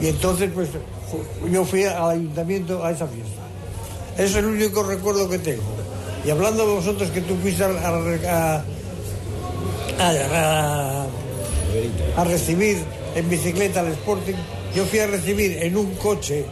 Y 0.00 0.08
entonces 0.08 0.50
pues 0.54 0.68
yo 1.50 1.64
fui 1.64 1.84
al 1.84 2.10
ayuntamiento 2.10 2.84
a 2.84 2.90
esa 2.90 3.06
fiesta. 3.06 3.42
Es 4.16 4.34
el 4.34 4.46
único 4.46 4.82
recuerdo 4.82 5.28
que 5.28 5.38
tengo. 5.38 5.62
Y 6.24 6.30
hablando 6.30 6.66
de 6.66 6.74
vosotros 6.74 7.10
que 7.10 7.20
tú 7.20 7.34
fuiste 7.42 7.64
a- 7.64 7.68
a- 7.68 8.62
a- 9.98 11.06
a 12.16 12.24
recibir 12.24 12.78
en 13.14 13.28
bicicleta 13.28 13.80
al 13.80 13.88
Sporting, 13.88 14.34
yo 14.74 14.84
fui 14.86 14.98
a 15.00 15.06
recibir 15.06 15.58
en 15.62 15.76
un 15.76 15.94
coche 15.96 16.44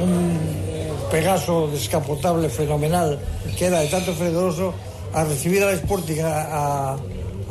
un 0.00 0.69
Pegaso 1.10 1.68
descapotable 1.68 2.48
fenomenal 2.48 3.18
que 3.58 3.66
era 3.66 3.80
de 3.80 3.88
tanto 3.88 4.12
fredoroso 4.14 4.72
a 5.12 5.24
recibir 5.24 5.62
al 5.64 5.74
Sporting 5.74 6.20
a- 6.22 6.92
a- 6.94 6.98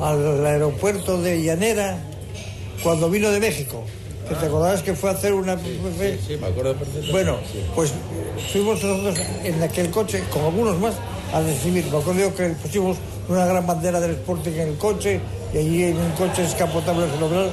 al 0.01 0.45
aeropuerto 0.45 1.22
de 1.22 1.41
Llanera 1.43 1.97
cuando 2.82 3.10
vino 3.10 3.30
de 3.32 3.39
México. 3.39 3.84
Que 4.30 4.36
te 4.36 4.45
acordarás 4.45 4.82
que 4.84 4.93
fue 4.93 5.10
a 5.10 5.14
hacer 5.14 5.34
una... 5.34 5.57
Sí, 5.57 6.38
me 6.39 6.47
acuerdo 6.47 6.74
perfectamente. 6.76 7.12
Bueno, 7.12 7.38
pues 7.76 7.91
fuimos 8.53 8.82
nosotros 8.84 9.18
en 9.43 9.62
aquel 9.64 9.89
coche, 9.89 10.24
con 10.32 10.43
algunos 10.43 10.78
más, 10.80 10.93
a 11.34 11.41
recibir. 11.41 11.86
Me 11.91 11.97
acuerdo 11.97 12.34
que 12.36 12.49
pusimos 12.49 12.97
una 13.28 13.45
gran 13.45 13.66
bandera 13.66 13.99
del 13.99 14.12
Sporting 14.12 14.51
en 14.51 14.68
el 14.70 14.78
coche 14.78 15.20
y 15.53 15.57
allí 15.57 15.84
en 15.86 15.97
un 15.97 16.12
coche 16.12 16.43
descapotable 16.43 17.07
fenomenal. 17.07 17.49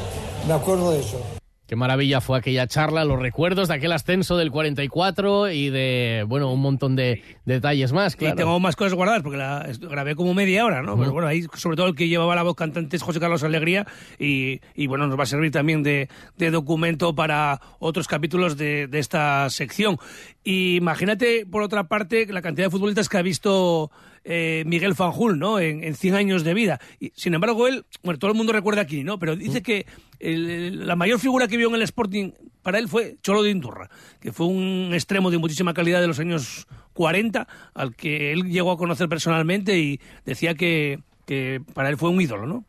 Me 0.46 0.52
acuerdo 0.52 0.92
de 0.92 1.00
eso. 1.00 1.18
Qué 1.66 1.74
maravilla 1.74 2.20
fue 2.20 2.38
aquella 2.38 2.68
charla, 2.68 3.04
los 3.04 3.18
recuerdos 3.18 3.66
de 3.66 3.74
aquel 3.74 3.90
ascenso 3.90 4.36
del 4.36 4.52
44 4.52 5.50
y 5.50 5.68
de, 5.70 6.24
bueno, 6.28 6.52
un 6.52 6.60
montón 6.60 6.94
de 6.94 7.24
detalles 7.44 7.92
más, 7.92 8.14
claro. 8.14 8.34
Y 8.34 8.36
tengo 8.36 8.60
más 8.60 8.76
cosas 8.76 8.94
guardadas 8.94 9.22
porque 9.22 9.38
la 9.38 9.66
grabé 9.80 10.14
como 10.14 10.32
media 10.32 10.64
hora, 10.64 10.82
¿no? 10.82 10.96
Pero 10.96 11.12
bueno, 11.12 11.26
ahí 11.26 11.44
sobre 11.54 11.76
todo 11.76 11.88
el 11.88 11.96
que 11.96 12.06
llevaba 12.06 12.36
la 12.36 12.44
voz 12.44 12.54
cantante 12.54 12.96
es 12.96 13.02
José 13.02 13.18
Carlos 13.18 13.42
Alegría 13.42 13.84
y, 14.16 14.60
y, 14.76 14.86
bueno, 14.86 15.08
nos 15.08 15.18
va 15.18 15.24
a 15.24 15.26
servir 15.26 15.50
también 15.50 15.82
de, 15.82 16.08
de 16.36 16.50
documento 16.52 17.16
para 17.16 17.60
otros 17.80 18.06
capítulos 18.06 18.56
de, 18.56 18.86
de 18.86 18.98
esta 19.00 19.50
sección. 19.50 19.98
Y 20.44 20.76
imagínate, 20.76 21.46
por 21.46 21.62
otra 21.62 21.88
parte, 21.88 22.26
la 22.30 22.42
cantidad 22.42 22.66
de 22.66 22.70
futbolistas 22.70 23.08
que 23.08 23.18
ha 23.18 23.22
visto 23.22 23.90
eh, 24.28 24.64
Miguel 24.66 24.94
Fanjul, 24.96 25.38
¿no? 25.38 25.60
En, 25.60 25.84
en 25.84 25.94
100 25.94 26.14
años 26.16 26.42
de 26.44 26.52
vida. 26.52 26.80
Y, 26.98 27.12
sin 27.14 27.34
embargo, 27.34 27.68
él, 27.68 27.84
bueno, 28.02 28.18
todo 28.18 28.30
el 28.32 28.36
mundo 28.36 28.52
recuerda 28.52 28.82
aquí, 28.82 29.04
¿no? 29.04 29.18
Pero 29.20 29.36
dice 29.36 29.62
que 29.62 29.86
el- 30.18 30.50
el- 30.50 30.86
la 30.88 30.96
mayor 30.96 31.20
figura 31.20 31.46
que 31.46 31.56
vio 31.56 31.68
en 31.68 31.76
el 31.76 31.82
Sporting 31.82 32.32
para 32.62 32.78
él 32.80 32.88
fue 32.88 33.16
Cholo 33.22 33.42
de 33.44 33.50
Indurra, 33.50 33.88
que 34.20 34.32
fue 34.32 34.46
un 34.46 34.90
extremo 34.92 35.30
de 35.30 35.38
muchísima 35.38 35.72
calidad 35.74 36.00
de 36.00 36.08
los 36.08 36.18
años 36.18 36.66
40, 36.94 37.46
al 37.74 37.94
que 37.94 38.32
él 38.32 38.50
llegó 38.50 38.72
a 38.72 38.76
conocer 38.76 39.08
personalmente 39.08 39.78
y 39.78 40.00
decía 40.24 40.54
que, 40.54 40.98
que 41.24 41.62
para 41.74 41.88
él 41.88 41.96
fue 41.96 42.10
un 42.10 42.20
ídolo, 42.20 42.46
¿no? 42.46 42.64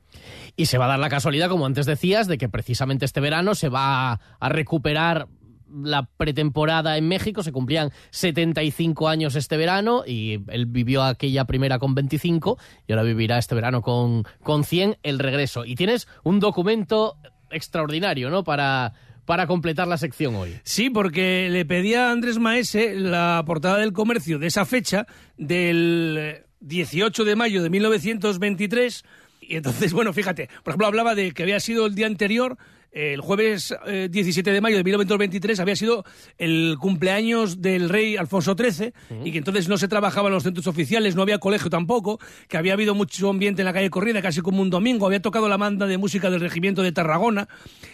Y 0.55 0.65
se 0.67 0.77
va 0.77 0.85
a 0.85 0.89
dar 0.89 0.99
la 0.99 1.09
casualidad, 1.09 1.49
como 1.49 1.65
antes 1.65 1.85
decías, 1.87 2.27
de 2.27 2.37
que 2.37 2.49
precisamente 2.49 3.05
este 3.05 3.19
verano 3.21 3.55
se 3.55 3.69
va 3.69 4.19
a 4.39 4.49
recuperar 4.49 5.27
la 5.69 6.07
pretemporada 6.17 6.97
en 6.97 7.07
México, 7.07 7.43
se 7.43 7.51
cumplían 7.51 7.91
75 8.11 9.07
años 9.07 9.35
este 9.35 9.57
verano 9.57 10.03
y 10.05 10.39
él 10.47 10.65
vivió 10.65 11.03
aquella 11.03 11.45
primera 11.45 11.79
con 11.79 11.95
25 11.95 12.57
y 12.87 12.91
ahora 12.91 13.03
vivirá 13.03 13.37
este 13.37 13.55
verano 13.55 13.81
con, 13.81 14.25
con 14.43 14.63
100 14.63 14.97
el 15.03 15.19
regreso. 15.19 15.65
Y 15.65 15.75
tienes 15.75 16.07
un 16.23 16.39
documento 16.39 17.17
extraordinario, 17.49 18.29
¿no? 18.29 18.43
Para, 18.43 18.93
para 19.25 19.47
completar 19.47 19.87
la 19.87 19.97
sección 19.97 20.35
hoy. 20.35 20.59
Sí, 20.63 20.89
porque 20.89 21.49
le 21.49 21.65
pedía 21.65 22.07
a 22.07 22.11
Andrés 22.11 22.39
Maese 22.39 22.95
la 22.95 23.43
portada 23.45 23.77
del 23.77 23.93
comercio 23.93 24.39
de 24.39 24.47
esa 24.47 24.65
fecha, 24.65 25.05
del 25.37 26.43
18 26.61 27.25
de 27.25 27.35
mayo 27.35 27.63
de 27.63 27.69
1923. 27.69 29.03
Y 29.41 29.55
entonces, 29.57 29.93
bueno, 29.93 30.13
fíjate, 30.13 30.49
por 30.63 30.71
ejemplo, 30.71 30.87
hablaba 30.87 31.15
de 31.15 31.31
que 31.31 31.43
había 31.43 31.59
sido 31.59 31.85
el 31.85 31.95
día 31.95 32.07
anterior, 32.07 32.57
el 32.91 33.21
jueves 33.21 33.75
eh, 33.85 34.07
17 34.09 34.51
de 34.51 34.61
mayo 34.61 34.77
de 34.77 34.83
1923, 34.83 35.59
había 35.59 35.75
sido 35.75 36.05
el 36.37 36.77
cumpleaños 36.79 37.61
del 37.61 37.89
rey 37.89 38.17
Alfonso 38.17 38.55
XIII 38.57 38.93
y 39.23 39.31
que 39.31 39.37
entonces 39.37 39.67
no 39.67 39.77
se 39.77 39.87
trabajaba 39.87 40.27
en 40.29 40.33
los 40.33 40.43
centros 40.43 40.67
oficiales, 40.67 41.15
no 41.15 41.21
había 41.21 41.39
colegio 41.39 41.69
tampoco, 41.69 42.19
que 42.47 42.57
había 42.57 42.73
habido 42.73 42.95
mucho 42.95 43.29
ambiente 43.29 43.61
en 43.61 43.65
la 43.65 43.73
calle 43.73 43.89
Corrida, 43.89 44.21
casi 44.21 44.41
como 44.41 44.61
un 44.61 44.69
domingo, 44.69 45.05
había 45.05 45.21
tocado 45.21 45.47
la 45.47 45.57
banda 45.57 45.85
de 45.85 45.97
música 45.97 46.29
del 46.29 46.39
regimiento 46.39 46.81
de 46.81 46.91
Tarragona. 46.91 47.47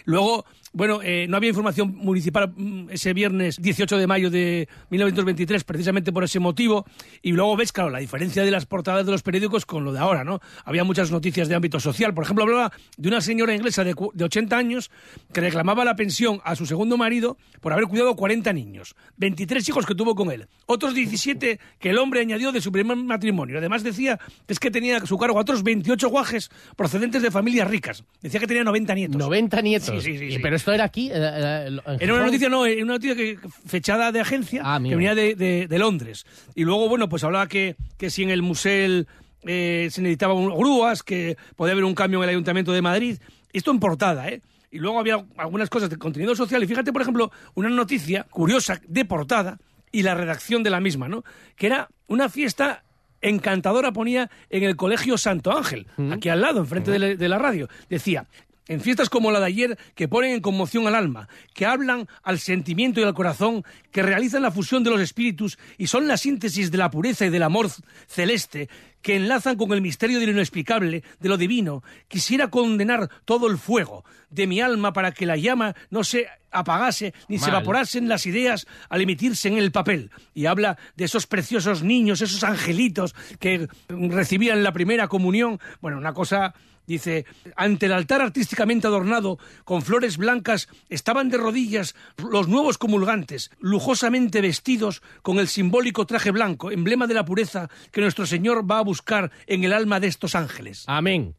Luego, 0.04 0.44
bueno, 0.72 1.00
eh, 1.04 1.26
no 1.28 1.36
había 1.36 1.50
información 1.50 1.94
municipal 1.96 2.52
mm, 2.54 2.90
ese 2.90 3.12
viernes 3.12 3.62
18 3.62 3.96
de 3.96 4.06
mayo 4.08 4.28
de 4.28 4.68
1923, 4.90 5.62
precisamente 5.62 6.12
por 6.12 6.24
ese 6.24 6.40
motivo. 6.40 6.84
Y 7.22 7.30
luego 7.30 7.56
ves, 7.56 7.72
claro, 7.72 7.90
la 7.90 8.00
diferencia 8.00 8.42
de 8.42 8.50
las 8.50 8.66
portadas 8.66 9.06
de 9.06 9.12
los 9.12 9.22
periódicos 9.22 9.66
con 9.66 9.84
lo 9.84 9.92
de 9.92 10.00
ahora, 10.00 10.24
¿no? 10.24 10.40
Había 10.64 10.82
muchas 10.82 11.12
noticias 11.12 11.48
de 11.48 11.54
ámbito 11.54 11.78
social. 11.78 12.12
Por 12.12 12.24
ejemplo, 12.24 12.42
hablaba 12.42 12.72
de 12.96 13.08
una 13.08 13.20
señora 13.20 13.54
inglesa 13.54 13.84
de, 13.84 13.94
de 14.14 14.24
80 14.24 14.56
años 14.56 14.83
que 15.32 15.40
reclamaba 15.40 15.84
la 15.84 15.96
pensión 15.96 16.40
a 16.44 16.56
su 16.56 16.66
segundo 16.66 16.96
marido 16.96 17.36
por 17.60 17.72
haber 17.72 17.86
cuidado 17.86 18.14
40 18.16 18.52
niños, 18.52 18.94
23 19.16 19.68
hijos 19.68 19.86
que 19.86 19.94
tuvo 19.94 20.14
con 20.14 20.30
él, 20.30 20.46
otros 20.66 20.94
17 20.94 21.58
que 21.78 21.90
el 21.90 21.98
hombre 21.98 22.20
añadió 22.20 22.52
de 22.52 22.60
su 22.60 22.70
primer 22.72 22.96
matrimonio. 22.96 23.58
Además 23.58 23.82
decía 23.82 24.18
que 24.46 24.52
es 24.52 24.58
que 24.58 24.70
tenía 24.70 24.98
a 24.98 25.06
su 25.06 25.18
cargo 25.18 25.38
a 25.38 25.40
otros 25.42 25.62
28 25.62 26.08
guajes 26.08 26.50
procedentes 26.76 27.22
de 27.22 27.30
familias 27.30 27.68
ricas. 27.68 28.04
Decía 28.22 28.40
que 28.40 28.46
tenía 28.46 28.64
90 28.64 28.94
nietos. 28.94 29.16
90 29.16 29.60
nietos. 29.62 30.02
Sí, 30.04 30.18
sí, 30.18 30.30
sí. 30.32 30.38
Pero 30.40 30.56
esto 30.56 30.72
era 30.72 30.84
aquí. 30.84 31.10
eh, 31.12 31.14
eh, 31.16 31.78
Era 32.00 32.14
una 32.14 32.24
noticia, 32.26 32.48
no, 32.48 32.66
era 32.66 32.82
una 32.82 32.94
noticia 32.94 33.16
que, 33.16 33.38
fechada 33.66 34.12
de 34.12 34.20
agencia 34.20 34.62
que 34.62 34.68
amigo. 34.68 34.96
venía 34.96 35.14
de, 35.14 35.34
de- 35.34 35.66
de 35.68 35.78
Londres. 35.78 36.26
Y 36.54 36.64
luego, 36.64 36.88
bueno, 36.88 37.08
pues 37.08 37.24
hablaba 37.24 37.46
que, 37.48 37.76
que 37.98 38.10
si 38.10 38.22
en 38.22 38.30
el 38.30 38.42
museo 38.42 39.04
eh, 39.46 39.88
se 39.90 40.00
necesitaban 40.02 40.44
grúas, 40.56 41.02
que 41.02 41.36
podía 41.56 41.72
haber 41.72 41.84
un 41.84 41.94
cambio 41.94 42.18
en 42.20 42.24
el 42.24 42.30
Ayuntamiento 42.30 42.72
de 42.72 42.82
Madrid. 42.82 43.18
Esto 43.52 43.70
en 43.70 43.78
portada, 43.78 44.28
¿eh? 44.28 44.40
Y 44.74 44.78
luego 44.78 44.98
había 44.98 45.24
algunas 45.36 45.70
cosas 45.70 45.88
de 45.88 45.96
contenido 45.96 46.34
social. 46.34 46.62
Y 46.62 46.66
fíjate, 46.66 46.92
por 46.92 47.00
ejemplo, 47.02 47.30
una 47.54 47.68
noticia 47.68 48.24
curiosa 48.24 48.80
de 48.88 49.04
portada 49.04 49.58
y 49.92 50.02
la 50.02 50.14
redacción 50.14 50.62
de 50.64 50.70
la 50.70 50.80
misma, 50.80 51.08
¿no? 51.08 51.24
Que 51.56 51.66
era 51.66 51.88
una 52.08 52.28
fiesta 52.28 52.82
encantadora, 53.20 53.92
ponía 53.92 54.30
en 54.50 54.64
el 54.64 54.76
Colegio 54.76 55.16
Santo 55.16 55.56
Ángel, 55.56 55.86
aquí 56.12 56.28
al 56.28 56.40
lado, 56.40 56.58
enfrente 56.60 56.90
de 56.90 56.98
la- 56.98 57.14
de 57.14 57.28
la 57.28 57.38
radio. 57.38 57.68
Decía, 57.88 58.26
en 58.68 58.80
fiestas 58.80 59.10
como 59.10 59.30
la 59.30 59.40
de 59.40 59.46
ayer, 59.46 59.78
que 59.94 60.08
ponen 60.08 60.32
en 60.32 60.40
conmoción 60.40 60.86
al 60.86 60.94
alma, 60.94 61.28
que 61.52 61.66
hablan 61.66 62.08
al 62.22 62.38
sentimiento 62.38 63.00
y 63.00 63.04
al 63.04 63.14
corazón, 63.14 63.64
que 63.90 64.02
realizan 64.02 64.42
la 64.42 64.50
fusión 64.50 64.82
de 64.84 64.90
los 64.90 65.00
espíritus 65.00 65.58
y 65.78 65.86
son 65.86 66.08
la 66.08 66.16
síntesis 66.16 66.70
de 66.70 66.78
la 66.78 66.90
pureza 66.90 67.26
y 67.26 67.30
del 67.30 67.42
amor 67.42 67.68
celeste, 68.06 68.68
que 69.02 69.16
enlazan 69.16 69.56
con 69.56 69.70
el 69.72 69.82
misterio 69.82 70.18
de 70.18 70.24
lo 70.26 70.32
inexplicable, 70.32 71.02
de 71.20 71.28
lo 71.28 71.36
divino, 71.36 71.82
quisiera 72.08 72.48
condenar 72.48 73.10
todo 73.26 73.48
el 73.48 73.58
fuego 73.58 74.02
de 74.30 74.46
mi 74.46 74.62
alma 74.62 74.94
para 74.94 75.12
que 75.12 75.26
la 75.26 75.36
llama 75.36 75.74
no 75.90 76.04
se 76.04 76.26
apagase 76.50 77.12
ni 77.28 77.38
se 77.38 77.50
evaporasen 77.50 78.08
las 78.08 78.24
ideas 78.24 78.66
al 78.88 79.02
emitirse 79.02 79.48
en 79.48 79.58
el 79.58 79.72
papel. 79.72 80.10
Y 80.32 80.46
habla 80.46 80.78
de 80.96 81.04
esos 81.04 81.26
preciosos 81.26 81.82
niños, 81.82 82.22
esos 82.22 82.44
angelitos 82.44 83.14
que 83.38 83.68
recibían 83.88 84.62
la 84.62 84.72
primera 84.72 85.06
comunión. 85.06 85.60
Bueno, 85.82 85.98
una 85.98 86.14
cosa 86.14 86.54
Dice, 86.86 87.24
ante 87.56 87.86
el 87.86 87.92
altar 87.92 88.20
artísticamente 88.20 88.86
adornado 88.86 89.38
con 89.64 89.82
flores 89.82 90.16
blancas 90.16 90.68
estaban 90.88 91.30
de 91.30 91.38
rodillas 91.38 91.94
los 92.30 92.48
nuevos 92.48 92.78
comulgantes, 92.78 93.50
lujosamente 93.58 94.40
vestidos 94.40 95.02
con 95.22 95.38
el 95.38 95.48
simbólico 95.48 96.06
traje 96.06 96.30
blanco, 96.30 96.70
emblema 96.70 97.06
de 97.06 97.14
la 97.14 97.24
pureza 97.24 97.70
que 97.90 98.00
nuestro 98.00 98.26
Señor 98.26 98.70
va 98.70 98.78
a 98.78 98.82
buscar 98.82 99.30
en 99.46 99.64
el 99.64 99.72
alma 99.72 100.00
de 100.00 100.08
estos 100.08 100.34
ángeles. 100.34 100.84
Amén. 100.86 101.34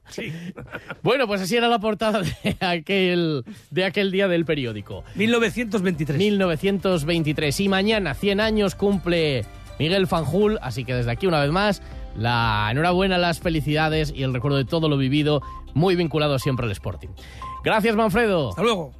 Bueno, 1.03 1.27
pues 1.27 1.41
así 1.41 1.55
era 1.55 1.67
la 1.67 1.79
portada 1.79 2.21
de 2.21 2.57
aquel, 2.59 3.43
de 3.69 3.85
aquel 3.85 4.11
día 4.11 4.27
del 4.27 4.45
periódico. 4.45 5.03
1923. 5.15 6.17
1923. 6.17 7.59
Y 7.59 7.69
mañana, 7.69 8.13
100 8.13 8.39
años, 8.39 8.75
cumple 8.75 9.45
Miguel 9.79 10.07
Fanjul. 10.07 10.57
Así 10.61 10.85
que 10.85 10.93
desde 10.93 11.11
aquí, 11.11 11.27
una 11.27 11.41
vez 11.41 11.51
más, 11.51 11.81
la 12.15 12.67
enhorabuena, 12.71 13.17
las 13.17 13.39
felicidades 13.39 14.13
y 14.15 14.23
el 14.23 14.33
recuerdo 14.33 14.57
de 14.57 14.65
todo 14.65 14.89
lo 14.89 14.97
vivido, 14.97 15.41
muy 15.73 15.95
vinculado 15.95 16.39
siempre 16.39 16.65
al 16.65 16.71
Sporting. 16.71 17.09
Gracias, 17.63 17.95
Manfredo. 17.95 18.49
Hasta 18.49 18.63
luego. 18.63 18.93